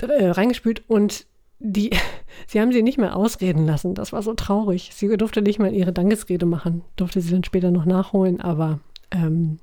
äh, 0.02 0.28
reingespült 0.28 0.84
und 0.90 1.26
die, 1.60 1.91
sie 2.48 2.62
haben 2.62 2.72
sie 2.72 2.84
nicht 2.84 2.98
mehr 2.98 3.15
ausreden 3.15 3.65
lassen. 3.65 3.96
Das 3.96 4.13
war 4.13 4.22
so 4.22 4.34
traurig. 4.34 4.91
Sie 4.93 5.15
durfte 5.17 5.41
nicht 5.41 5.60
mal 5.60 5.74
ihre 5.74 5.93
Dankesrede 5.93 6.46
machen, 6.46 6.84
durfte 6.96 7.22
sie 7.22 7.32
dann 7.32 7.43
später 7.43 7.72
noch 7.72 7.86
nachholen, 7.86 8.41
aber 8.41 8.80
ähm, 9.12 9.60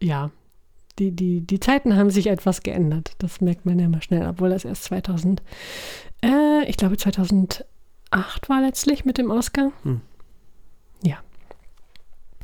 ja, 0.00 0.30
die, 0.98 1.12
die, 1.12 1.40
die 1.40 1.60
Zeiten 1.60 1.96
haben 1.96 2.10
sich 2.10 2.26
etwas 2.26 2.62
geändert. 2.62 3.12
Das 3.18 3.40
merkt 3.40 3.66
man 3.66 3.78
ja 3.78 3.86
immer 3.86 4.02
schnell, 4.02 4.26
obwohl 4.26 4.50
das 4.50 4.64
erst 4.64 4.84
2000, 4.84 5.42
äh, 6.24 6.64
ich 6.68 6.76
glaube 6.76 6.96
2008 6.96 7.64
war 8.48 8.60
letztlich 8.60 9.04
mit 9.04 9.18
dem 9.18 9.30
Oscar. 9.30 9.70
Hm. 9.82 10.00
Ja. 11.02 11.18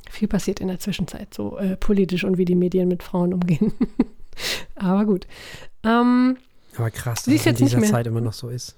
Viel 0.09 0.29
passiert 0.29 0.61
in 0.61 0.69
der 0.69 0.79
Zwischenzeit, 0.79 1.35
so 1.35 1.59
äh, 1.59 1.77
politisch 1.77 2.25
und 2.25 2.39
wie 2.39 2.45
die 2.45 2.55
Medien 2.55 2.89
mit 2.89 3.03
Frauen 3.03 3.35
umgehen. 3.35 3.73
aber 4.77 5.05
gut. 5.05 5.27
Ähm, 5.83 6.39
aber 6.77 6.91
krass, 6.91 7.25
dass 7.25 7.35
es 7.35 7.47
in 7.47 7.57
dieser 7.57 7.83
Zeit 7.83 8.07
immer 8.07 8.21
noch 8.21 8.33
so 8.33 8.49
ist. 8.49 8.77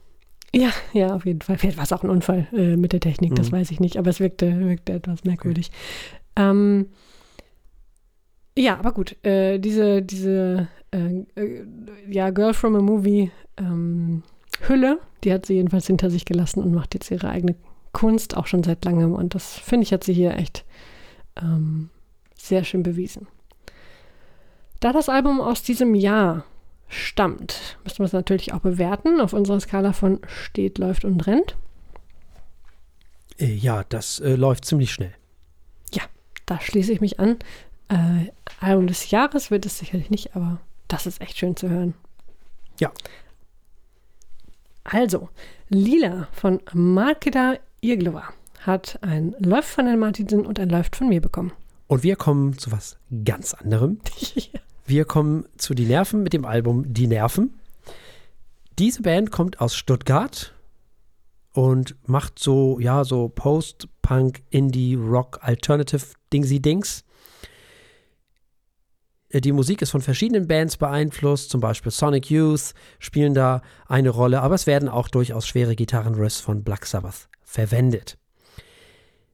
Ja, 0.57 0.71
ja, 0.95 1.15
auf 1.15 1.27
jeden 1.27 1.43
Fall. 1.43 1.59
Vielleicht 1.59 1.77
war 1.77 1.85
es 1.85 1.93
auch 1.93 2.03
ein 2.03 2.09
Unfall 2.09 2.47
äh, 2.53 2.77
mit 2.77 2.93
der 2.95 3.01
Technik, 3.01 3.33
mhm. 3.33 3.35
das 3.35 3.53
weiß 3.53 3.71
ich 3.71 3.79
nicht, 3.79 3.99
aber 3.99 4.09
es 4.09 4.21
wirkte, 4.21 4.59
wirkte 4.59 4.95
etwas 4.95 5.25
merkwürdig. 5.25 5.71
Okay. 6.35 6.51
Ähm, 6.51 6.87
ja, 8.57 8.79
aber 8.79 8.93
gut, 8.93 9.23
äh, 9.23 9.59
diese, 9.59 10.01
diese 10.01 10.69
äh, 10.93 11.25
äh, 11.35 11.67
ja, 12.09 12.31
Girl 12.31 12.55
from 12.55 12.75
a 12.75 12.81
Movie 12.81 13.31
ähm, 13.59 14.23
Hülle, 14.67 14.99
die 15.25 15.33
hat 15.33 15.45
sie 15.45 15.55
jedenfalls 15.55 15.87
hinter 15.87 16.09
sich 16.09 16.25
gelassen 16.25 16.63
und 16.63 16.73
macht 16.73 16.95
jetzt 16.95 17.11
ihre 17.11 17.29
eigene 17.29 17.55
Kunst 17.93 18.35
auch 18.35 18.47
schon 18.47 18.63
seit 18.63 18.83
langem. 18.87 19.13
Und 19.13 19.35
das 19.35 19.59
finde 19.59 19.85
ich, 19.85 19.93
hat 19.93 20.05
sie 20.05 20.15
hier 20.15 20.37
echt 20.39 20.65
ähm, 21.37 21.91
sehr 22.35 22.65
schön 22.65 22.83
bewiesen. 22.83 23.27
Da 24.81 24.95
das 24.95 25.11
Album 25.11 25.41
aus 25.41 25.63
diesem 25.63 25.95
Jahr 25.95 26.45
stammt. 26.89 27.79
Müssen 27.85 27.99
wir 27.99 28.07
es 28.07 28.13
natürlich 28.13 28.53
auch 28.53 28.61
bewerten 28.61 29.21
auf 29.21 29.33
unserer 29.33 29.61
Skala 29.61 29.93
von 29.93 30.21
steht, 30.27 30.79
läuft 30.79 31.05
und 31.05 31.27
rennt. 31.27 31.57
Äh, 33.39 33.55
ja, 33.55 33.85
das 33.89 34.21
äh, 34.21 34.37
läuft 34.37 34.65
ziemlich 34.65 34.93
schnell. 34.93 35.13
Ja, 35.93 36.03
da 36.47 36.61
schließe 36.61 36.93
ich 36.93 37.01
mich 37.01 37.21
an. 37.21 37.39
Äh, 37.89 38.31
Album 38.61 38.87
des 38.87 39.11
Jahres 39.11 39.51
wird 39.51 39.67
es 39.67 39.79
sicherlich 39.79 40.11
nicht, 40.11 40.35
aber 40.35 40.61
das 40.89 41.07
ist 41.07 41.21
echt 41.21 41.39
schön 41.39 41.57
zu 41.57 41.69
hören. 41.69 41.95
Ja. 42.79 42.93
Also, 44.85 45.29
Lila 45.69 46.29
von 46.33 46.61
Markeda 46.73 47.57
Irglova 47.81 48.29
hat 48.61 48.99
ein 49.03 49.35
Läuft 49.39 49.69
von 49.69 49.87
Herrn 49.87 49.99
Martinsen 49.99 50.47
und 50.47 50.59
ein 50.61 50.69
Läuft 50.69 50.97
von 50.97 51.09
mir 51.09 51.21
bekommen. 51.21 51.53
Und 51.89 52.03
wir 52.03 52.17
kommen 52.17 52.59
zu 52.59 52.73
was 52.73 52.99
ganz 53.25 53.55
anderem. 53.55 54.01
ja. 54.35 54.61
Wir 54.89 55.05
kommen 55.05 55.47
zu 55.57 55.75
Die 55.75 55.85
Nerven 55.85 56.23
mit 56.23 56.33
dem 56.33 56.45
Album 56.45 56.93
Die 56.95 57.09
Nerven. 57.09 57.59
Diese 58.79 59.03
Band 59.03 59.33
kommt 59.33 59.61
aus 59.61 59.75
Stuttgart 59.75 60.55
und 61.53 61.97
macht 62.07 62.39
so, 62.39 62.79
ja, 62.79 63.03
so 63.03 63.29
Post-Punk, 63.29 64.45
Indie, 64.51 64.95
Rock, 64.95 65.41
Alternative 65.43 66.05
Dingsy-Dings. 66.33 67.03
Äh, 69.31 69.41
die 69.41 69.51
Musik 69.51 69.83
ist 69.83 69.91
von 69.91 70.03
verschiedenen 70.03 70.47
Bands 70.47 70.77
beeinflusst, 70.77 71.51
zum 71.51 71.61
Beispiel 71.61 71.91
Sonic 71.91 72.31
Youth 72.31 72.73
spielen 73.01 73.35
da 73.35 73.63
eine 73.89 74.11
Rolle, 74.11 74.41
aber 74.41 74.55
es 74.55 74.69
werden 74.69 74.89
auch 74.89 75.09
durchaus 75.09 75.49
schwere 75.49 75.75
Gitarrenriffs 75.75 76.39
von 76.39 76.63
Black 76.63 76.87
Sabbath 76.87 77.29
verwendet. 77.43 78.19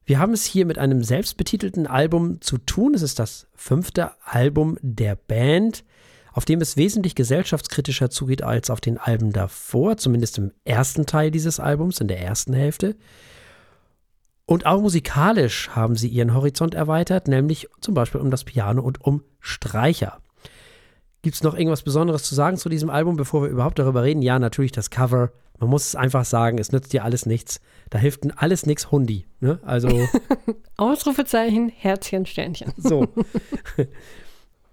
Wir 0.05 0.19
haben 0.19 0.33
es 0.33 0.43
hier 0.45 0.65
mit 0.65 0.77
einem 0.77 1.03
selbstbetitelten 1.03 1.87
Album 1.87 2.41
zu 2.41 2.57
tun. 2.57 2.93
Es 2.93 3.01
ist 3.01 3.19
das 3.19 3.47
fünfte 3.55 4.11
Album 4.25 4.77
der 4.81 5.15
Band, 5.15 5.85
auf 6.33 6.45
dem 6.45 6.59
es 6.61 6.75
wesentlich 6.75 7.15
gesellschaftskritischer 7.15 8.09
zugeht 8.09 8.41
als 8.41 8.69
auf 8.69 8.81
den 8.81 8.97
Alben 8.97 9.31
davor, 9.31 9.97
zumindest 9.97 10.37
im 10.39 10.51
ersten 10.65 11.05
Teil 11.05 11.31
dieses 11.31 11.59
Albums, 11.59 12.01
in 12.01 12.07
der 12.07 12.19
ersten 12.19 12.53
Hälfte. 12.53 12.95
Und 14.45 14.65
auch 14.65 14.81
musikalisch 14.81 15.69
haben 15.69 15.95
sie 15.95 16.09
ihren 16.09 16.33
Horizont 16.33 16.73
erweitert, 16.73 17.27
nämlich 17.27 17.69
zum 17.79 17.93
Beispiel 17.93 18.19
um 18.19 18.29
das 18.29 18.43
Piano 18.43 18.81
und 18.81 18.99
um 18.99 19.23
Streicher. 19.39 20.22
Gibt 21.23 21.35
es 21.35 21.43
noch 21.43 21.55
irgendwas 21.55 21.83
Besonderes 21.83 22.23
zu 22.23 22.35
sagen 22.35 22.57
zu 22.57 22.67
diesem 22.67 22.89
Album, 22.89 23.15
bevor 23.15 23.43
wir 23.43 23.49
überhaupt 23.49 23.79
darüber 23.79 24.03
reden? 24.03 24.21
Ja, 24.21 24.39
natürlich 24.39 24.73
das 24.73 24.89
Cover. 24.89 25.31
Man 25.57 25.69
muss 25.69 25.87
es 25.87 25.95
einfach 25.95 26.25
sagen, 26.25 26.57
es 26.57 26.73
nützt 26.73 26.91
dir 26.91 27.05
alles 27.05 27.25
nichts. 27.25 27.61
Da 27.89 27.97
hilft 27.97 28.25
alles 28.35 28.65
nichts 28.65 28.91
Hundi. 28.91 29.25
Ne? 29.39 29.57
Also. 29.63 29.87
Ausrufezeichen, 30.77 31.69
Herzchen, 31.69 32.25
Sternchen. 32.25 32.73
So. 32.77 33.07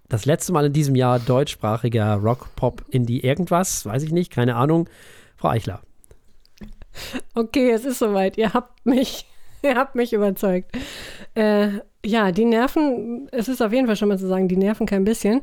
Das 0.09 0.27
letzte 0.27 0.53
Mal 0.53 0.67
in 0.67 0.73
diesem 0.73 0.97
Jahr 0.97 1.21
deutschsprachiger 1.21 2.17
Rock, 2.17 2.49
Pop, 2.57 2.85
Indie, 2.91 3.21
irgendwas, 3.21 3.87
weiß 3.87 4.03
ich 4.03 4.11
nicht, 4.11 4.33
keine 4.33 4.57
Ahnung. 4.57 4.89
Frau 5.37 5.51
Eichler. 5.51 5.83
Okay, 7.35 7.71
es 7.71 7.85
ist 7.85 8.01
soweit. 8.01 8.37
Ihr 8.37 8.53
habt 8.55 8.85
mich, 8.85 9.25
ihr 9.63 9.77
habt 9.77 9.95
mich 9.95 10.13
überzeugt. 10.13 10.77
Äh, 11.35 11.79
ja, 12.05 12.33
die 12.33 12.45
Nerven, 12.45 13.29
es 13.31 13.47
ist 13.47 13.63
auf 13.63 13.73
jeden 13.73 13.87
Fall 13.87 13.95
schon 13.95 14.09
mal 14.09 14.19
zu 14.19 14.27
sagen, 14.27 14.49
die 14.49 14.57
nerven 14.57 14.87
kein 14.87 15.05
bisschen. 15.05 15.43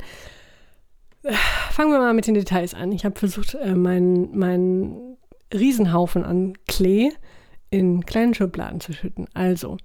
Fangen 1.71 1.91
wir 1.91 1.99
mal 1.99 2.13
mit 2.13 2.28
den 2.28 2.34
Details 2.34 2.73
an. 2.73 2.91
Ich 2.91 3.05
habe 3.05 3.17
versucht, 3.17 3.55
äh, 3.55 3.75
meinen 3.75 4.38
mein 4.38 5.17
Riesenhaufen 5.53 6.23
an 6.23 6.53
Klee 6.67 7.11
in 7.69 8.05
kleinen 8.05 8.34
Schubladen 8.34 8.80
zu 8.80 8.93
schütten. 8.93 9.28
Also, 9.34 9.78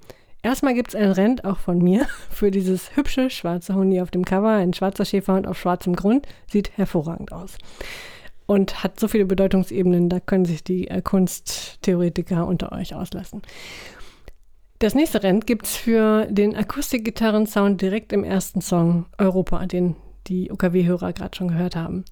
erstmal 0.43 0.75
gibt 0.75 0.89
es 0.89 0.95
ein 0.95 1.11
Rent 1.11 1.45
auch 1.45 1.59
von 1.59 1.79
mir 1.79 2.07
für 2.31 2.51
dieses 2.51 2.97
hübsche 2.97 3.31
schwarze 3.31 3.75
Hundi 3.75 4.01
auf 4.01 4.11
dem 4.11 4.25
Cover. 4.25 4.51
Ein 4.51 4.73
schwarzer 4.73 5.05
Schäferhund 5.05 5.47
auf 5.47 5.59
schwarzem 5.59 5.97
Grund. 5.97 6.27
Sieht 6.51 6.77
hervorragend 6.77 7.33
aus. 7.33 7.59
Und 8.47 8.83
hat 8.83 8.99
so 8.99 9.09
viele 9.09 9.25
Bedeutungsebenen, 9.25 10.09
da 10.09 10.21
können 10.21 10.45
sich 10.45 10.65
die 10.65 10.89
äh, 10.89 11.01
Kunsttheoretiker 11.01 12.47
unter 12.47 12.73
euch 12.73 12.95
auslassen. 12.95 13.43
Das 14.81 14.97
nächste 14.97 15.23
Rent 15.23 15.47
gibt 15.47 15.67
es 15.67 15.77
für 15.77 16.27
den 16.27 16.57
Akustikgitarren-Sound 16.57 17.81
direkt 17.81 18.13
im 18.13 18.25
ersten 18.25 18.61
Song 18.61 19.07
Europa, 19.17 19.65
den 19.67 19.95
die 20.29 20.51
OKW-Hörer 20.51 21.13
gerade 21.13 21.37
schon 21.37 21.49
gehört 21.49 21.77
haben. 21.77 22.05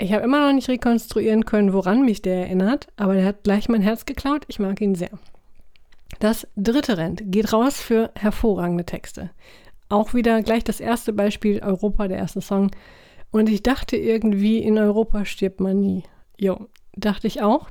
Ich 0.00 0.12
habe 0.12 0.24
immer 0.24 0.46
noch 0.46 0.52
nicht 0.52 0.68
rekonstruieren 0.68 1.44
können, 1.44 1.72
woran 1.72 2.04
mich 2.04 2.22
der 2.22 2.36
erinnert, 2.46 2.86
aber 2.96 3.14
der 3.14 3.24
hat 3.24 3.42
gleich 3.42 3.68
mein 3.68 3.82
Herz 3.82 4.06
geklaut. 4.06 4.44
Ich 4.46 4.58
mag 4.58 4.80
ihn 4.80 4.94
sehr. 4.94 5.10
Das 6.20 6.46
dritte 6.56 6.96
Rent 6.98 7.22
geht 7.26 7.52
raus 7.52 7.80
für 7.80 8.10
hervorragende 8.14 8.84
Texte. 8.84 9.30
Auch 9.88 10.14
wieder 10.14 10.42
gleich 10.42 10.64
das 10.64 10.80
erste 10.80 11.12
Beispiel 11.12 11.60
Europa, 11.60 12.08
der 12.08 12.18
erste 12.18 12.40
Song. 12.40 12.70
Und 13.30 13.48
ich 13.48 13.62
dachte 13.62 13.96
irgendwie, 13.96 14.58
in 14.58 14.78
Europa 14.78 15.24
stirbt 15.24 15.60
man 15.60 15.80
nie. 15.80 16.04
Jo, 16.38 16.68
dachte 16.94 17.26
ich 17.26 17.42
auch. 17.42 17.68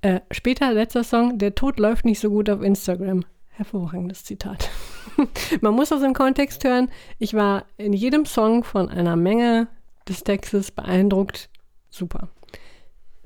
Äh, 0.00 0.20
später, 0.30 0.72
letzter 0.72 1.04
Song, 1.04 1.38
der 1.38 1.54
Tod 1.54 1.78
läuft 1.78 2.04
nicht 2.04 2.20
so 2.20 2.30
gut 2.30 2.48
auf 2.50 2.62
Instagram. 2.62 3.24
Hervorragendes 3.58 4.22
Zitat. 4.22 4.70
man 5.62 5.74
muss 5.74 5.88
das 5.88 6.02
im 6.02 6.14
Kontext 6.14 6.62
hören. 6.62 6.92
Ich 7.18 7.34
war 7.34 7.64
in 7.76 7.92
jedem 7.92 8.24
Song 8.24 8.62
von 8.62 8.88
einer 8.88 9.16
Menge 9.16 9.66
des 10.08 10.22
Textes 10.22 10.70
beeindruckt. 10.70 11.50
Super. 11.90 12.28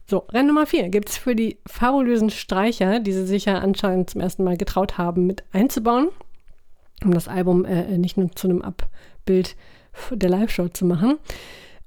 So, 0.08 0.24
Renn 0.30 0.46
Nummer 0.46 0.66
4 0.66 0.88
gibt 0.88 1.10
es 1.10 1.18
für 1.18 1.36
die 1.36 1.58
fabulösen 1.66 2.30
Streicher, 2.30 2.98
die 2.98 3.12
sie 3.12 3.26
sich 3.26 3.44
ja 3.44 3.58
anscheinend 3.58 4.08
zum 4.08 4.22
ersten 4.22 4.42
Mal 4.42 4.56
getraut 4.56 4.96
haben, 4.96 5.26
mit 5.26 5.44
einzubauen, 5.52 6.08
um 7.04 7.12
das 7.12 7.28
Album 7.28 7.66
äh, 7.66 7.98
nicht 7.98 8.16
nur 8.16 8.32
zu 8.32 8.48
einem 8.48 8.62
Abbild 8.62 9.54
der 10.12 10.30
Live-Show 10.30 10.68
zu 10.68 10.86
machen. 10.86 11.18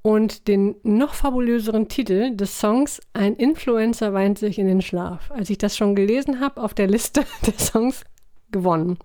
Und 0.03 0.47
den 0.47 0.75
noch 0.83 1.15
fabulöseren 1.15 1.87
Titel 1.87 2.35
des 2.35 2.59
Songs 2.59 3.01
Ein 3.13 3.35
Influencer 3.37 4.13
weint 4.13 4.37
sich 4.37 4.59
in 4.59 4.67
den 4.67 4.83
Schlaf. 4.83 5.31
Als 5.31 5.49
ich 5.49 5.57
das 5.57 5.75
schon 5.75 5.95
gelesen 5.95 6.41
habe 6.41 6.61
auf 6.61 6.75
der 6.75 6.85
Liste 6.85 7.25
der 7.47 7.57
Songs, 7.57 8.03
gewonnen. 8.51 8.97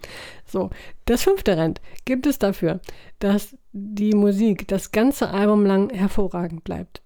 So, 0.47 0.71
das 1.05 1.23
fünfte 1.23 1.57
Rent 1.57 1.81
gibt 2.05 2.27
es 2.27 2.39
dafür, 2.39 2.81
dass 3.19 3.57
die 3.73 4.15
Musik 4.15 4.69
das 4.69 4.93
ganze 4.93 5.31
Album 5.31 5.65
lang 5.65 5.91
hervorragend 5.91 6.65
bleibt. 6.65 7.03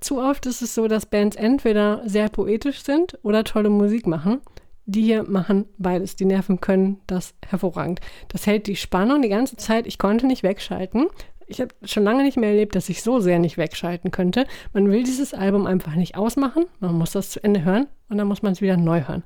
Zu 0.00 0.20
oft 0.20 0.46
ist 0.46 0.62
es 0.62 0.74
so, 0.74 0.88
dass 0.88 1.06
Bands 1.06 1.36
entweder 1.36 2.02
sehr 2.06 2.28
poetisch 2.28 2.82
sind 2.82 3.18
oder 3.22 3.44
tolle 3.44 3.70
Musik 3.70 4.06
machen. 4.06 4.40
Die 4.86 5.02
hier 5.02 5.24
machen 5.24 5.66
beides. 5.76 6.16
Die 6.16 6.24
Nerven 6.24 6.60
können 6.60 7.00
das 7.06 7.34
hervorragend. 7.46 8.00
Das 8.28 8.46
hält 8.46 8.66
die 8.66 8.76
Spannung 8.76 9.22
die 9.22 9.28
ganze 9.28 9.56
Zeit. 9.56 9.86
Ich 9.86 9.98
konnte 9.98 10.26
nicht 10.26 10.42
wegschalten. 10.42 11.08
Ich 11.46 11.60
habe 11.60 11.74
schon 11.84 12.04
lange 12.04 12.24
nicht 12.24 12.36
mehr 12.36 12.50
erlebt, 12.50 12.74
dass 12.74 12.88
ich 12.88 13.02
so 13.02 13.20
sehr 13.20 13.38
nicht 13.38 13.56
wegschalten 13.56 14.10
könnte. 14.10 14.46
Man 14.72 14.90
will 14.90 15.02
dieses 15.02 15.34
Album 15.34 15.66
einfach 15.66 15.94
nicht 15.94 16.16
ausmachen. 16.16 16.66
Man 16.80 16.94
muss 16.94 17.12
das 17.12 17.30
zu 17.30 17.42
Ende 17.42 17.64
hören 17.64 17.86
und 18.08 18.18
dann 18.18 18.28
muss 18.28 18.42
man 18.42 18.52
es 18.52 18.60
wieder 18.60 18.76
neu 18.76 19.02
hören. 19.06 19.24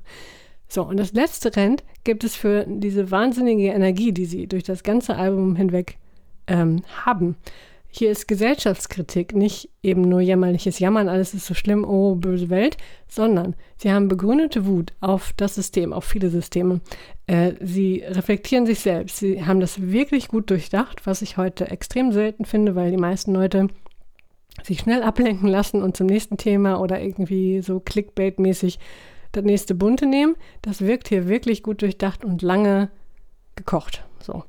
So, 0.67 0.83
und 0.83 0.97
das 0.97 1.13
letzte 1.13 1.55
Rent 1.55 1.83
gibt 2.03 2.23
es 2.23 2.35
für 2.35 2.65
diese 2.67 3.11
wahnsinnige 3.11 3.67
Energie, 3.67 4.11
die 4.11 4.25
sie 4.25 4.47
durch 4.47 4.63
das 4.63 4.83
ganze 4.83 5.15
Album 5.15 5.55
hinweg 5.55 5.97
ähm, 6.47 6.83
haben. 7.05 7.35
Hier 7.95 8.09
ist 8.09 8.27
Gesellschaftskritik, 8.27 9.35
nicht 9.35 9.69
eben 9.83 10.01
nur 10.01 10.19
jämmerliches 10.19 10.79
Jammern, 10.79 11.09
alles 11.09 11.35
ist 11.35 11.45
so 11.45 11.53
schlimm, 11.53 11.85
oh, 11.87 12.15
böse 12.15 12.49
Welt, 12.49 12.75
sondern 13.07 13.55
sie 13.77 13.91
haben 13.91 14.07
begründete 14.07 14.65
Wut 14.65 14.93
auf 14.99 15.31
das 15.37 15.53
System, 15.53 15.93
auf 15.93 16.03
viele 16.03 16.29
Systeme. 16.29 16.81
Äh, 17.27 17.51
sie 17.61 18.03
reflektieren 18.03 18.65
sich 18.65 18.79
selbst, 18.79 19.17
sie 19.17 19.45
haben 19.45 19.59
das 19.59 19.79
wirklich 19.79 20.27
gut 20.27 20.49
durchdacht, 20.49 21.05
was 21.05 21.21
ich 21.21 21.37
heute 21.37 21.69
extrem 21.69 22.11
selten 22.11 22.45
finde, 22.45 22.73
weil 22.73 22.89
die 22.89 22.97
meisten 22.97 23.31
Leute 23.31 23.67
sich 24.63 24.79
schnell 24.79 25.03
ablenken 25.03 25.47
lassen 25.47 25.83
und 25.83 25.95
zum 25.95 26.07
nächsten 26.07 26.37
Thema 26.37 26.79
oder 26.79 26.99
irgendwie 26.99 27.61
so 27.61 27.77
Clickbait-mäßig 27.77 28.79
das 29.33 29.43
nächste 29.43 29.75
bunte 29.75 30.05
nehmen. 30.05 30.35
Das 30.61 30.81
wirkt 30.81 31.09
hier 31.09 31.27
wirklich 31.27 31.61
gut 31.61 31.81
durchdacht 31.81 32.23
und 32.23 32.41
lange 32.41 32.89
gekocht. 33.55 34.03
So. 34.21 34.45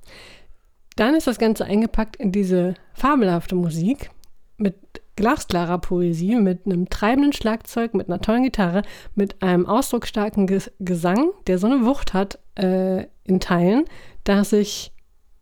Dann 0.96 1.14
ist 1.16 1.26
das 1.26 1.38
Ganze 1.38 1.64
eingepackt 1.64 2.16
in 2.16 2.30
diese 2.30 2.74
fabelhafte 2.92 3.56
Musik 3.56 4.10
mit 4.56 4.76
glasklarer 5.16 5.78
Poesie, 5.78 6.36
mit 6.36 6.66
einem 6.66 6.88
treibenden 6.88 7.32
Schlagzeug, 7.32 7.94
mit 7.94 8.08
einer 8.08 8.20
tollen 8.20 8.44
Gitarre, 8.44 8.82
mit 9.14 9.42
einem 9.42 9.66
ausdrucksstarken 9.66 10.46
Ges 10.46 10.70
Gesang, 10.80 11.30
der 11.46 11.58
so 11.58 11.66
eine 11.66 11.84
Wucht 11.84 12.14
hat 12.14 12.38
äh, 12.56 13.06
in 13.24 13.40
Teilen, 13.40 13.84
dass 14.24 14.52
ich, 14.52 14.92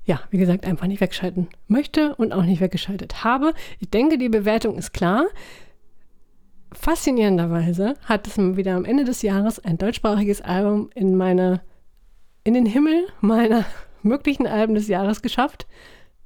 ja, 0.04 0.20
wie 0.30 0.38
gesagt, 0.38 0.64
einfach 0.64 0.86
nicht 0.86 1.00
wegschalten 1.00 1.48
möchte 1.68 2.14
und 2.16 2.32
auch 2.32 2.44
nicht 2.44 2.60
weggeschaltet 2.60 3.24
habe. 3.24 3.54
Ich 3.78 3.90
denke, 3.90 4.18
die 4.18 4.28
Bewertung 4.28 4.76
ist 4.76 4.92
klar. 4.92 5.26
Faszinierenderweise 6.74 7.94
hat 8.04 8.26
es 8.26 8.38
wieder 8.38 8.74
am 8.74 8.84
Ende 8.84 9.04
des 9.04 9.22
Jahres 9.22 9.58
ein 9.64 9.78
deutschsprachiges 9.78 10.40
Album 10.40 10.90
in 10.94 11.16
meine, 11.16 11.60
in 12.44 12.54
den 12.54 12.66
Himmel 12.66 13.06
meiner 13.20 13.64
möglichen 14.02 14.46
Alben 14.46 14.74
des 14.74 14.88
Jahres 14.88 15.22
geschafft. 15.22 15.66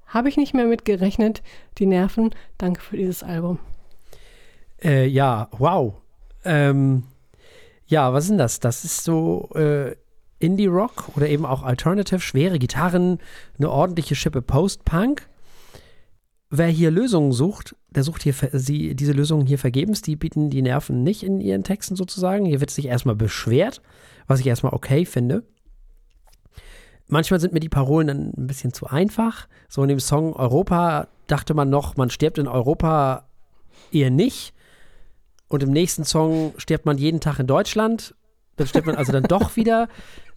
Habe 0.06 0.28
ich 0.28 0.36
nicht 0.36 0.54
mehr 0.54 0.66
mit 0.66 0.84
gerechnet. 0.84 1.42
Die 1.78 1.86
Nerven. 1.86 2.30
Danke 2.58 2.80
für 2.80 2.96
dieses 2.96 3.22
Album. 3.22 3.58
Äh, 4.82 5.06
ja, 5.06 5.48
wow. 5.52 5.94
Ähm, 6.44 7.02
ja, 7.86 8.12
was 8.12 8.24
ist 8.24 8.30
denn 8.30 8.38
das? 8.38 8.60
Das 8.60 8.84
ist 8.84 9.04
so 9.04 9.50
äh, 9.54 9.96
Indie-Rock 10.38 11.16
oder 11.16 11.28
eben 11.28 11.46
auch 11.46 11.62
Alternative, 11.62 12.20
schwere 12.20 12.58
Gitarren, 12.58 13.18
eine 13.58 13.70
ordentliche 13.70 14.14
Schippe 14.14 14.42
Post-Punk. 14.42 15.28
Wer 16.50 16.68
hier 16.68 16.90
Lösungen 16.90 17.32
sucht, 17.32 17.74
der 17.96 18.02
sucht 18.02 18.22
hier 18.22 18.34
sie, 18.52 18.94
diese 18.94 19.12
Lösungen 19.12 19.46
hier 19.46 19.58
vergebens, 19.58 20.02
die 20.02 20.16
bieten 20.16 20.50
die 20.50 20.60
Nerven 20.60 21.02
nicht 21.02 21.22
in 21.22 21.40
ihren 21.40 21.64
Texten 21.64 21.96
sozusagen. 21.96 22.44
Hier 22.44 22.60
wird 22.60 22.70
sich 22.70 22.86
erstmal 22.86 23.16
beschwert, 23.16 23.80
was 24.26 24.38
ich 24.38 24.46
erstmal 24.46 24.74
okay 24.74 25.06
finde. 25.06 25.44
Manchmal 27.08 27.40
sind 27.40 27.54
mir 27.54 27.60
die 27.60 27.70
Parolen 27.70 28.06
dann 28.06 28.32
ein 28.36 28.46
bisschen 28.46 28.74
zu 28.74 28.86
einfach. 28.86 29.48
So 29.68 29.82
in 29.82 29.88
dem 29.88 30.00
Song 30.00 30.34
Europa 30.34 31.08
dachte 31.26 31.54
man 31.54 31.70
noch, 31.70 31.96
man 31.96 32.10
stirbt 32.10 32.36
in 32.36 32.48
Europa 32.48 33.24
eher 33.90 34.10
nicht. 34.10 34.52
Und 35.48 35.62
im 35.62 35.70
nächsten 35.70 36.04
Song 36.04 36.52
stirbt 36.58 36.84
man 36.84 36.98
jeden 36.98 37.20
Tag 37.20 37.38
in 37.38 37.46
Deutschland. 37.46 38.14
Dann 38.56 38.66
stirbt 38.66 38.86
man 38.86 38.96
also 38.96 39.10
dann 39.10 39.22
doch 39.22 39.56
wieder. 39.56 39.88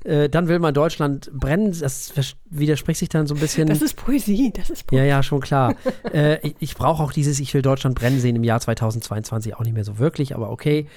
Äh, 0.06 0.30
dann 0.30 0.48
will 0.48 0.60
man 0.60 0.74
Deutschland 0.74 1.30
brennen. 1.34 1.78
Das 1.78 2.14
widerspricht 2.50 3.00
sich 3.00 3.10
dann 3.10 3.28
so 3.28 3.36
ein 3.36 3.40
bisschen. 3.40 3.68
Das 3.68 3.82
ist 3.82 3.96
Poesie, 3.96 4.52
das 4.56 4.70
ist 4.70 4.88
Poesie. 4.88 5.04
Ja, 5.04 5.08
ja, 5.08 5.24
schon 5.24 5.42
klar. 5.42 5.76
äh, 6.14 6.40
ich, 6.48 6.56
ich 6.60 6.76
brauche 6.76 7.04
auch 7.04 7.12
dieses 7.12 7.40
Ich 7.40 7.54
will 7.54 7.62
Deutschland 7.62 7.96
brennen 7.96 8.20
sehen 8.20 8.36
im 8.36 8.44
Jahr 8.44 8.60
2022 8.60 9.56
auch 9.56 9.64
nicht 9.64 9.74
mehr 9.74 9.84
so 9.84 10.00
wirklich, 10.00 10.36
aber 10.36 10.52
okay. 10.52 10.88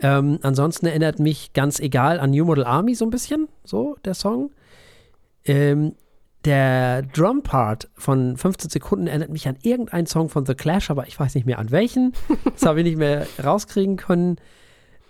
Ähm, 0.00 0.38
ansonsten 0.42 0.86
erinnert 0.86 1.18
mich 1.18 1.52
ganz 1.52 1.78
egal 1.78 2.18
an 2.20 2.30
New 2.30 2.44
Model 2.44 2.64
Army 2.64 2.94
so 2.94 3.04
ein 3.04 3.10
bisschen, 3.10 3.48
so 3.64 3.96
der 4.04 4.14
Song. 4.14 4.50
Ähm, 5.44 5.94
der 6.44 7.02
Drum-Part 7.02 7.88
von 7.94 8.36
15 8.36 8.70
Sekunden 8.70 9.06
erinnert 9.06 9.30
mich 9.30 9.48
an 9.48 9.56
irgendeinen 9.62 10.06
Song 10.06 10.28
von 10.28 10.44
The 10.44 10.54
Clash, 10.54 10.90
aber 10.90 11.06
ich 11.06 11.18
weiß 11.18 11.34
nicht 11.34 11.46
mehr 11.46 11.58
an 11.58 11.70
welchen. 11.70 12.12
Das 12.52 12.66
habe 12.66 12.80
ich 12.80 12.84
nicht 12.84 12.98
mehr 12.98 13.26
rauskriegen 13.42 13.96
können 13.96 14.36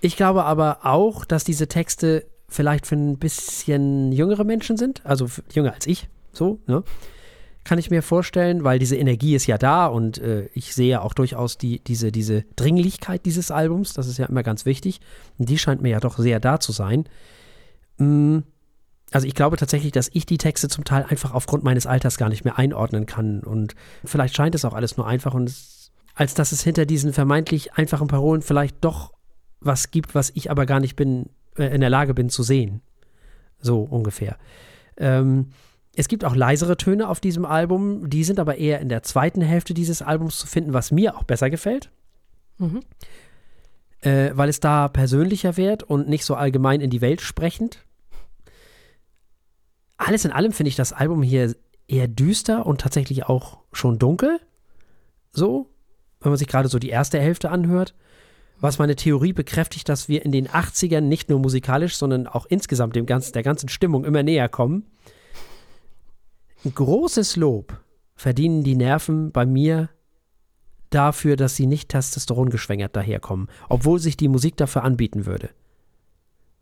Ich 0.01 0.16
glaube 0.16 0.45
aber 0.45 0.80
auch, 0.84 1.24
dass 1.24 1.45
diese 1.45 1.66
Texte 1.66 2.26
vielleicht 2.55 2.87
für 2.87 2.97
ein 2.97 3.19
bisschen 3.19 4.13
jüngere 4.13 4.45
Menschen 4.45 4.77
sind, 4.77 5.05
also 5.05 5.27
jünger 5.53 5.75
als 5.75 5.87
ich, 5.87 6.09
so, 6.33 6.61
ne? 6.67 6.83
Kann 7.65 7.79
ich 7.79 7.91
mir 7.91 8.03
vorstellen, 8.03 8.63
weil 8.63 8.79
diese 8.79 8.97
Energie 8.97 9.35
ist 9.35 9.47
ja 9.47 9.57
da 9.57 9.87
und 9.87 10.19
äh, 10.19 10.51
ich 10.53 10.75
sehe 10.75 11.01
auch 11.01 11.15
durchaus 11.15 11.57
die, 11.57 11.79
diese, 11.79 12.13
diese 12.13 12.45
Dringlichkeit 12.57 13.25
dieses 13.25 13.51
Albums, 13.51 13.95
das 13.95 14.07
ist 14.07 14.19
ja 14.19 14.27
immer 14.27 14.43
ganz 14.43 14.67
wichtig. 14.67 15.01
Und 15.39 15.49
die 15.49 15.57
scheint 15.57 15.81
mir 15.81 15.89
ja 15.89 16.01
doch 16.01 16.19
sehr 16.19 16.41
da 16.41 16.61
zu 16.61 16.73
sein. 16.73 17.05
Mm, 17.97 18.41
also 19.13 19.27
ich 19.27 19.35
glaube 19.35 19.57
tatsächlich, 19.57 19.93
dass 19.93 20.11
ich 20.13 20.27
die 20.27 20.37
Texte 20.37 20.69
zum 20.69 20.85
Teil 20.85 21.07
einfach 21.09 21.33
aufgrund 21.33 21.65
meines 21.65 21.87
Alters 21.87 22.19
gar 22.19 22.29
nicht 22.29 22.45
mehr 22.45 22.59
einordnen 22.59 23.07
kann. 23.07 23.41
Und 23.41 23.75
vielleicht 24.05 24.37
scheint 24.37 24.55
es 24.55 24.67
auch 24.67 24.75
alles 24.75 24.99
nur 24.99 25.07
einfach 25.07 25.33
und 25.33 25.49
es, 25.49 25.91
als 26.15 26.35
dass 26.35 26.53
es 26.53 26.63
hinter 26.63 26.85
diesen 26.85 27.15
vermeintlich 27.15 27.73
einfachen 27.73 28.09
Parolen 28.09 28.43
vielleicht 28.43 28.85
doch 28.85 29.15
was 29.61 29.91
gibt, 29.91 30.15
was 30.15 30.33
ich 30.35 30.51
aber 30.51 30.67
gar 30.67 30.81
nicht 30.81 30.97
bin, 30.97 31.31
in 31.57 31.81
der 31.81 31.91
Lage 31.91 32.15
bin 32.15 32.29
zu 32.29 32.43
sehen. 32.43 32.81
So 33.61 33.83
ungefähr. 33.83 34.37
Ähm, 34.97 35.51
es 35.97 36.09
gibt 36.09 36.25
auch 36.25 36.35
leisere 36.35 36.77
Töne 36.77 37.09
auf 37.09 37.21
diesem 37.21 37.45
Album, 37.45 38.11
die 38.11 38.25
sind 38.25 38.41
aber 38.41 38.59
eher 38.59 38.81
in 38.81 38.89
der 38.89 39.03
zweiten 39.03 39.41
Hälfte 39.41 39.75
dieses 39.75 40.03
Albums 40.03 40.39
zu 40.39 40.47
finden, 40.47 40.73
was 40.73 40.91
mir 40.91 41.17
auch 41.17 41.23
besser 41.23 41.51
gefällt. 41.51 41.91
Mhm. 42.59 42.81
Äh, 44.01 44.31
weil 44.35 44.49
es 44.49 44.61
da 44.61 44.89
persönlicher 44.89 45.57
wird 45.57 45.83
und 45.83 46.09
nicht 46.09 46.25
so 46.25 46.35
allgemein 46.35 46.81
in 46.81 46.91
die 46.91 47.01
Welt 47.01 47.21
sprechend. 47.21 47.85
Alles 49.97 50.25
in 50.25 50.33
allem 50.33 50.53
finde 50.53 50.69
ich 50.69 50.77
das 50.77 50.93
Album 50.93 51.23
hier 51.23 51.55
eher 51.87 52.09
düster 52.09 52.67
und 52.67 52.81
tatsächlich 52.81 53.27
auch 53.27 53.59
schon 53.73 53.99
dunkel. 53.99 54.41
So, 55.33 55.71
wenn 56.21 56.31
man 56.31 56.39
sich 56.39 56.49
gerade 56.49 56.69
so 56.69 56.79
die 56.79 56.89
erste 56.89 57.21
Hälfte 57.21 57.51
anhört 57.51 57.95
was 58.65 58.79
meine 58.79 58.97
Theorie 58.97 59.35
bekräftigt, 59.35 59.91
dass 59.91 60.09
wir 60.09 60.25
in 60.25 60.33
den 60.33 60.49
80ern 60.49 61.03
nicht 61.03 61.29
nur 61.29 61.39
musikalisch, 61.39 61.97
sondern 61.97 62.27
auch 62.27 62.47
insgesamt 62.47 62.97
dem 62.97 63.05
ganzen, 63.05 63.35
der 63.35 63.43
ganzen 63.43 63.69
Stimmung 63.69 64.07
immer 64.07 64.23
näher 64.23 64.49
kommen. 64.49 64.87
Ein 66.65 66.75
großes 66.75 67.37
Lob 67.37 67.79
verdienen 68.17 68.65
die 68.65 68.75
Nerven 68.75 69.33
bei 69.33 69.45
mir 69.45 69.91
dafür, 70.89 71.37
dass 71.37 71.57
sie 71.57 71.67
nicht 71.67 71.91
testosterongeschwängert 71.91 72.97
daherkommen, 72.97 73.49
obwohl 73.69 73.99
sich 73.99 74.17
die 74.17 74.29
Musik 74.29 74.57
dafür 74.57 74.83
anbieten 74.83 75.27
würde. 75.27 75.51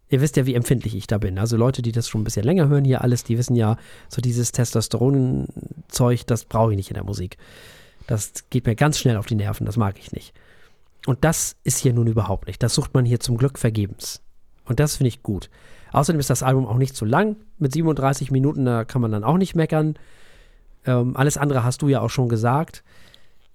Ihr 0.09 0.20
wisst 0.20 0.36
ja, 0.36 0.44
wie 0.44 0.55
empfindlich 0.55 0.96
ich 0.96 1.07
da 1.07 1.18
bin. 1.18 1.38
Also 1.38 1.57
Leute, 1.57 1.82
die 1.82 1.92
das 1.92 2.09
schon 2.09 2.22
ein 2.22 2.24
bisschen 2.24 2.44
länger 2.44 2.68
hören 2.68 2.84
hier 2.84 3.03
alles, 3.03 3.22
die 3.22 3.38
wissen 3.38 3.55
ja, 3.55 3.76
so 4.09 4.20
dieses 4.20 4.50
Testosteron-Zeug, 4.50 6.26
das 6.26 6.46
brauche 6.46 6.72
ich 6.72 6.76
nicht 6.76 6.90
in 6.90 6.94
der 6.94 7.05
Musik. 7.05 7.36
Das 8.09 8.32
geht 8.50 8.66
mir 8.66 8.74
ganz 8.74 8.98
schnell 8.98 9.16
auf 9.16 9.26
die 9.26 9.36
Nerven, 9.36 9.66
das 9.66 9.76
mag 9.76 10.00
ich 10.00 10.11
nicht. 10.11 10.34
Und 11.07 11.24
das 11.24 11.57
ist 11.64 11.78
hier 11.78 11.92
nun 11.92 12.07
überhaupt 12.07 12.46
nicht. 12.46 12.62
Das 12.62 12.74
sucht 12.74 12.94
man 12.94 13.05
hier 13.05 13.20
zum 13.20 13.36
Glück 13.36 13.59
vergebens. 13.59 14.22
Und 14.64 14.80
das 14.80 14.96
finde 14.96 15.09
ich 15.09 15.22
gut. 15.22 15.50
Außerdem 15.92 16.20
ist 16.20 16.30
das 16.30 16.42
Album 16.42 16.66
auch 16.66 16.78
nicht 16.78 16.96
zu 16.96 17.05
lang. 17.05 17.36
Mit 17.59 17.72
37 17.72 18.30
Minuten, 18.30 18.64
da 18.64 18.84
kann 18.84 19.03
man 19.03 19.12
dann 19.12 19.24
auch 19.24 19.36
nicht 19.36 19.55
meckern. 19.55 19.94
Ähm, 20.86 21.16
alles 21.16 21.36
andere 21.36 21.64
hast 21.64 21.82
du 21.82 21.88
ja 21.88 22.00
auch 22.00 22.11
schon 22.11 22.28
gesagt. 22.28 22.82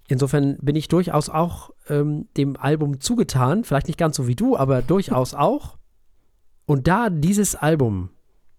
Insofern 0.06 0.56
bin 0.58 0.76
ich 0.76 0.88
durchaus 0.88 1.28
auch 1.28 1.70
ähm, 1.88 2.28
dem 2.36 2.56
Album 2.56 3.00
zugetan. 3.00 3.64
Vielleicht 3.64 3.88
nicht 3.88 3.98
ganz 3.98 4.16
so 4.16 4.26
wie 4.26 4.36
du, 4.36 4.56
aber 4.56 4.82
durchaus 4.82 5.34
auch. 5.34 5.76
Und 6.66 6.86
da 6.86 7.10
dieses 7.10 7.54
Album, 7.54 8.10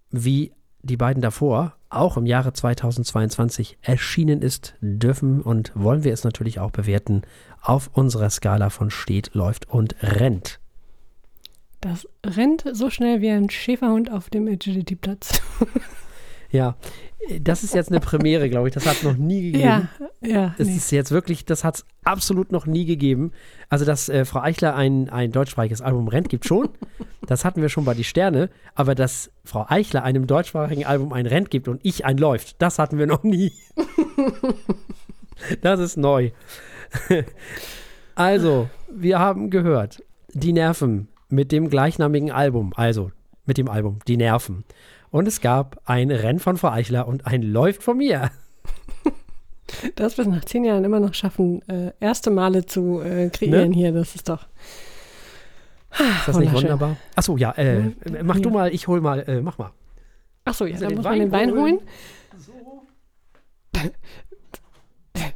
wie 0.09 0.51
die 0.81 0.97
beiden 0.97 1.21
davor, 1.21 1.75
auch 1.89 2.17
im 2.17 2.25
Jahre 2.25 2.53
2022 2.53 3.77
erschienen 3.81 4.41
ist, 4.41 4.75
dürfen 4.81 5.41
und 5.41 5.71
wollen 5.75 6.03
wir 6.03 6.13
es 6.13 6.23
natürlich 6.23 6.59
auch 6.59 6.71
bewerten 6.71 7.23
auf 7.61 7.89
unserer 7.93 8.29
Skala 8.29 8.69
von 8.69 8.91
steht, 8.91 9.33
läuft 9.33 9.69
und 9.69 9.95
rennt. 10.01 10.59
Das 11.81 12.07
rennt 12.25 12.65
so 12.73 12.89
schnell 12.89 13.21
wie 13.21 13.29
ein 13.29 13.49
Schäferhund 13.49 14.11
auf 14.11 14.29
dem 14.29 14.47
Agility-Platz. 14.47 15.41
ja, 16.51 16.75
das 17.41 17.63
ist 17.63 17.75
jetzt 17.75 17.91
eine 17.91 17.99
Premiere, 17.99 18.49
glaube 18.49 18.69
ich. 18.69 18.73
Das 18.73 18.85
hat 18.85 18.97
es 18.97 19.03
noch 19.03 19.15
nie 19.15 19.51
gegeben. 19.51 19.63
Ja, 19.63 19.87
ja. 20.21 20.55
Das 20.57 20.67
nee. 20.67 20.75
ist 20.75 20.91
jetzt 20.91 21.11
wirklich, 21.11 21.45
das 21.45 21.63
hat 21.63 21.75
es 21.75 21.85
absolut 22.03 22.51
noch 22.51 22.65
nie 22.65 22.85
gegeben. 22.85 23.31
Also, 23.67 23.85
dass 23.85 24.09
äh, 24.09 24.25
Frau 24.25 24.41
Eichler 24.41 24.75
ein, 24.75 25.09
ein 25.09 25.31
deutschsprachiges 25.31 25.81
Album 25.81 26.07
rennt, 26.07 26.29
gibt 26.29 26.45
schon. 26.45 26.69
Das 27.27 27.45
hatten 27.45 27.61
wir 27.61 27.69
schon 27.69 27.85
bei 27.85 27.93
Die 27.93 28.03
Sterne. 28.03 28.49
Aber 28.73 28.95
dass 28.95 29.31
Frau 29.43 29.65
Eichler 29.67 30.03
einem 30.03 30.27
deutschsprachigen 30.27 30.85
Album 30.85 31.13
ein 31.13 31.25
Rennt 31.25 31.51
gibt 31.51 31.67
und 31.67 31.79
ich 31.83 32.05
ein 32.05 32.17
läuft, 32.17 32.61
das 32.61 32.79
hatten 32.79 32.97
wir 32.97 33.05
noch 33.05 33.23
nie. 33.23 33.51
das 35.61 35.79
ist 35.79 35.97
neu. 35.97 36.31
also, 38.15 38.69
wir 38.91 39.19
haben 39.19 39.49
gehört, 39.51 40.01
die 40.33 40.53
Nerven 40.53 41.09
mit 41.27 41.51
dem 41.51 41.69
gleichnamigen 41.69 42.31
Album, 42.31 42.73
also 42.75 43.11
mit 43.45 43.57
dem 43.57 43.67
Album 43.67 43.99
Die 44.07 44.17
Nerven. 44.17 44.63
Und 45.11 45.27
es 45.27 45.41
gab 45.41 45.81
ein 45.85 46.11
Rennen 46.11 46.39
von 46.39 46.57
Frau 46.57 46.69
Eichler 46.69 47.07
und 47.07 47.25
ein 47.25 47.41
Läuft 47.41 47.83
von 47.83 47.97
mir. 47.97 48.31
Dass 49.95 50.17
wir 50.17 50.23
es 50.23 50.29
nach 50.29 50.45
zehn 50.45 50.65
Jahren 50.65 50.83
immer 50.83 50.99
noch 50.99 51.13
schaffen, 51.13 51.67
äh, 51.67 51.91
erste 51.99 52.31
Male 52.31 52.65
zu 52.65 53.01
äh, 53.01 53.29
kreieren 53.29 53.69
ne? 53.69 53.75
hier, 53.75 53.91
das 53.91 54.15
ist 54.15 54.29
doch. 54.29 54.47
Ist 55.91 56.27
das 56.27 56.37
nicht 56.37 56.53
wunderbar? 56.53 56.97
Achso, 57.15 57.37
ja, 57.37 57.51
äh, 57.51 57.79
ja, 57.79 57.91
mach 58.23 58.35
ja. 58.35 58.41
du 58.41 58.49
mal, 58.51 58.73
ich 58.73 58.87
hol 58.87 59.01
mal, 59.01 59.19
äh, 59.27 59.41
mach 59.41 59.57
mal. 59.57 59.71
Achso, 60.45 60.65
ja, 60.65 60.77
dann 60.77 60.95
muss 60.95 61.03
man 61.03 61.19
den 61.19 61.31
Wein 61.31 61.51
holen. 61.51 61.79
So. 62.37 62.53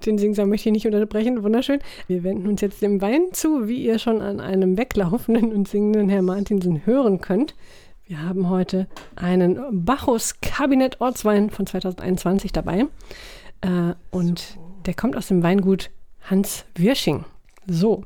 Den 0.06 0.18
Singsang 0.18 0.50
möchte 0.50 0.70
ich 0.70 0.74
nicht 0.74 0.86
unterbrechen, 0.86 1.44
wunderschön. 1.44 1.80
Wir 2.08 2.24
wenden 2.24 2.48
uns 2.48 2.62
jetzt 2.62 2.82
dem 2.82 3.02
Wein 3.02 3.32
zu, 3.32 3.68
wie 3.68 3.84
ihr 3.84 4.00
schon 4.00 4.22
an 4.22 4.40
einem 4.40 4.78
weglaufenden 4.78 5.54
und 5.54 5.68
singenden 5.68 6.10
Herr 6.10 6.22
Martinsen 6.22 6.86
hören 6.86 7.22
könnt. 7.22 7.56
Wir 8.06 8.22
haben 8.22 8.50
heute 8.50 8.88
einen 9.16 9.86
Bacchus 9.86 10.42
Kabinett 10.42 11.00
Ortswein 11.00 11.50
von 11.50 11.66
2021 11.66 12.52
dabei. 12.52 12.86
Äh, 13.62 13.94
und 14.12 14.40
so. 14.40 14.76
der 14.86 14.94
kommt 14.94 15.16
aus 15.16 15.28
dem 15.28 15.42
Weingut 15.42 15.90
Hans 16.22 16.66
Wirsching. 16.76 17.24
So. 17.66 18.04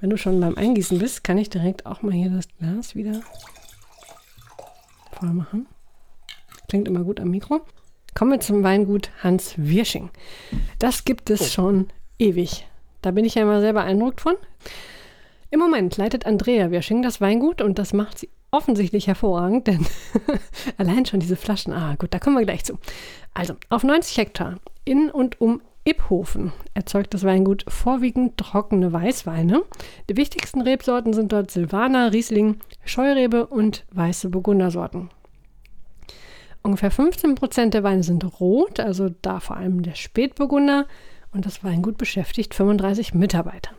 Wenn 0.00 0.10
du 0.10 0.18
schon 0.18 0.38
beim 0.38 0.56
Eingießen 0.56 0.98
bist, 0.98 1.24
kann 1.24 1.38
ich 1.38 1.48
direkt 1.48 1.86
auch 1.86 2.02
mal 2.02 2.12
hier 2.12 2.28
das 2.30 2.46
Glas 2.58 2.94
wieder 2.94 3.22
voll 5.12 5.32
machen. 5.32 5.66
Klingt 6.68 6.88
immer 6.88 7.04
gut 7.04 7.20
am 7.20 7.30
Mikro. 7.30 7.62
Kommen 8.14 8.32
wir 8.32 8.40
zum 8.40 8.62
Weingut 8.62 9.10
Hans 9.22 9.54
Wirsching. 9.56 10.10
Das 10.78 11.04
gibt 11.04 11.30
es 11.30 11.40
oh. 11.40 11.44
schon 11.44 11.88
ewig. 12.18 12.66
Da 13.00 13.12
bin 13.12 13.24
ich 13.24 13.36
ja 13.36 13.42
immer 13.42 13.60
sehr 13.62 13.72
beeindruckt 13.72 14.20
von. 14.20 14.34
Im 15.50 15.58
Moment 15.58 15.96
leitet 15.96 16.26
Andrea 16.26 16.70
Wirsching 16.70 17.02
das 17.02 17.20
Weingut 17.20 17.60
und 17.60 17.78
das 17.78 17.92
macht 17.92 18.18
sie 18.18 18.28
offensichtlich 18.52 19.06
hervorragend, 19.06 19.66
denn 19.66 19.86
allein 20.76 21.06
schon 21.06 21.20
diese 21.20 21.36
Flaschen, 21.36 21.72
ah 21.72 21.96
gut, 21.96 22.14
da 22.14 22.18
kommen 22.18 22.36
wir 22.36 22.44
gleich 22.44 22.64
zu. 22.64 22.78
Also, 23.34 23.54
auf 23.68 23.82
90 23.82 24.16
Hektar 24.16 24.56
in 24.84 25.10
und 25.10 25.40
um 25.40 25.60
Iphofen 25.84 26.52
erzeugt 26.74 27.14
das 27.14 27.24
Weingut 27.24 27.64
vorwiegend 27.68 28.36
trockene 28.36 28.92
Weißweine. 28.92 29.62
Die 30.08 30.16
wichtigsten 30.16 30.60
Rebsorten 30.60 31.12
sind 31.12 31.32
dort 31.32 31.50
Silvaner, 31.50 32.12
Riesling, 32.12 32.58
Scheurebe 32.84 33.46
und 33.46 33.84
weiße 33.92 34.28
Burgundersorten. 34.28 35.10
Ungefähr 36.62 36.90
15 36.90 37.34
Prozent 37.34 37.74
der 37.74 37.82
Weine 37.82 38.02
sind 38.02 38.40
rot, 38.40 38.78
also 38.78 39.08
da 39.22 39.40
vor 39.40 39.56
allem 39.56 39.82
der 39.82 39.94
Spätburgunder. 39.94 40.86
Und 41.32 41.46
das 41.46 41.64
Weingut 41.64 41.96
beschäftigt 41.96 42.54
35 42.54 43.14
Mitarbeiter. 43.14 43.70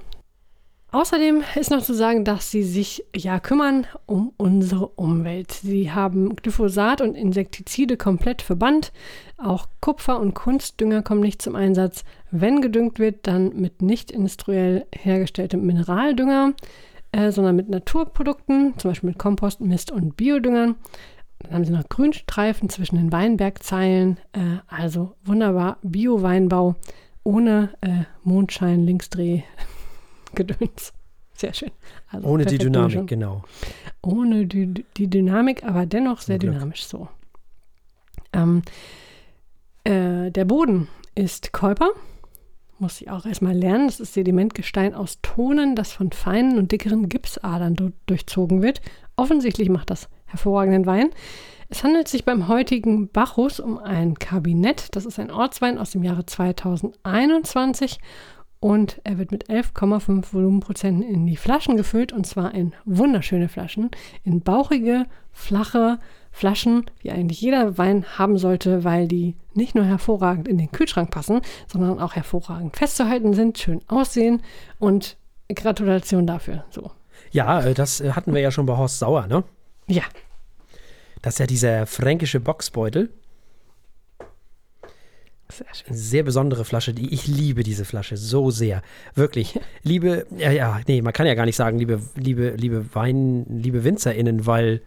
Außerdem 0.93 1.41
ist 1.55 1.71
noch 1.71 1.81
zu 1.81 1.93
sagen, 1.93 2.25
dass 2.25 2.51
sie 2.51 2.63
sich 2.63 3.05
ja 3.15 3.39
kümmern 3.39 3.87
um 4.05 4.33
unsere 4.35 4.87
Umwelt. 4.87 5.53
Sie 5.53 5.89
haben 5.89 6.35
Glyphosat 6.35 6.99
und 6.99 7.15
Insektizide 7.15 7.95
komplett 7.95 8.41
verbannt. 8.41 8.91
Auch 9.37 9.67
Kupfer 9.79 10.19
und 10.19 10.33
Kunstdünger 10.33 11.01
kommen 11.01 11.21
nicht 11.21 11.41
zum 11.41 11.55
Einsatz. 11.55 12.03
Wenn 12.29 12.61
gedüngt 12.61 12.99
wird, 12.99 13.25
dann 13.25 13.55
mit 13.55 13.81
nicht 13.81 14.11
industriell 14.11 14.85
hergestelltem 14.91 15.65
Mineraldünger, 15.65 16.53
äh, 17.13 17.31
sondern 17.31 17.55
mit 17.55 17.69
Naturprodukten, 17.69 18.73
zum 18.77 18.91
Beispiel 18.91 19.11
mit 19.11 19.17
Kompost, 19.17 19.61
Mist 19.61 19.91
und 19.91 20.17
Biodüngern. 20.17 20.75
Dann 21.39 21.53
haben 21.53 21.65
sie 21.65 21.71
noch 21.71 21.87
Grünstreifen 21.87 22.67
zwischen 22.67 22.97
den 22.97 23.13
Weinbergzeilen. 23.13 24.17
Äh, 24.33 24.57
also 24.67 25.15
wunderbar 25.23 25.77
Bio-Weinbau 25.83 26.75
ohne 27.23 27.69
äh, 27.79 28.03
Mondschein, 28.23 28.85
Linksdreh. 28.85 29.43
Gedöns. 30.35 30.93
Sehr 31.33 31.53
schön. 31.53 31.71
Also 32.09 32.27
Ohne 32.27 32.45
die 32.45 32.57
Dynamik, 32.57 33.07
genau. 33.07 33.43
Ohne 34.01 34.45
die, 34.45 34.85
die 34.97 35.07
Dynamik, 35.07 35.63
aber 35.63 35.85
dennoch 35.85 36.21
sehr 36.21 36.37
dynamisch 36.37 36.85
so. 36.85 37.07
Ähm, 38.33 38.61
äh, 39.83 40.29
der 40.29 40.45
Boden 40.45 40.87
ist 41.15 41.51
Käuper. 41.51 41.89
Muss 42.77 43.01
ich 43.01 43.09
auch 43.09 43.25
erstmal 43.25 43.55
lernen. 43.55 43.87
Das 43.87 43.99
ist 43.99 44.13
Sedimentgestein 44.13 44.93
aus 44.93 45.19
Tonen, 45.21 45.75
das 45.75 45.93
von 45.93 46.11
feinen 46.11 46.57
und 46.57 46.71
dickeren 46.71 47.09
Gipsadern 47.09 47.75
du 47.75 47.91
durchzogen 48.05 48.61
wird. 48.61 48.81
Offensichtlich 49.15 49.69
macht 49.69 49.89
das 49.89 50.09
hervorragenden 50.25 50.85
Wein. 50.85 51.09
Es 51.69 51.83
handelt 51.83 52.07
sich 52.07 52.25
beim 52.25 52.47
heutigen 52.47 53.07
Bacchus 53.07 53.59
um 53.59 53.77
ein 53.77 54.15
Kabinett. 54.15 54.95
Das 54.95 55.05
ist 55.05 55.19
ein 55.19 55.31
Ortswein 55.31 55.77
aus 55.77 55.91
dem 55.91 56.03
Jahre 56.03 56.25
2021 56.25 57.99
Und 58.61 59.01
er 59.03 59.17
wird 59.17 59.31
mit 59.31 59.49
11,5 59.49 60.33
Volumenprozenten 60.33 61.01
in 61.01 61.25
die 61.25 61.35
Flaschen 61.35 61.77
gefüllt 61.77 62.13
und 62.13 62.27
zwar 62.27 62.53
in 62.53 62.73
wunderschöne 62.85 63.49
Flaschen, 63.49 63.89
in 64.23 64.41
bauchige, 64.41 65.07
flache 65.31 65.97
Flaschen, 66.31 66.85
wie 66.99 67.09
eigentlich 67.09 67.41
jeder 67.41 67.79
Wein 67.79 68.05
haben 68.19 68.37
sollte, 68.37 68.83
weil 68.83 69.07
die 69.07 69.35
nicht 69.55 69.73
nur 69.73 69.85
hervorragend 69.85 70.47
in 70.47 70.59
den 70.59 70.71
Kühlschrank 70.71 71.09
passen, 71.09 71.41
sondern 71.67 71.99
auch 71.99 72.15
hervorragend 72.15 72.77
festzuhalten 72.77 73.33
sind, 73.33 73.57
schön 73.57 73.81
aussehen 73.87 74.43
und 74.77 75.17
Gratulation 75.49 76.27
dafür. 76.27 76.63
So. 76.69 76.91
Ja, 77.31 77.61
äh, 77.61 77.73
das 77.73 77.99
äh, 77.99 78.11
hatten 78.11 78.31
wir 78.31 78.41
ja 78.41 78.51
schon 78.51 78.67
bei 78.67 78.77
Horst 78.77 78.99
Sauer, 78.99 79.25
ne? 79.25 79.43
Ja. 79.87 80.03
Das 81.23 81.33
ist 81.33 81.39
ja 81.39 81.47
dieser 81.47 81.87
fränkische 81.87 82.39
Boxbeutel. 82.39 83.09
Sehr 85.51 85.67
schön. 85.73 85.95
Sehr 85.95 86.23
besondere 86.23 86.65
Flasche. 86.65 86.93
Die, 86.93 87.13
ich 87.13 87.27
liebe 87.27 87.63
diese 87.63 87.85
Flasche 87.85 88.17
so 88.17 88.51
sehr. 88.51 88.81
Wirklich. 89.15 89.59
Liebe, 89.83 90.25
ja, 90.37 90.51
ja, 90.51 90.81
nee, 90.87 91.01
man 91.01 91.13
kann 91.13 91.27
ja 91.27 91.33
gar 91.33 91.45
nicht 91.45 91.55
sagen, 91.55 91.77
liebe, 91.79 92.01
liebe, 92.15 92.51
liebe 92.51 92.85
Wein, 92.93 93.45
liebe 93.49 93.83
WinzerInnen, 93.83 94.45
weil 94.45 94.81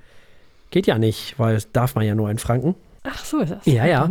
geht 0.71 0.87
ja 0.87 0.99
nicht, 0.99 1.39
weil 1.39 1.63
darf 1.73 1.95
man 1.95 2.05
ja 2.05 2.15
nur 2.15 2.31
in 2.31 2.39
Franken. 2.39 2.75
Ach, 3.05 3.25
so 3.25 3.39
ist 3.41 3.53
das. 3.53 3.67
Ja, 3.67 3.87
ja. 3.87 4.11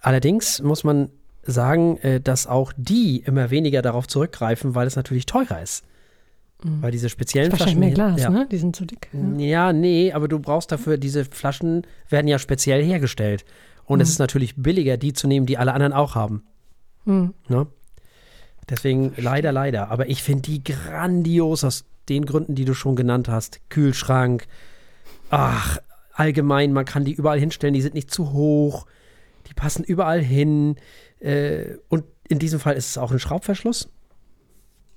Allerdings 0.00 0.60
muss 0.62 0.84
man 0.84 1.10
sagen, 1.44 1.98
äh, 1.98 2.20
dass 2.20 2.46
auch 2.46 2.72
die 2.76 3.18
immer 3.18 3.50
weniger 3.50 3.82
darauf 3.82 4.08
zurückgreifen, 4.08 4.74
weil 4.74 4.86
es 4.86 4.96
natürlich 4.96 5.26
teurer 5.26 5.62
ist. 5.62 5.84
Weil 6.64 6.92
diese 6.92 7.08
speziellen 7.08 7.50
Wahrscheinlich 7.50 7.76
Flaschen. 7.76 8.06
mehr 8.06 8.14
Glas, 8.14 8.22
ja. 8.22 8.30
ne? 8.30 8.46
Die 8.50 8.58
sind 8.58 8.76
zu 8.76 8.84
dick. 8.84 9.08
Ja. 9.12 9.44
Ja, 9.44 9.72
nee, 9.72 10.12
aber 10.12 10.28
du 10.28 10.38
brauchst 10.38 10.70
dafür, 10.70 10.96
diese 10.96 11.24
Flaschen 11.24 11.82
werden 12.08 12.28
ja 12.28 12.38
speziell 12.38 12.84
hergestellt. 12.84 13.44
Und 13.86 14.00
es 14.00 14.10
ist 14.10 14.18
natürlich 14.18 14.56
billiger, 14.56 14.96
die 14.96 15.12
zu 15.12 15.26
nehmen, 15.26 15.46
die 15.46 15.58
alle 15.58 15.72
anderen 15.72 15.92
auch 15.92 16.14
haben. 16.14 16.44
Hm. 17.04 17.34
Ne? 17.48 17.66
Deswegen 18.68 19.12
leider, 19.16 19.52
leider. 19.52 19.90
Aber 19.90 20.08
ich 20.08 20.22
finde 20.22 20.42
die 20.42 20.62
grandios 20.62 21.64
aus 21.64 21.84
den 22.08 22.24
Gründen, 22.24 22.54
die 22.54 22.64
du 22.64 22.74
schon 22.74 22.96
genannt 22.96 23.28
hast. 23.28 23.60
Kühlschrank. 23.68 24.46
Ach, 25.30 25.78
allgemein, 26.14 26.72
man 26.72 26.84
kann 26.84 27.04
die 27.04 27.12
überall 27.12 27.38
hinstellen. 27.38 27.74
Die 27.74 27.82
sind 27.82 27.94
nicht 27.94 28.10
zu 28.10 28.32
hoch. 28.32 28.86
Die 29.48 29.54
passen 29.54 29.84
überall 29.84 30.20
hin. 30.20 30.76
Äh, 31.20 31.76
und 31.88 32.04
in 32.28 32.38
diesem 32.38 32.60
Fall 32.60 32.76
ist 32.76 32.90
es 32.90 32.98
auch 32.98 33.10
ein 33.10 33.18
Schraubverschluss. 33.18 33.88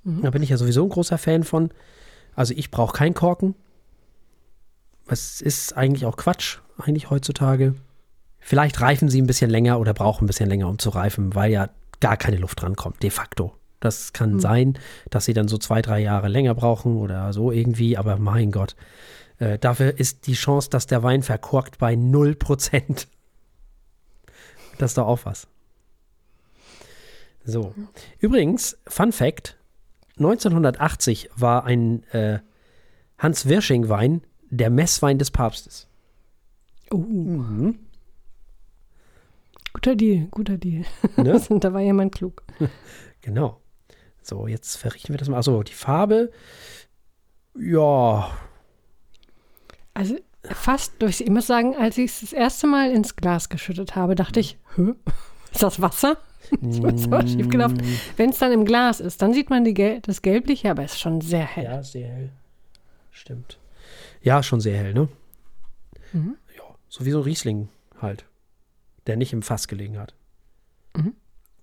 Da 0.05 0.29
bin 0.29 0.43
ich 0.43 0.49
ja 0.49 0.57
sowieso 0.57 0.83
ein 0.83 0.89
großer 0.89 1.17
Fan 1.17 1.43
von. 1.43 1.71
Also 2.35 2.53
ich 2.55 2.69
brauche 2.69 2.95
keinen 2.95 3.15
Korken. 3.15 3.55
Es 5.07 5.41
ist 5.41 5.75
eigentlich 5.75 6.05
auch 6.05 6.15
Quatsch, 6.15 6.59
eigentlich 6.77 7.09
heutzutage. 7.09 7.73
Vielleicht 8.47 8.79
reifen 8.79 9.09
sie 9.09 9.19
ein 9.19 9.25
bisschen 9.25 9.49
länger 9.49 9.79
oder 9.79 9.95
brauchen 9.95 10.25
ein 10.25 10.27
bisschen 10.27 10.47
länger, 10.47 10.69
um 10.69 10.77
zu 10.77 10.91
reifen, 10.91 11.33
weil 11.33 11.51
ja 11.51 11.71
gar 11.99 12.15
keine 12.15 12.37
Luft 12.37 12.61
drankommt, 12.61 13.01
de 13.01 13.09
facto. 13.09 13.55
Das 13.79 14.13
kann 14.13 14.39
sein, 14.39 14.77
dass 15.09 15.25
sie 15.25 15.33
dann 15.33 15.47
so 15.47 15.57
zwei, 15.57 15.81
drei 15.81 15.99
Jahre 15.99 16.27
länger 16.27 16.53
brauchen 16.53 16.97
oder 16.97 17.33
so 17.33 17.51
irgendwie, 17.51 17.97
aber 17.97 18.17
mein 18.17 18.51
Gott. 18.51 18.75
Äh, 19.39 19.57
dafür 19.57 19.97
ist 19.97 20.27
die 20.27 20.35
Chance, 20.35 20.69
dass 20.69 20.85
der 20.85 21.01
Wein 21.01 21.23
verkorkt 21.23 21.79
bei 21.79 21.95
0%. 21.95 23.07
Das 24.77 24.91
ist 24.91 24.97
doch 24.97 25.07
auch 25.07 25.21
was. 25.23 25.47
So. 27.45 27.73
Übrigens, 28.19 28.77
Fun 28.85 29.13
Fact: 29.13 29.57
1980 30.17 31.29
war 31.35 31.63
ein 31.63 32.03
äh, 32.11 32.39
Hans 33.17 33.47
Wirsching-Wein 33.47 34.21
der 34.51 34.69
Messwein 34.69 35.17
des 35.17 35.31
Papstes. 35.31 35.87
Uh, 36.91 36.97
Mhm. 36.97 37.84
Guter 39.85 39.95
Deal, 39.95 40.27
guter 40.31 40.57
Deal. 40.57 40.83
Ne? 41.15 41.39
da 41.59 41.73
war 41.73 41.81
jemand 41.81 42.13
klug. 42.15 42.43
Genau. 43.21 43.59
So, 44.21 44.45
jetzt 44.47 44.75
verrichten 44.75 45.11
wir 45.13 45.17
das 45.17 45.29
mal. 45.29 45.37
Achso, 45.37 45.63
die 45.63 45.73
Farbe. 45.73 46.31
Ja, 47.59 48.29
Also 49.95 50.15
fast 50.43 51.01
durch, 51.01 51.21
ich 51.21 51.29
muss 51.31 51.47
sagen, 51.47 51.75
als 51.75 51.97
ich 51.97 52.11
es 52.11 52.19
das 52.21 52.33
erste 52.33 52.67
Mal 52.67 52.91
ins 52.91 53.15
Glas 53.15 53.49
geschüttet 53.49 53.95
habe, 53.95 54.13
dachte 54.13 54.39
ich, 54.39 54.59
Hö? 54.75 54.93
ist 55.51 55.63
das 55.63 55.81
Wasser? 55.81 56.17
Ist 56.61 56.83
mir 56.83 56.95
so 56.95 57.21
schief 57.27 57.49
gelaufen. 57.49 57.81
Wenn 58.17 58.29
es 58.29 58.37
dann 58.37 58.51
im 58.51 58.65
Glas 58.65 58.99
ist, 58.99 59.23
dann 59.23 59.33
sieht 59.33 59.49
man 59.49 59.63
Gel 59.73 60.01
das 60.01 60.21
Gelbliche, 60.21 60.69
aber 60.69 60.83
es 60.83 60.93
ist 60.93 60.99
schon 60.99 61.21
sehr 61.21 61.45
hell. 61.45 61.63
ja, 61.63 61.81
sehr 61.81 62.07
hell. 62.07 62.29
Stimmt. 63.09 63.57
Ja, 64.21 64.43
schon 64.43 64.61
sehr 64.61 64.77
hell, 64.77 64.93
ne? 64.93 65.07
Mhm. 66.13 66.37
Ja, 66.55 66.63
so 66.89 67.05
wie 67.05 67.11
so 67.11 67.19
ein 67.19 67.23
Riesling 67.23 67.69
halt, 67.99 68.25
der 69.07 69.17
nicht 69.17 69.33
im 69.33 69.41
Fass 69.41 69.67
gelegen 69.67 69.97
hat. 69.97 70.15
Mhm. 70.95 71.15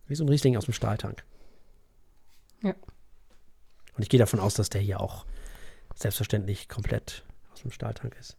Wie 0.07 0.15
so 0.15 0.25
ein 0.25 0.29
Riesling 0.29 0.57
aus 0.57 0.67
dem 0.67 0.75
Stahltank. 0.75 1.25
Ja. 2.63 2.75
Und 3.95 4.03
ich 4.03 4.09
gehe 4.09 4.21
davon 4.21 4.41
aus, 4.41 4.55
dass 4.55 4.71
der 4.71 4.81
hier 4.81 5.01
auch 5.01 5.27
selbstverständlich 5.95 6.69
komplett 6.69 7.25
aus 7.53 7.63
dem 7.63 7.71
Stahltank 7.71 8.17
ist. 8.19 8.37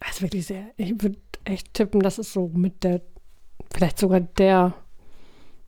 Das 0.00 0.16
ist 0.16 0.22
wirklich 0.22 0.46
sehr, 0.46 0.72
ich 0.76 1.00
würde 1.02 1.18
echt 1.44 1.74
tippen, 1.74 2.00
das 2.00 2.18
ist 2.18 2.32
so 2.32 2.48
mit 2.48 2.84
der, 2.84 3.02
vielleicht 3.72 3.98
sogar 3.98 4.20
der 4.20 4.74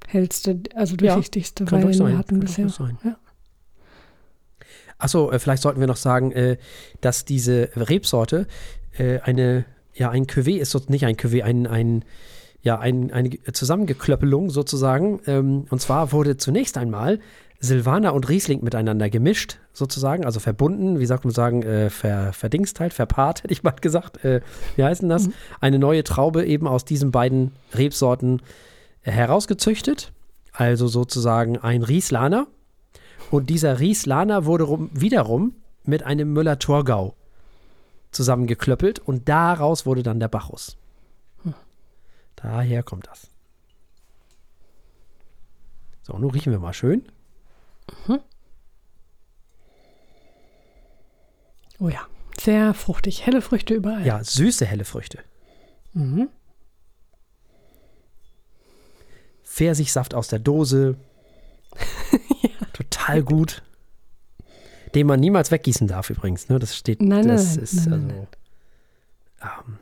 hellste, 0.07 0.61
also 0.75 0.97
durchsichtigste 0.97 1.65
Kann 1.65 1.83
Wein, 1.83 1.93
den 1.93 2.07
wir 2.07 2.19
hatten 2.19 2.37
Kann 2.37 2.41
bisher. 2.41 2.69
sein. 2.69 2.99
Ja. 3.05 3.19
Achso, 4.99 5.31
äh, 5.31 5.39
vielleicht 5.39 5.63
sollten 5.63 5.81
wir 5.81 5.87
noch 5.87 5.97
sagen, 5.97 6.33
äh, 6.33 6.59
dass 7.01 7.25
diese 7.25 7.71
Rebsorte 7.75 8.47
äh, 8.99 9.21
eine, 9.21 9.65
ja, 9.99 10.11
ein 10.11 10.27
Cuvée 10.27 10.59
ist, 10.59 10.71
so- 10.71 10.81
nicht 10.89 11.05
ein 11.05 11.17
Cuvée, 11.17 11.43
ein, 11.43 11.67
ein, 11.67 12.05
ja, 12.63 12.79
ein, 12.79 13.13
eine 13.13 13.31
Zusammengeklöppelung 13.53 14.51
sozusagen. 14.51 15.21
Ähm, 15.27 15.67
und 15.71 15.81
zwar 15.81 16.13
wurde 16.13 16.37
zunächst 16.37 16.79
einmal 16.79 17.19
Silvaner 17.61 18.15
und 18.15 18.29
Riesling 18.29 18.63
miteinander 18.63 19.11
gemischt, 19.11 19.59
sozusagen, 19.73 20.25
also 20.25 20.39
verbunden, 20.39 21.01
wie 21.01 21.07
sagt 21.07 21.25
man 21.25 21.35
sagen, 21.35 21.65
äh, 21.65 21.91
ver, 21.91 22.33
verdingst 22.33 22.79
halt, 22.79 22.93
verpaart, 22.95 23.43
hätte 23.43 23.53
ich 23.53 23.65
mal 23.65 23.73
gesagt. 23.73 24.25
Äh, 24.25 24.41
wie 24.77 24.85
heißt 24.85 25.03
denn 25.03 25.09
das? 25.09 25.29
Eine 25.61 25.81
neue 25.81 26.05
Traube 26.05 26.47
eben 26.47 26.69
aus 26.69 26.85
diesen 26.85 27.11
beiden 27.11 27.51
Rebsorten 27.75 28.41
äh, 29.03 29.11
herausgezüchtet. 29.11 30.13
Also 30.53 30.87
sozusagen 30.87 31.59
ein 31.59 31.83
Rieslaner. 31.83 32.47
Und 33.33 33.51
dieser 33.51 33.81
Rieslaner 33.81 34.45
wurde 34.45 34.65
rum, 34.65 34.91
wiederum 34.93 35.55
mit 35.85 36.05
einem 36.05 36.33
Müller-Thurgau 36.33 37.15
zusammengeklöppelt 38.11 38.99
und 38.99 39.29
daraus 39.29 39.87
wurde 39.87 40.03
dann 40.03 40.21
der 40.21 40.29
Bacchus. 40.29 40.77
Daher 42.37 42.85
kommt 42.85 43.09
das. 43.09 43.31
So, 46.03 46.17
nun 46.17 46.31
riechen 46.31 46.53
wir 46.53 46.61
mal 46.61 46.73
schön. 46.73 47.05
Oh 51.81 51.89
ja, 51.89 52.07
sehr 52.41 52.75
fruchtig, 52.75 53.27
helle 53.27 53.43
Früchte 53.43 53.75
überall. 53.75 54.07
Ja, 54.07 54.23
süße, 54.23 54.67
helle 54.67 54.85
Früchte. 54.85 55.19
Mhm. 55.93 56.29
Pfirsichsaft 59.43 60.15
aus 60.15 60.29
der 60.29 60.39
Dose. 60.39 60.97
Total 62.73 63.23
gut. 63.23 63.63
Den 64.95 65.07
man 65.07 65.21
niemals 65.21 65.51
weggießen 65.51 65.87
darf 65.87 66.11
übrigens. 66.11 66.49
Ne? 66.49 66.59
Das 66.59 66.77
steht. 66.77 67.03
Nein, 67.03 67.29
das 67.29 67.57
nein, 67.57 67.65
ist 67.65 67.87
nein, 67.87 68.11
also. 69.43 69.69
Ähm, 69.69 69.79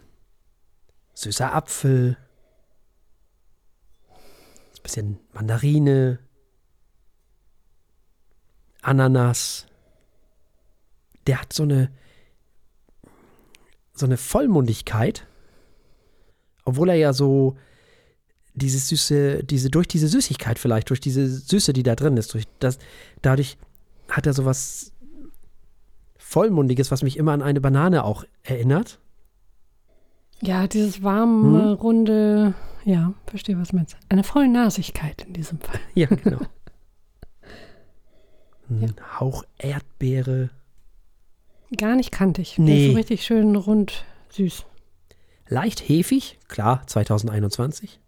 süßer 1.15 1.55
Apfel. 1.55 2.17
Ein 4.11 4.83
bisschen 4.83 5.19
Mandarine. 5.33 6.19
Ananas. 8.83 9.67
Der 11.27 11.41
hat 11.41 11.53
so 11.53 11.65
eine 11.65 11.91
so 13.99 14.07
eine 14.07 14.17
Vollmundigkeit, 14.17 15.27
obwohl 16.65 16.91
er 16.91 16.97
ja 16.97 17.13
so 17.13 17.57
dieses 18.55 18.89
süße, 18.89 19.45
diese 19.45 19.71
durch 19.71 19.89
diese 19.89 20.09
Süßigkeit 20.09 20.59
vielleicht, 20.59 20.91
durch 20.91 21.01
diese 21.01 21.27
Süße, 21.29 21.73
die 21.73 21.83
da 21.83 21.95
drin 21.95 22.17
ist, 22.17 22.33
durch 22.35 22.45
das, 22.59 22.79
dadurch 23.23 23.59
hat 24.09 24.27
er 24.27 24.33
sowas 24.33 24.93
Vollmundiges, 26.29 26.91
was 26.91 27.05
mich 27.05 27.17
immer 27.19 27.31
an 27.33 27.41
eine 27.41 27.61
Banane 27.61 28.03
auch 28.05 28.25
erinnert. 28.43 28.99
Ja, 30.43 30.67
dieses 30.67 31.05
warme, 31.05 31.63
Hm? 31.63 31.73
runde, 31.75 32.55
ja, 32.85 33.15
verstehe, 33.27 33.57
was 33.61 33.69
du 33.69 33.77
meinst. 33.77 33.97
Eine 34.09 34.25
Vollnasigkeit 34.25 35.23
in 35.23 35.35
diesem 35.35 35.61
Fall. 35.61 35.79
Ja, 35.95 36.09
genau. 36.09 36.41
Ein 38.69 38.97
Hauch 39.21 39.45
Erdbeere. 39.59 40.51
Gar 41.77 41.95
nicht 41.95 42.11
kantig. 42.11 42.59
Nee. 42.59 42.89
so 42.91 42.97
richtig 42.97 43.25
schön 43.25 43.55
rund, 43.55 44.05
süß. 44.31 44.65
Leicht 45.49 45.89
hefig, 45.89 46.41
klar, 46.49 46.85
2021. 46.89 48.01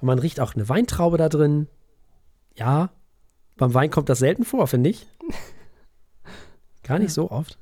Und 0.00 0.06
man 0.06 0.20
riecht 0.20 0.38
auch 0.38 0.54
eine 0.54 0.68
Weintraube 0.68 1.18
da 1.18 1.28
drin. 1.28 1.66
Ja, 2.54 2.90
beim 3.62 3.74
Wein 3.74 3.90
kommt 3.90 4.08
das 4.08 4.18
selten 4.18 4.44
vor, 4.44 4.66
finde 4.66 4.90
ich. 4.90 5.06
Gar 6.82 6.98
nicht 6.98 7.12
so 7.12 7.30
oft. 7.30 7.60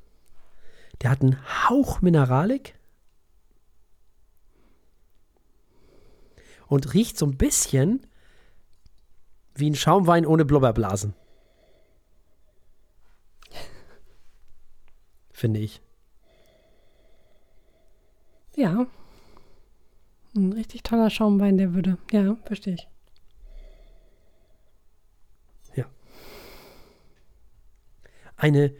Der 0.99 1.11
hat 1.11 1.21
einen 1.21 1.37
Hauch 1.69 2.01
Mineralik. 2.01 2.73
und 6.71 6.93
riecht 6.95 7.17
so 7.19 7.25
ein 7.27 7.37
bisschen 7.37 8.07
wie 9.53 9.69
ein 9.69 9.75
Schaumwein 9.75 10.25
ohne 10.25 10.43
Blubberblasen. 10.43 11.13
Finde 15.31 15.59
ich. 15.59 15.81
Ja. 18.55 18.87
Ein 20.35 20.53
richtig 20.53 20.81
toller 20.83 21.11
Schaumwein, 21.11 21.57
der 21.59 21.73
würde. 21.75 21.97
Ja, 22.11 22.37
verstehe 22.45 22.75
ich. 22.75 22.90
Eine, 28.41 28.73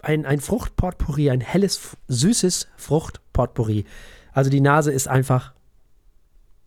ein, 0.00 0.26
ein 0.26 0.40
Fruchtpotpourri, 0.40 1.30
ein 1.30 1.40
helles, 1.40 1.96
süßes 2.08 2.66
Fruchtpotpourri. 2.76 3.84
Also 4.32 4.50
die 4.50 4.60
Nase 4.60 4.90
ist 4.90 5.06
einfach 5.06 5.52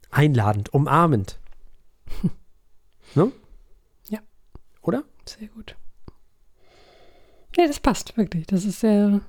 einladend, 0.10 0.74
umarmend. 0.74 1.38
ne? 3.16 3.34
Ja. 4.08 4.20
Oder? 4.82 5.04
Sehr 5.26 5.50
gut. 5.50 5.76
Nee, 7.58 7.68
das 7.68 7.82
passt 7.82 8.16
wirklich. 8.16 8.48
Das 8.48 8.64
ist 8.64 8.80
sehr, 8.80 9.20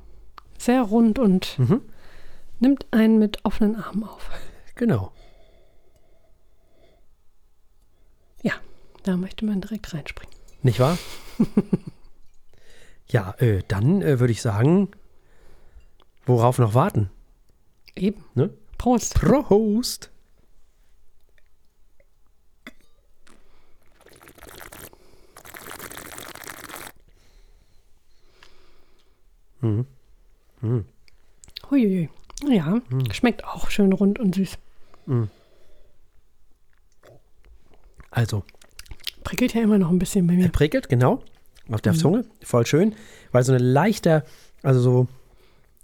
sehr 0.57 0.83
rund 0.83 1.19
und 1.19 1.59
Mhm. 1.59 1.83
nimmt 2.61 2.87
einen 2.93 3.19
mit 3.19 3.45
offenen 3.45 3.75
Armen 3.75 4.05
auf. 4.05 4.31
Genau. 4.77 5.13
Ja, 8.43 8.53
da 9.03 9.17
möchte 9.17 9.45
man 9.45 9.61
direkt 9.61 9.93
reinspringen. 9.93 10.33
Nicht 10.63 10.79
wahr? 10.79 10.97
ja, 13.11 13.35
äh, 13.39 13.63
dann 13.69 14.03
äh, 14.03 14.21
würde 14.21 14.33
ich 14.33 14.43
sagen, 14.43 14.89
worauf 16.27 16.59
noch 16.59 16.75
warten? 16.75 17.11
Eben. 17.97 18.25
Ne? 18.35 18.51
Prost. 18.79 19.15
Prost! 19.15 20.11
Mhm. 29.61 29.87
Huiuiui. 31.71 32.09
Ja, 32.49 32.81
schmeckt 33.13 33.45
auch 33.45 33.69
schön 33.71 33.93
rund 33.93 34.19
und 34.19 34.35
süß. 34.35 34.57
Also, 38.11 38.45
Prickelt 39.25 39.55
ja 39.55 39.63
immer 39.63 39.79
noch 39.79 39.91
ein 39.91 39.99
bisschen 39.99 40.27
bei 40.27 40.33
er 40.33 40.39
mir. 40.39 40.49
prickelt, 40.49 40.89
genau, 40.89 41.23
auf 41.73 41.81
der 41.81 41.95
Zunge, 41.95 42.25
voll 42.43 42.67
schön, 42.67 42.95
weil 43.33 43.45
so 43.45 43.53
eine 43.53 43.63
leichter, 43.63 44.25
also 44.63 44.81
so, 44.81 45.09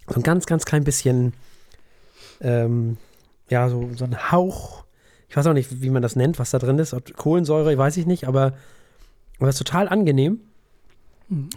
so 0.09 0.17
ein 0.17 0.23
ganz, 0.23 0.47
ganz 0.47 0.65
klein 0.65 0.85
bisschen, 0.85 1.33
ähm, 2.41 2.97
ja, 3.49 3.69
so, 3.69 3.91
so 3.95 4.05
ein 4.05 4.31
Hauch, 4.33 4.85
ich 5.29 5.37
weiß 5.37 5.47
auch 5.47 5.53
nicht, 5.53 5.83
wie 5.83 5.91
man 5.91 6.03
das 6.03 6.17
nennt, 6.17 6.39
was 6.39 6.51
da 6.51 6.59
drin 6.59 6.79
ist, 6.79 6.95
ob 6.95 7.15
Kohlensäure, 7.17 7.77
weiß 7.77 7.97
ich 7.97 8.07
nicht, 8.07 8.27
aber, 8.27 8.55
aber 9.39 9.49
ist 9.49 9.59
total 9.59 9.89
angenehm. 9.89 10.41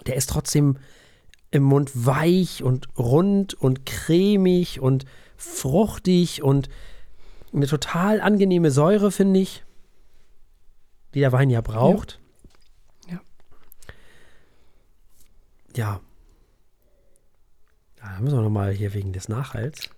Der 0.08 0.16
ist 0.16 0.30
trotzdem 0.30 0.78
im 1.52 1.64
Mund 1.64 1.92
weich 1.94 2.64
und 2.64 2.88
rund 2.98 3.54
und 3.54 3.86
cremig 3.86 4.80
und 4.80 5.06
fruchtig 5.38 6.44
und 6.44 6.70
eine 7.54 7.68
total 7.68 8.22
angenehme 8.22 8.72
Säure, 8.72 9.12
finde 9.12 9.40
ich, 9.40 9.64
die 11.14 11.20
der 11.20 11.32
Wein 11.32 11.50
ja 11.50 11.62
braucht. 11.62 12.14
Ja. 12.14 12.29
Ja. 15.76 16.00
Da 17.98 18.20
müssen 18.20 18.38
wir 18.38 18.42
nochmal 18.44 18.72
hier 18.72 18.94
wegen 18.94 19.14
des 19.14 19.30
Nachhalts. 19.30 19.90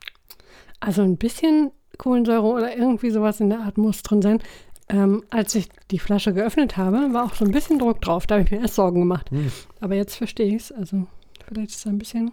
Also 0.80 1.01
ein 1.03 1.17
bisschen 1.17 1.72
Kohlensäure 1.97 2.41
oder 2.43 2.76
irgendwie 2.76 3.11
sowas 3.11 3.39
in 3.39 3.49
der 3.49 3.59
Art 3.59 3.78
muss 3.78 4.01
drin 4.01 4.22
sein. 4.22 4.41
Ähm, 4.89 5.24
als 5.30 5.53
ich 5.55 5.69
die 5.91 5.99
Flasche 5.99 6.34
geöffnet 6.34 6.76
habe, 6.78 7.13
war 7.13 7.26
auch 7.26 7.36
so 7.36 7.45
ein 7.45 7.51
bisschen 7.51 7.80
Druck 7.80 8.01
drauf. 8.01 8.26
Da 8.28 8.36
habe 8.36 8.43
ich 8.43 8.51
mir 8.51 8.59
erst 8.61 8.76
Sorgen 8.76 8.99
gemacht. 9.01 9.30
Hm. 9.30 9.51
Aber 9.80 9.95
jetzt 9.95 10.15
verstehe 10.15 10.47
ich 10.47 10.55
es. 10.63 10.72
Also 10.72 11.07
vielleicht 11.47 11.72
ist 11.72 11.86
da 11.86 11.89
ein 11.91 11.99
bisschen, 11.99 12.28
ein 12.28 12.32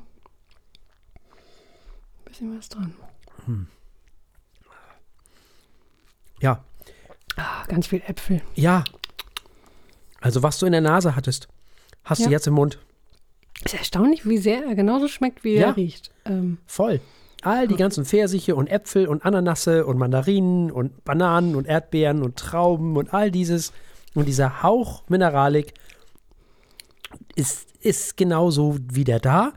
bisschen 2.24 2.56
was 2.58 2.68
dran. 2.68 2.94
Ja, 6.40 6.62
Ah, 7.36 7.64
ganz 7.68 7.86
viel 7.88 8.02
Äpfel. 8.06 8.42
ja. 8.54 8.84
Also 10.20 10.42
was 10.42 10.58
du 10.58 10.66
in 10.66 10.72
der 10.72 10.80
Nase 10.80 11.14
hattest, 11.14 11.46
hast 12.04 12.20
du 12.20 12.24
Ja. 12.24 12.30
jetzt 12.30 12.46
im 12.48 12.54
Mund. 12.54 12.78
Ist 13.68 13.74
erstaunlich, 13.78 14.26
wie 14.26 14.38
sehr 14.38 14.64
er 14.64 14.74
genauso 14.74 15.08
schmeckt, 15.08 15.44
wie 15.44 15.56
Ja. 15.56 15.68
er 15.68 15.76
riecht. 15.76 16.10
Ähm, 16.24 16.56
Voll. 16.66 17.00
All 17.42 17.68
die 17.68 17.76
ganzen 17.76 18.06
Pfirsiche 18.06 18.56
und 18.56 18.66
Äpfel 18.68 19.06
und 19.06 19.26
Ananasse 19.26 19.84
und 19.84 19.98
Mandarinen 19.98 20.70
und 20.70 21.04
Bananen 21.04 21.54
und 21.54 21.66
Erdbeeren 21.66 22.22
und 22.22 22.36
Trauben 22.36 22.96
und 22.96 23.12
all 23.12 23.30
dieses 23.30 23.72
und 24.14 24.26
dieser 24.26 24.62
Hauch 24.62 25.02
Mineralik 25.08 25.74
ist, 27.36 27.68
ist 27.80 28.16
genauso 28.16 28.78
wieder 28.90 29.20
da. 29.20 29.52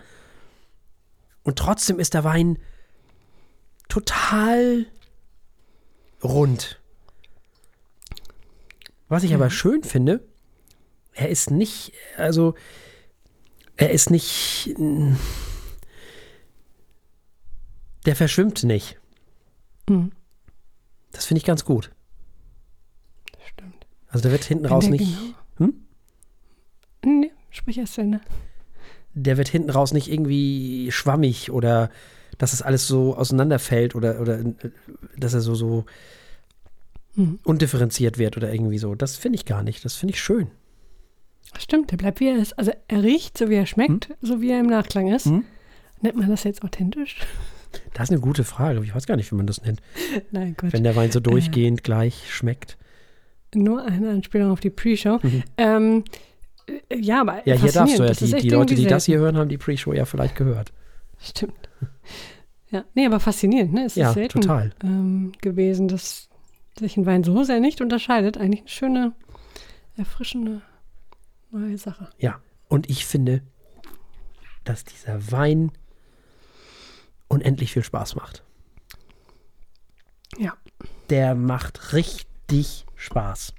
Und 1.43 1.57
trotzdem 1.57 1.97
ist 1.97 2.13
der 2.13 2.25
Wein 2.25 2.59
total 3.87 4.87
rund. 6.21 6.79
Was 9.07 9.23
ich 9.23 9.33
aber 9.33 9.49
schön 9.49 9.83
finde, 9.83 10.21
er 11.13 11.29
ist 11.29 11.49
nicht, 11.49 11.93
also, 12.17 12.55
er 13.81 13.89
ist 13.91 14.09
nicht, 14.11 14.75
der 18.05 18.15
verschwimmt 18.15 18.63
nicht. 18.63 18.97
Mhm. 19.89 20.11
Das 21.11 21.25
finde 21.25 21.39
ich 21.39 21.45
ganz 21.45 21.65
gut. 21.65 21.91
stimmt. 23.49 23.85
Also 24.07 24.23
der 24.23 24.31
wird 24.31 24.43
hinten 24.43 24.65
Wenn 24.65 24.71
raus 24.71 24.87
nicht, 24.87 25.05
genau- 25.57 25.71
hm? 25.71 25.73
Nee, 27.03 27.31
sprich 27.49 27.77
erst 27.77 27.97
Ende. 27.97 28.21
der 29.13 29.37
wird 29.37 29.49
hinten 29.49 29.69
raus 29.71 29.91
nicht 29.93 30.09
irgendwie 30.11 30.89
schwammig 30.91 31.51
oder 31.51 31.89
dass 32.37 32.53
es 32.53 32.61
alles 32.61 32.87
so 32.87 33.15
auseinanderfällt 33.17 33.93
oder, 33.95 34.21
oder 34.21 34.39
äh, 34.39 34.53
dass 35.17 35.33
er 35.33 35.41
so, 35.41 35.55
so 35.55 35.85
Mhm. 37.15 37.39
undifferenziert 37.43 38.17
wird 38.17 38.37
oder 38.37 38.53
irgendwie 38.53 38.77
so. 38.77 38.95
Das 38.95 39.17
finde 39.17 39.35
ich 39.35 39.43
gar 39.45 39.63
nicht. 39.63 39.83
Das 39.83 39.95
finde 39.95 40.13
ich 40.13 40.21
schön. 40.21 40.49
Stimmt, 41.57 41.91
der 41.91 41.97
bleibt 41.97 42.19
wie 42.19 42.27
er 42.29 42.37
ist. 42.37 42.57
Also 42.57 42.71
er 42.87 43.03
riecht 43.03 43.37
so, 43.37 43.49
wie 43.49 43.55
er 43.55 43.65
schmeckt, 43.65 44.09
so 44.21 44.41
wie 44.41 44.51
er 44.51 44.59
im 44.59 44.67
Nachklang 44.67 45.07
ist. 45.13 45.25
Hm? 45.25 45.43
Nennt 46.01 46.17
man 46.17 46.29
das 46.29 46.43
jetzt 46.43 46.63
authentisch? 46.63 47.17
Das 47.93 48.05
ist 48.05 48.11
eine 48.11 48.19
gute 48.19 48.43
Frage. 48.43 48.83
Ich 48.83 48.93
weiß 48.93 49.05
gar 49.05 49.15
nicht, 49.15 49.31
wie 49.31 49.35
man 49.35 49.47
das 49.47 49.61
nennt. 49.61 49.81
Nein, 50.31 50.55
Gott. 50.57 50.73
Wenn 50.73 50.83
der 50.83 50.93
Wein 50.97 51.09
so 51.09 51.21
durchgehend 51.21 51.85
gleich 51.85 52.29
schmeckt. 52.29 52.77
Nur 53.55 53.85
eine 53.85 54.09
Anspielung 54.09 54.51
auf 54.51 54.59
die 54.59 54.69
Pre-Show. 54.69 55.19
Ähm, 55.57 56.03
äh, 56.67 56.97
ja, 56.97 57.21
aber 57.21 57.35
Mhm. 57.35 57.41
Ja, 57.45 57.55
hier 57.55 57.71
darfst 57.71 57.97
du 57.97 58.03
ja. 58.03 58.11
Die, 58.11 58.41
die 58.41 58.49
Leute, 58.49 58.75
die 58.75 58.85
das 58.87 59.05
hier 59.05 59.19
hören, 59.19 59.37
haben 59.37 59.47
die 59.47 59.57
Pre-Show 59.57 59.93
ja 59.93 60.03
vielleicht 60.03 60.35
gehört. 60.35 60.73
Stimmt. 61.17 61.69
Ja, 62.71 62.83
nee, 62.93 63.05
aber 63.05 63.21
faszinierend, 63.21 63.71
ne? 63.73 63.85
Es 63.85 63.95
Ja, 63.95 64.09
ist 64.09 64.15
selten 64.15 64.41
total. 64.41 64.71
Ähm, 64.83 65.31
gewesen, 65.41 65.87
dass 65.87 66.27
sich 66.77 66.97
ein 66.97 67.05
Wein 67.05 67.23
so 67.23 67.43
sehr 67.43 67.61
nicht 67.61 67.79
unterscheidet. 67.79 68.37
Eigentlich 68.37 68.61
eine 68.61 68.69
schöne, 68.69 69.11
erfrischende 69.95 70.61
neue 71.59 71.77
Sache. 71.77 72.09
Ja. 72.17 72.41
Und 72.67 72.89
ich 72.89 73.05
finde, 73.05 73.41
dass 74.63 74.83
dieser 74.83 75.31
Wein 75.31 75.71
unendlich 77.27 77.73
viel 77.73 77.83
Spaß 77.83 78.15
macht. 78.15 78.43
Ja. 80.37 80.53
Der 81.09 81.35
macht 81.35 81.93
richtig 81.93 82.85
Spaß. 82.95 83.53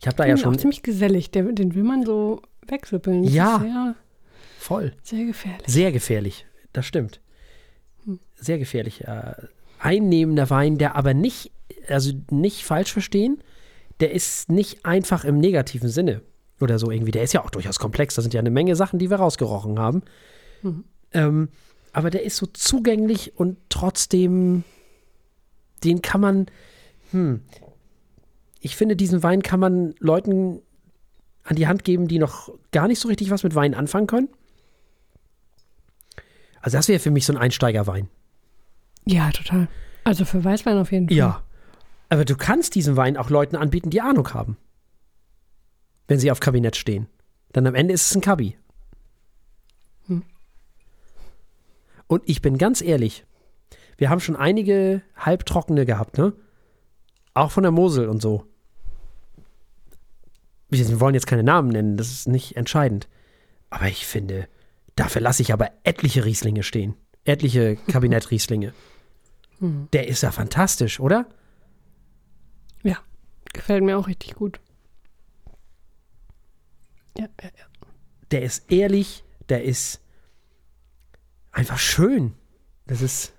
Ich 0.00 0.06
habe 0.06 0.16
da 0.16 0.24
ja 0.24 0.34
bin 0.34 0.40
auch 0.40 0.44
schon 0.44 0.58
ziemlich 0.58 0.82
gesellig. 0.82 1.30
Der, 1.30 1.44
den 1.44 1.74
will 1.74 1.84
man 1.84 2.04
so 2.04 2.42
wegsippeln. 2.66 3.24
Das 3.24 3.32
Ja. 3.32 3.56
Ist 3.56 3.62
sehr, 3.62 3.94
voll. 4.58 4.92
sehr 5.02 5.24
gefährlich. 5.24 5.66
Sehr 5.66 5.92
gefährlich. 5.92 6.46
Das 6.72 6.86
stimmt. 6.86 7.20
Hm. 8.04 8.20
Sehr 8.34 8.58
gefährlich. 8.58 9.04
Äh, 9.04 9.34
einnehmender 9.78 10.50
Wein, 10.50 10.78
der 10.78 10.96
aber 10.96 11.14
nicht, 11.14 11.50
also 11.88 12.12
nicht 12.30 12.64
falsch 12.64 12.92
verstehen, 12.92 13.42
der 14.00 14.12
ist 14.12 14.50
nicht 14.50 14.84
einfach 14.84 15.24
im 15.24 15.38
negativen 15.38 15.88
Sinne 15.88 16.22
oder 16.60 16.78
so 16.78 16.90
irgendwie. 16.90 17.12
Der 17.12 17.22
ist 17.22 17.32
ja 17.32 17.42
auch 17.44 17.50
durchaus 17.50 17.78
komplex. 17.78 18.14
Da 18.14 18.22
sind 18.22 18.34
ja 18.34 18.40
eine 18.40 18.50
Menge 18.50 18.76
Sachen, 18.76 18.98
die 18.98 19.10
wir 19.10 19.16
rausgerochen 19.16 19.78
haben. 19.78 20.02
Mhm. 20.62 20.84
Ähm, 21.12 21.48
aber 21.92 22.10
der 22.10 22.24
ist 22.24 22.36
so 22.36 22.46
zugänglich 22.46 23.38
und 23.38 23.58
trotzdem, 23.68 24.64
den 25.82 26.02
kann 26.02 26.20
man, 26.20 26.46
hm, 27.10 27.40
ich 28.60 28.76
finde, 28.76 28.96
diesen 28.96 29.22
Wein 29.22 29.42
kann 29.42 29.60
man 29.60 29.94
Leuten 29.98 30.60
an 31.44 31.56
die 31.56 31.68
Hand 31.68 31.84
geben, 31.84 32.08
die 32.08 32.18
noch 32.18 32.52
gar 32.72 32.88
nicht 32.88 33.00
so 33.00 33.08
richtig 33.08 33.30
was 33.30 33.44
mit 33.44 33.54
Wein 33.54 33.74
anfangen 33.74 34.06
können. 34.06 34.28
Also 36.60 36.76
das 36.76 36.88
wäre 36.88 36.98
für 36.98 37.12
mich 37.12 37.24
so 37.24 37.32
ein 37.32 37.38
Einsteigerwein. 37.38 38.08
Ja, 39.04 39.30
total. 39.30 39.68
Also 40.04 40.24
für 40.24 40.42
Weißwein 40.44 40.76
auf 40.78 40.90
jeden 40.90 41.08
Fall. 41.08 41.16
Ja. 41.16 41.45
Aber 42.08 42.24
du 42.24 42.36
kannst 42.36 42.74
diesen 42.74 42.96
Wein 42.96 43.16
auch 43.16 43.30
Leuten 43.30 43.56
anbieten, 43.56 43.90
die 43.90 44.00
Ahnung 44.00 44.32
haben. 44.32 44.56
Wenn 46.08 46.20
sie 46.20 46.30
auf 46.30 46.40
Kabinett 46.40 46.76
stehen. 46.76 47.08
Dann 47.52 47.66
am 47.66 47.74
Ende 47.74 47.94
ist 47.94 48.06
es 48.06 48.14
ein 48.14 48.20
Kabi. 48.20 48.56
Hm. 50.06 50.22
Und 52.06 52.22
ich 52.26 52.42
bin 52.42 52.58
ganz 52.58 52.80
ehrlich, 52.80 53.24
wir 53.96 54.10
haben 54.10 54.20
schon 54.20 54.36
einige 54.36 55.02
halbtrockene 55.16 55.86
gehabt, 55.86 56.18
ne? 56.18 56.32
Auch 57.34 57.50
von 57.50 57.62
der 57.62 57.72
Mosel 57.72 58.08
und 58.08 58.22
so. 58.22 58.44
Wir 60.68 61.00
wollen 61.00 61.14
jetzt 61.14 61.26
keine 61.26 61.42
Namen 61.42 61.68
nennen, 61.68 61.96
das 61.96 62.10
ist 62.10 62.28
nicht 62.28 62.56
entscheidend. 62.56 63.08
Aber 63.70 63.88
ich 63.88 64.06
finde, 64.06 64.48
dafür 64.94 65.22
lasse 65.22 65.42
ich 65.42 65.52
aber 65.52 65.70
etliche 65.82 66.24
Rieslinge 66.24 66.62
stehen. 66.62 66.94
Etliche 67.24 67.76
Kabinett-Rieslinge. 67.88 68.72
Hm. 69.58 69.88
Der 69.92 70.08
ist 70.08 70.22
ja 70.22 70.30
fantastisch, 70.30 71.00
oder? 71.00 71.26
Gefällt 73.56 73.82
mir 73.82 73.96
auch 73.96 74.06
richtig 74.06 74.34
gut. 74.34 74.60
Ja, 77.16 77.24
ja, 77.42 77.48
ja. 77.56 77.64
Der 78.30 78.42
ist 78.42 78.70
ehrlich, 78.70 79.24
der 79.48 79.64
ist 79.64 80.02
einfach 81.52 81.78
schön. 81.78 82.34
Das 82.86 83.00
ist. 83.00 83.32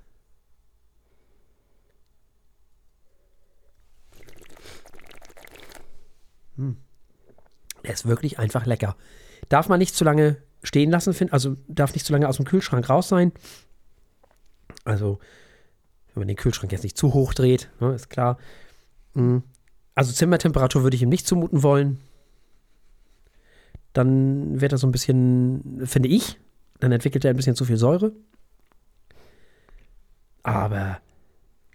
Hm. 6.55 6.78
Der 7.84 7.93
ist 7.93 8.07
wirklich 8.07 8.39
einfach 8.39 8.65
lecker. 8.65 8.97
Darf 9.49 9.70
man 9.70 9.78
nicht 9.78 9.93
zu 9.93 10.03
lange 10.03 10.41
stehen 10.63 10.89
lassen, 10.89 11.32
also 11.32 11.57
darf 11.68 11.93
nicht 11.93 12.07
zu 12.07 12.11
lange 12.11 12.28
aus 12.28 12.38
dem 12.38 12.45
Kühlschrank 12.45 12.89
raus 12.89 13.07
sein. 13.07 13.32
Also, 14.84 15.20
wenn 16.07 16.22
man 16.22 16.28
den 16.28 16.38
Kühlschrank 16.38 16.72
jetzt 16.72 16.84
nicht 16.84 16.97
zu 16.97 17.13
hoch 17.13 17.36
dreht, 17.36 17.70
ne, 17.80 17.93
ist 17.93 18.09
klar. 18.09 18.39
Mm. 19.13 19.41
Also 19.98 20.14
Zimmertemperatur 20.14 20.84
würde 20.84 20.95
ich 20.95 21.02
ihm 21.02 21.10
nicht 21.10 21.26
zumuten 21.26 21.64
wollen. 21.64 22.00
Dann 23.93 24.62
wird 24.62 24.72
er 24.72 24.78
so 24.78 24.86
ein 24.86 24.91
bisschen, 24.91 25.88
finde 25.88 26.08
ich, 26.08 26.39
dann 26.80 26.91
entwickelt 26.91 27.26
er 27.26 27.32
ein 27.32 27.36
bisschen 27.36 27.56
zu 27.56 27.66
viel 27.66 27.78
Säure. 27.78 28.12
Aber 30.43 31.02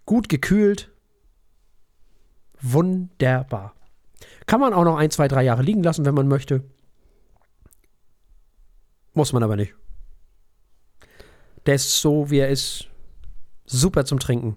gut 0.06 0.28
gekühlt. 0.28 0.92
Wunderbar. 2.60 3.74
Kann 4.46 4.60
man 4.60 4.72
auch 4.72 4.84
noch 4.84 4.98
ein, 4.98 5.10
zwei, 5.10 5.26
drei 5.26 5.42
Jahre 5.42 5.62
liegen 5.62 5.82
lassen, 5.82 6.04
wenn 6.04 6.14
man 6.14 6.28
möchte. 6.28 6.62
Muss 9.14 9.32
man 9.32 9.42
aber 9.42 9.56
nicht. 9.56 9.74
Der 11.66 11.74
ist 11.74 12.00
so, 12.00 12.30
wie 12.30 12.38
er 12.38 12.50
ist. 12.50 12.86
Super 13.66 14.04
zum 14.04 14.20
Trinken. 14.20 14.56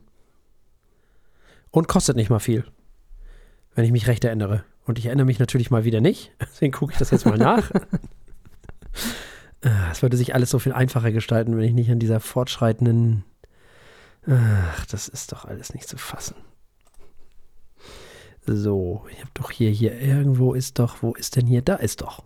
Und 1.71 1.87
kostet 1.87 2.15
nicht 2.15 2.29
mal 2.29 2.37
viel. 2.37 2.63
Wenn 3.75 3.85
ich 3.85 3.91
mich 3.91 4.07
recht 4.07 4.23
erinnere. 4.23 4.63
Und 4.85 4.97
ich 4.99 5.05
erinnere 5.07 5.25
mich 5.25 5.39
natürlich 5.39 5.69
mal 5.71 5.83
wieder 5.83 6.01
nicht. 6.01 6.31
Deswegen 6.41 6.71
gucke 6.73 6.93
ich 6.93 6.99
das 6.99 7.11
jetzt 7.11 7.25
mal 7.25 7.37
nach. 7.37 7.69
Ah, 9.63 9.89
Es 9.91 10.01
würde 10.01 10.15
sich 10.17 10.33
alles 10.35 10.49
so 10.49 10.59
viel 10.59 10.73
einfacher 10.73 11.11
gestalten, 11.11 11.55
wenn 11.57 11.63
ich 11.63 11.73
nicht 11.73 11.91
an 11.91 11.99
dieser 11.99 12.19
fortschreitenden. 12.19 13.23
Ach, 14.27 14.85
das 14.87 15.07
ist 15.07 15.31
doch 15.31 15.45
alles 15.45 15.73
nicht 15.73 15.87
zu 15.87 15.97
fassen. 15.97 16.35
So, 18.47 19.05
ich 19.11 19.19
habe 19.19 19.31
doch 19.33 19.49
hier, 19.51 19.71
hier, 19.71 19.99
irgendwo 19.99 20.53
ist 20.53 20.77
doch, 20.79 21.01
wo 21.01 21.13
ist 21.13 21.35
denn 21.35 21.47
hier? 21.47 21.61
Da 21.63 21.75
ist 21.75 22.01
doch. 22.01 22.23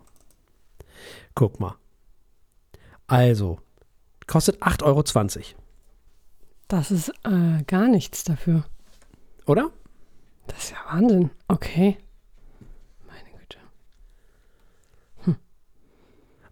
Guck 1.34 1.60
mal. 1.60 1.76
Also, 3.06 3.58
kostet 4.26 4.62
8,20 4.62 4.82
Euro, 4.84 5.02
Das 6.68 6.90
ist 6.90 7.08
äh, 7.24 7.62
gar 7.66 7.88
nichts 7.88 8.22
dafür. 8.24 8.64
oder? 9.46 9.70
Das 10.50 10.64
ist 10.64 10.70
ja 10.70 10.76
Wahnsinn. 10.90 11.30
Okay. 11.48 11.96
Meine 13.06 13.38
Güte. 13.38 13.58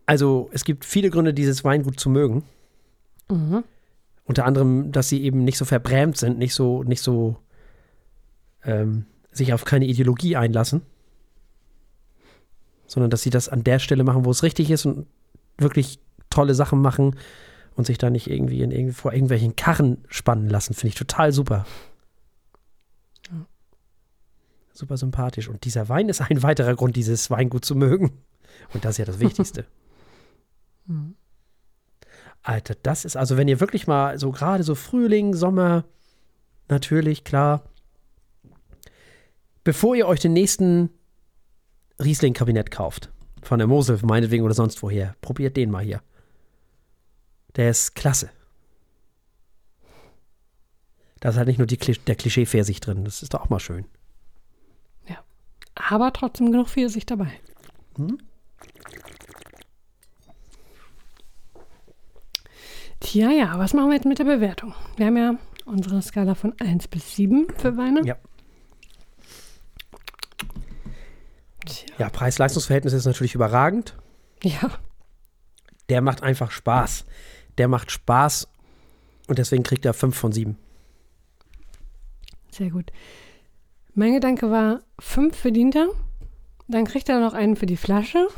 Also, 0.07 0.49
es 0.53 0.65
gibt 0.65 0.85
viele 0.85 1.11
Gründe, 1.11 1.35
dieses 1.35 1.65
Weingut 1.65 2.01
zu 2.01 2.09
mögen. 2.11 2.45
Mhm. 3.31 3.65
Unter 4.25 4.45
anderem, 4.45 4.93
dass 4.93 5.09
sie 5.09 5.23
eben 5.23 5.45
nicht 5.45 5.59
so 5.59 5.65
verbrämt 5.65 6.17
sind, 6.17 6.39
nicht 6.39 6.55
so, 6.55 6.83
nicht 6.83 7.03
so 7.03 7.37
ähm, 8.65 9.07
sich 9.33 9.53
auf 9.53 9.65
keine 9.65 9.87
Ideologie 9.87 10.37
einlassen, 10.37 10.83
sondern 12.87 13.11
dass 13.11 13.23
sie 13.23 13.31
das 13.31 13.49
an 13.49 13.65
der 13.65 13.79
Stelle 13.79 14.05
machen, 14.05 14.25
wo 14.25 14.31
es 14.31 14.43
richtig 14.43 14.71
ist 14.71 14.87
und 14.87 15.07
wirklich 15.57 15.99
tolle 16.31 16.55
Sachen 16.55 16.81
machen 16.81 17.17
und 17.77 17.87
sich 17.87 17.99
da 17.99 18.11
nicht 18.11 18.29
irgendwie 18.29 18.63
in 18.63 18.71
irgendwie 18.71 18.95
vor 18.95 19.13
irgendwelchen 19.13 19.57
Karren 19.57 19.99
spannen 20.09 20.49
lassen. 20.49 20.75
Finde 20.75 20.89
ich 20.89 20.95
total 20.95 21.33
super. 21.33 21.65
Super 24.79 24.97
sympathisch. 24.97 25.49
Und 25.49 25.65
dieser 25.65 25.89
Wein 25.89 26.09
ist 26.09 26.21
ein 26.21 26.45
weiterer 26.45 26.77
Grund, 26.77 26.95
dieses 26.95 27.31
Weingut 27.31 27.65
zu 27.65 27.75
mögen. 27.75 28.13
Und 28.73 28.85
das 28.85 28.93
ist 28.93 28.99
ja 28.99 29.05
das 29.07 29.19
Wichtigste. 29.19 29.67
Mhm. 30.87 31.17
Alter, 32.45 32.77
das 32.85 33.05
ist, 33.05 33.17
also 33.17 33.37
wenn 33.37 33.49
ihr 33.49 33.59
wirklich 33.59 33.89
mal 33.89 34.19
so 34.21 34.31
gerade 34.31 34.63
so 34.63 34.77
Frühling, 34.77 35.35
Sommer, 35.35 35.85
natürlich, 36.69 37.25
klar. 37.25 37.65
Bevor 39.65 39.97
ihr 39.97 40.07
euch 40.07 40.21
den 40.21 40.33
nächsten 40.33 40.91
Riesling-Kabinett 42.01 42.71
kauft, 42.71 43.11
von 43.43 43.59
der 43.59 43.67
Mosel 43.67 43.99
meinetwegen 44.05 44.45
oder 44.45 44.55
sonst 44.55 44.81
woher, 44.85 45.17
probiert 45.21 45.57
den 45.57 45.73
mal 45.73 45.83
hier. 45.83 46.01
Der 47.57 47.69
ist 47.71 47.97
klasse. 47.97 48.31
Da 51.19 51.31
ist 51.31 51.37
halt 51.37 51.49
nicht 51.49 51.59
nur 51.59 51.67
die, 51.67 51.79
Kli- 51.79 51.99
der 52.07 52.15
Klischee-Pfirsich 52.15 52.79
drin, 52.81 53.05
das 53.05 53.23
ist 53.23 53.35
doch 53.35 53.41
auch 53.43 53.49
mal 53.51 53.59
schön. 53.59 53.85
Aber 55.91 56.13
trotzdem 56.13 56.53
genug 56.53 56.69
Pfirsich 56.69 57.07
dabei. 57.07 57.31
Hm? 57.97 58.19
Tja, 63.01 63.31
ja, 63.31 63.59
was 63.59 63.75
machen 63.75 63.89
wir 63.89 63.95
jetzt 63.97 64.07
mit 64.07 64.19
der 64.19 64.25
Bewertung? 64.25 64.75
Wir 64.97 65.07
haben 65.07 65.17
ja 65.17 65.35
unsere 65.65 66.03
Skala 66.03 66.35
von 66.35 66.55
1 66.61 66.89
bis 66.89 67.17
7 67.17 67.47
für 67.57 67.77
Weine. 67.77 68.03
Ja. 68.05 68.17
Tja, 71.65 71.95
Ja, 71.99 72.09
Preis-Leistungs-Verhältnis 72.11 72.93
ist 72.93 73.07
natürlich 73.07 73.35
überragend. 73.35 73.97
ja. 74.43 74.71
Der 75.89 76.03
macht 76.03 76.23
einfach 76.23 76.51
Spaß. 76.51 77.07
Der 77.57 77.67
macht 77.67 77.91
Spaß 77.91 78.47
und 79.27 79.39
deswegen 79.39 79.63
kriegt 79.63 79.87
er 79.87 79.95
5 79.95 80.15
von 80.15 80.33
7. 80.33 80.59
sehr 82.51 82.69
gut. 82.71 82.91
Mein 83.99 84.13
Gedanke 84.13 84.49
war, 84.49 84.83
5 85.01 85.35
verdient 85.37 85.75
er. 85.75 85.89
Dann 86.69 86.85
kriegt 86.85 87.09
er 87.09 87.19
noch 87.19 87.35
einen 87.35 87.57
für 87.57 87.67
die 87.67 87.77
Flasche. 87.77 88.29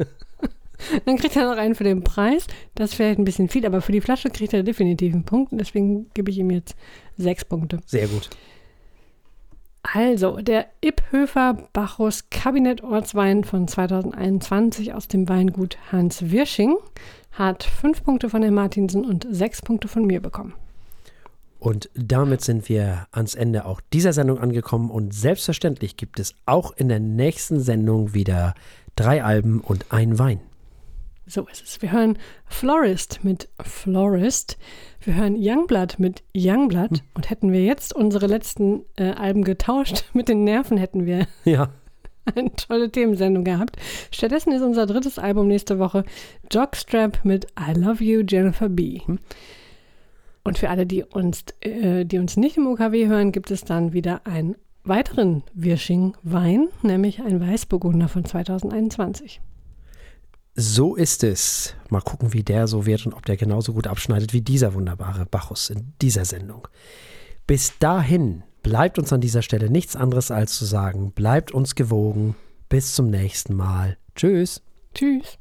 Dann 1.04 1.16
kriegt 1.16 1.36
er 1.36 1.48
noch 1.48 1.56
einen 1.56 1.76
für 1.76 1.84
den 1.84 2.02
Preis. 2.02 2.48
Das 2.74 2.90
ist 2.90 2.96
vielleicht 2.96 3.20
ein 3.20 3.24
bisschen 3.24 3.48
viel, 3.48 3.64
aber 3.64 3.80
für 3.80 3.92
die 3.92 4.00
Flasche 4.00 4.28
kriegt 4.28 4.52
er 4.52 4.64
definitiv 4.64 5.14
einen 5.14 5.22
Punkt. 5.22 5.52
Und 5.52 5.58
deswegen 5.58 6.10
gebe 6.14 6.32
ich 6.32 6.38
ihm 6.38 6.50
jetzt 6.50 6.74
sechs 7.16 7.44
Punkte. 7.44 7.78
Sehr 7.86 8.08
gut. 8.08 8.28
Also, 9.84 10.38
der 10.38 10.66
Ipphöfer 10.80 11.68
Bacchus 11.72 12.28
Kabinett 12.30 12.82
Ortswein 12.82 13.44
von 13.44 13.68
2021 13.68 14.94
aus 14.94 15.06
dem 15.06 15.28
Weingut 15.28 15.78
Hans 15.92 16.32
Wirsching 16.32 16.74
hat 17.30 17.62
fünf 17.62 18.02
Punkte 18.02 18.28
von 18.28 18.42
Herrn 18.42 18.54
Martinsen 18.54 19.04
und 19.04 19.28
sechs 19.30 19.62
Punkte 19.62 19.86
von 19.86 20.06
mir 20.06 20.20
bekommen. 20.20 20.54
Und 21.58 21.88
damit 21.94 22.42
sind 22.42 22.68
wir 22.68 23.06
ans 23.12 23.34
Ende 23.34 23.64
auch 23.64 23.80
dieser 23.92 24.12
Sendung 24.12 24.38
angekommen 24.38 24.90
und 24.90 25.14
selbstverständlich 25.14 25.96
gibt 25.96 26.20
es 26.20 26.34
auch 26.44 26.72
in 26.76 26.88
der 26.88 27.00
nächsten 27.00 27.60
Sendung 27.60 28.14
wieder 28.14 28.54
drei 28.94 29.24
Alben 29.24 29.60
und 29.60 29.86
ein 29.90 30.18
Wein. 30.18 30.40
So 31.26 31.46
ist 31.48 31.64
es. 31.64 31.82
Wir 31.82 31.90
hören 31.90 32.18
Florist 32.44 33.24
mit 33.24 33.48
Florist. 33.60 34.58
Wir 35.00 35.14
hören 35.16 35.34
Youngblood 35.36 35.98
mit 35.98 36.22
Youngblood. 36.36 37.02
Und 37.14 37.30
hätten 37.30 37.52
wir 37.52 37.64
jetzt 37.64 37.94
unsere 37.94 38.28
letzten 38.28 38.82
äh, 38.96 39.10
Alben 39.10 39.42
getauscht 39.42 40.04
mit 40.12 40.28
den 40.28 40.44
Nerven, 40.44 40.76
hätten 40.76 41.04
wir 41.04 41.26
Ja, 41.44 41.70
eine 42.34 42.52
tolle 42.54 42.90
Themensendung 42.90 43.44
gehabt. 43.44 43.76
Stattdessen 44.10 44.52
ist 44.52 44.62
unser 44.62 44.86
drittes 44.86 45.18
Album 45.18 45.48
nächste 45.48 45.78
Woche 45.78 46.04
Jockstrap 46.50 47.24
mit 47.24 47.46
I 47.58 47.72
Love 47.78 48.02
You 48.02 48.22
Jennifer 48.26 48.68
B. 48.68 49.00
Und 50.46 50.58
für 50.58 50.70
alle, 50.70 50.86
die 50.86 51.02
uns, 51.02 51.44
äh, 51.60 52.04
die 52.04 52.18
uns 52.18 52.36
nicht 52.36 52.56
im 52.56 52.68
OKW 52.68 53.08
hören, 53.08 53.32
gibt 53.32 53.50
es 53.50 53.64
dann 53.64 53.92
wieder 53.92 54.26
einen 54.26 54.54
weiteren 54.84 55.42
Wirsching-Wein, 55.54 56.68
nämlich 56.82 57.20
ein 57.20 57.40
Weißburgunder 57.40 58.08
von 58.08 58.24
2021. 58.24 59.40
so 60.54 60.94
ist 60.94 61.24
es. 61.24 61.74
Mal 61.90 62.00
gucken, 62.00 62.32
wie 62.32 62.42
der 62.42 62.66
so 62.66 62.86
wird 62.86 63.04
und 63.04 63.12
ob 63.12 63.26
der 63.26 63.36
genauso 63.36 63.74
gut 63.74 63.86
abschneidet 63.86 64.32
wie 64.32 64.40
dieser 64.40 64.72
wunderbare 64.72 65.26
Bacchus 65.26 65.68
in 65.68 65.92
dieser 66.00 66.24
Sendung. 66.24 66.68
Bis 67.46 67.78
dahin 67.78 68.42
bleibt 68.62 68.98
uns 68.98 69.12
an 69.12 69.20
dieser 69.20 69.42
Stelle 69.42 69.68
nichts 69.68 69.96
anderes 69.96 70.30
als 70.30 70.56
zu 70.56 70.64
sagen, 70.64 71.12
bleibt 71.12 71.52
uns 71.52 71.74
gewogen. 71.74 72.36
Bis 72.68 72.94
zum 72.94 73.10
nächsten 73.10 73.54
Mal. 73.54 73.98
Tschüss. 74.14 74.62
Tschüss. 74.94 75.38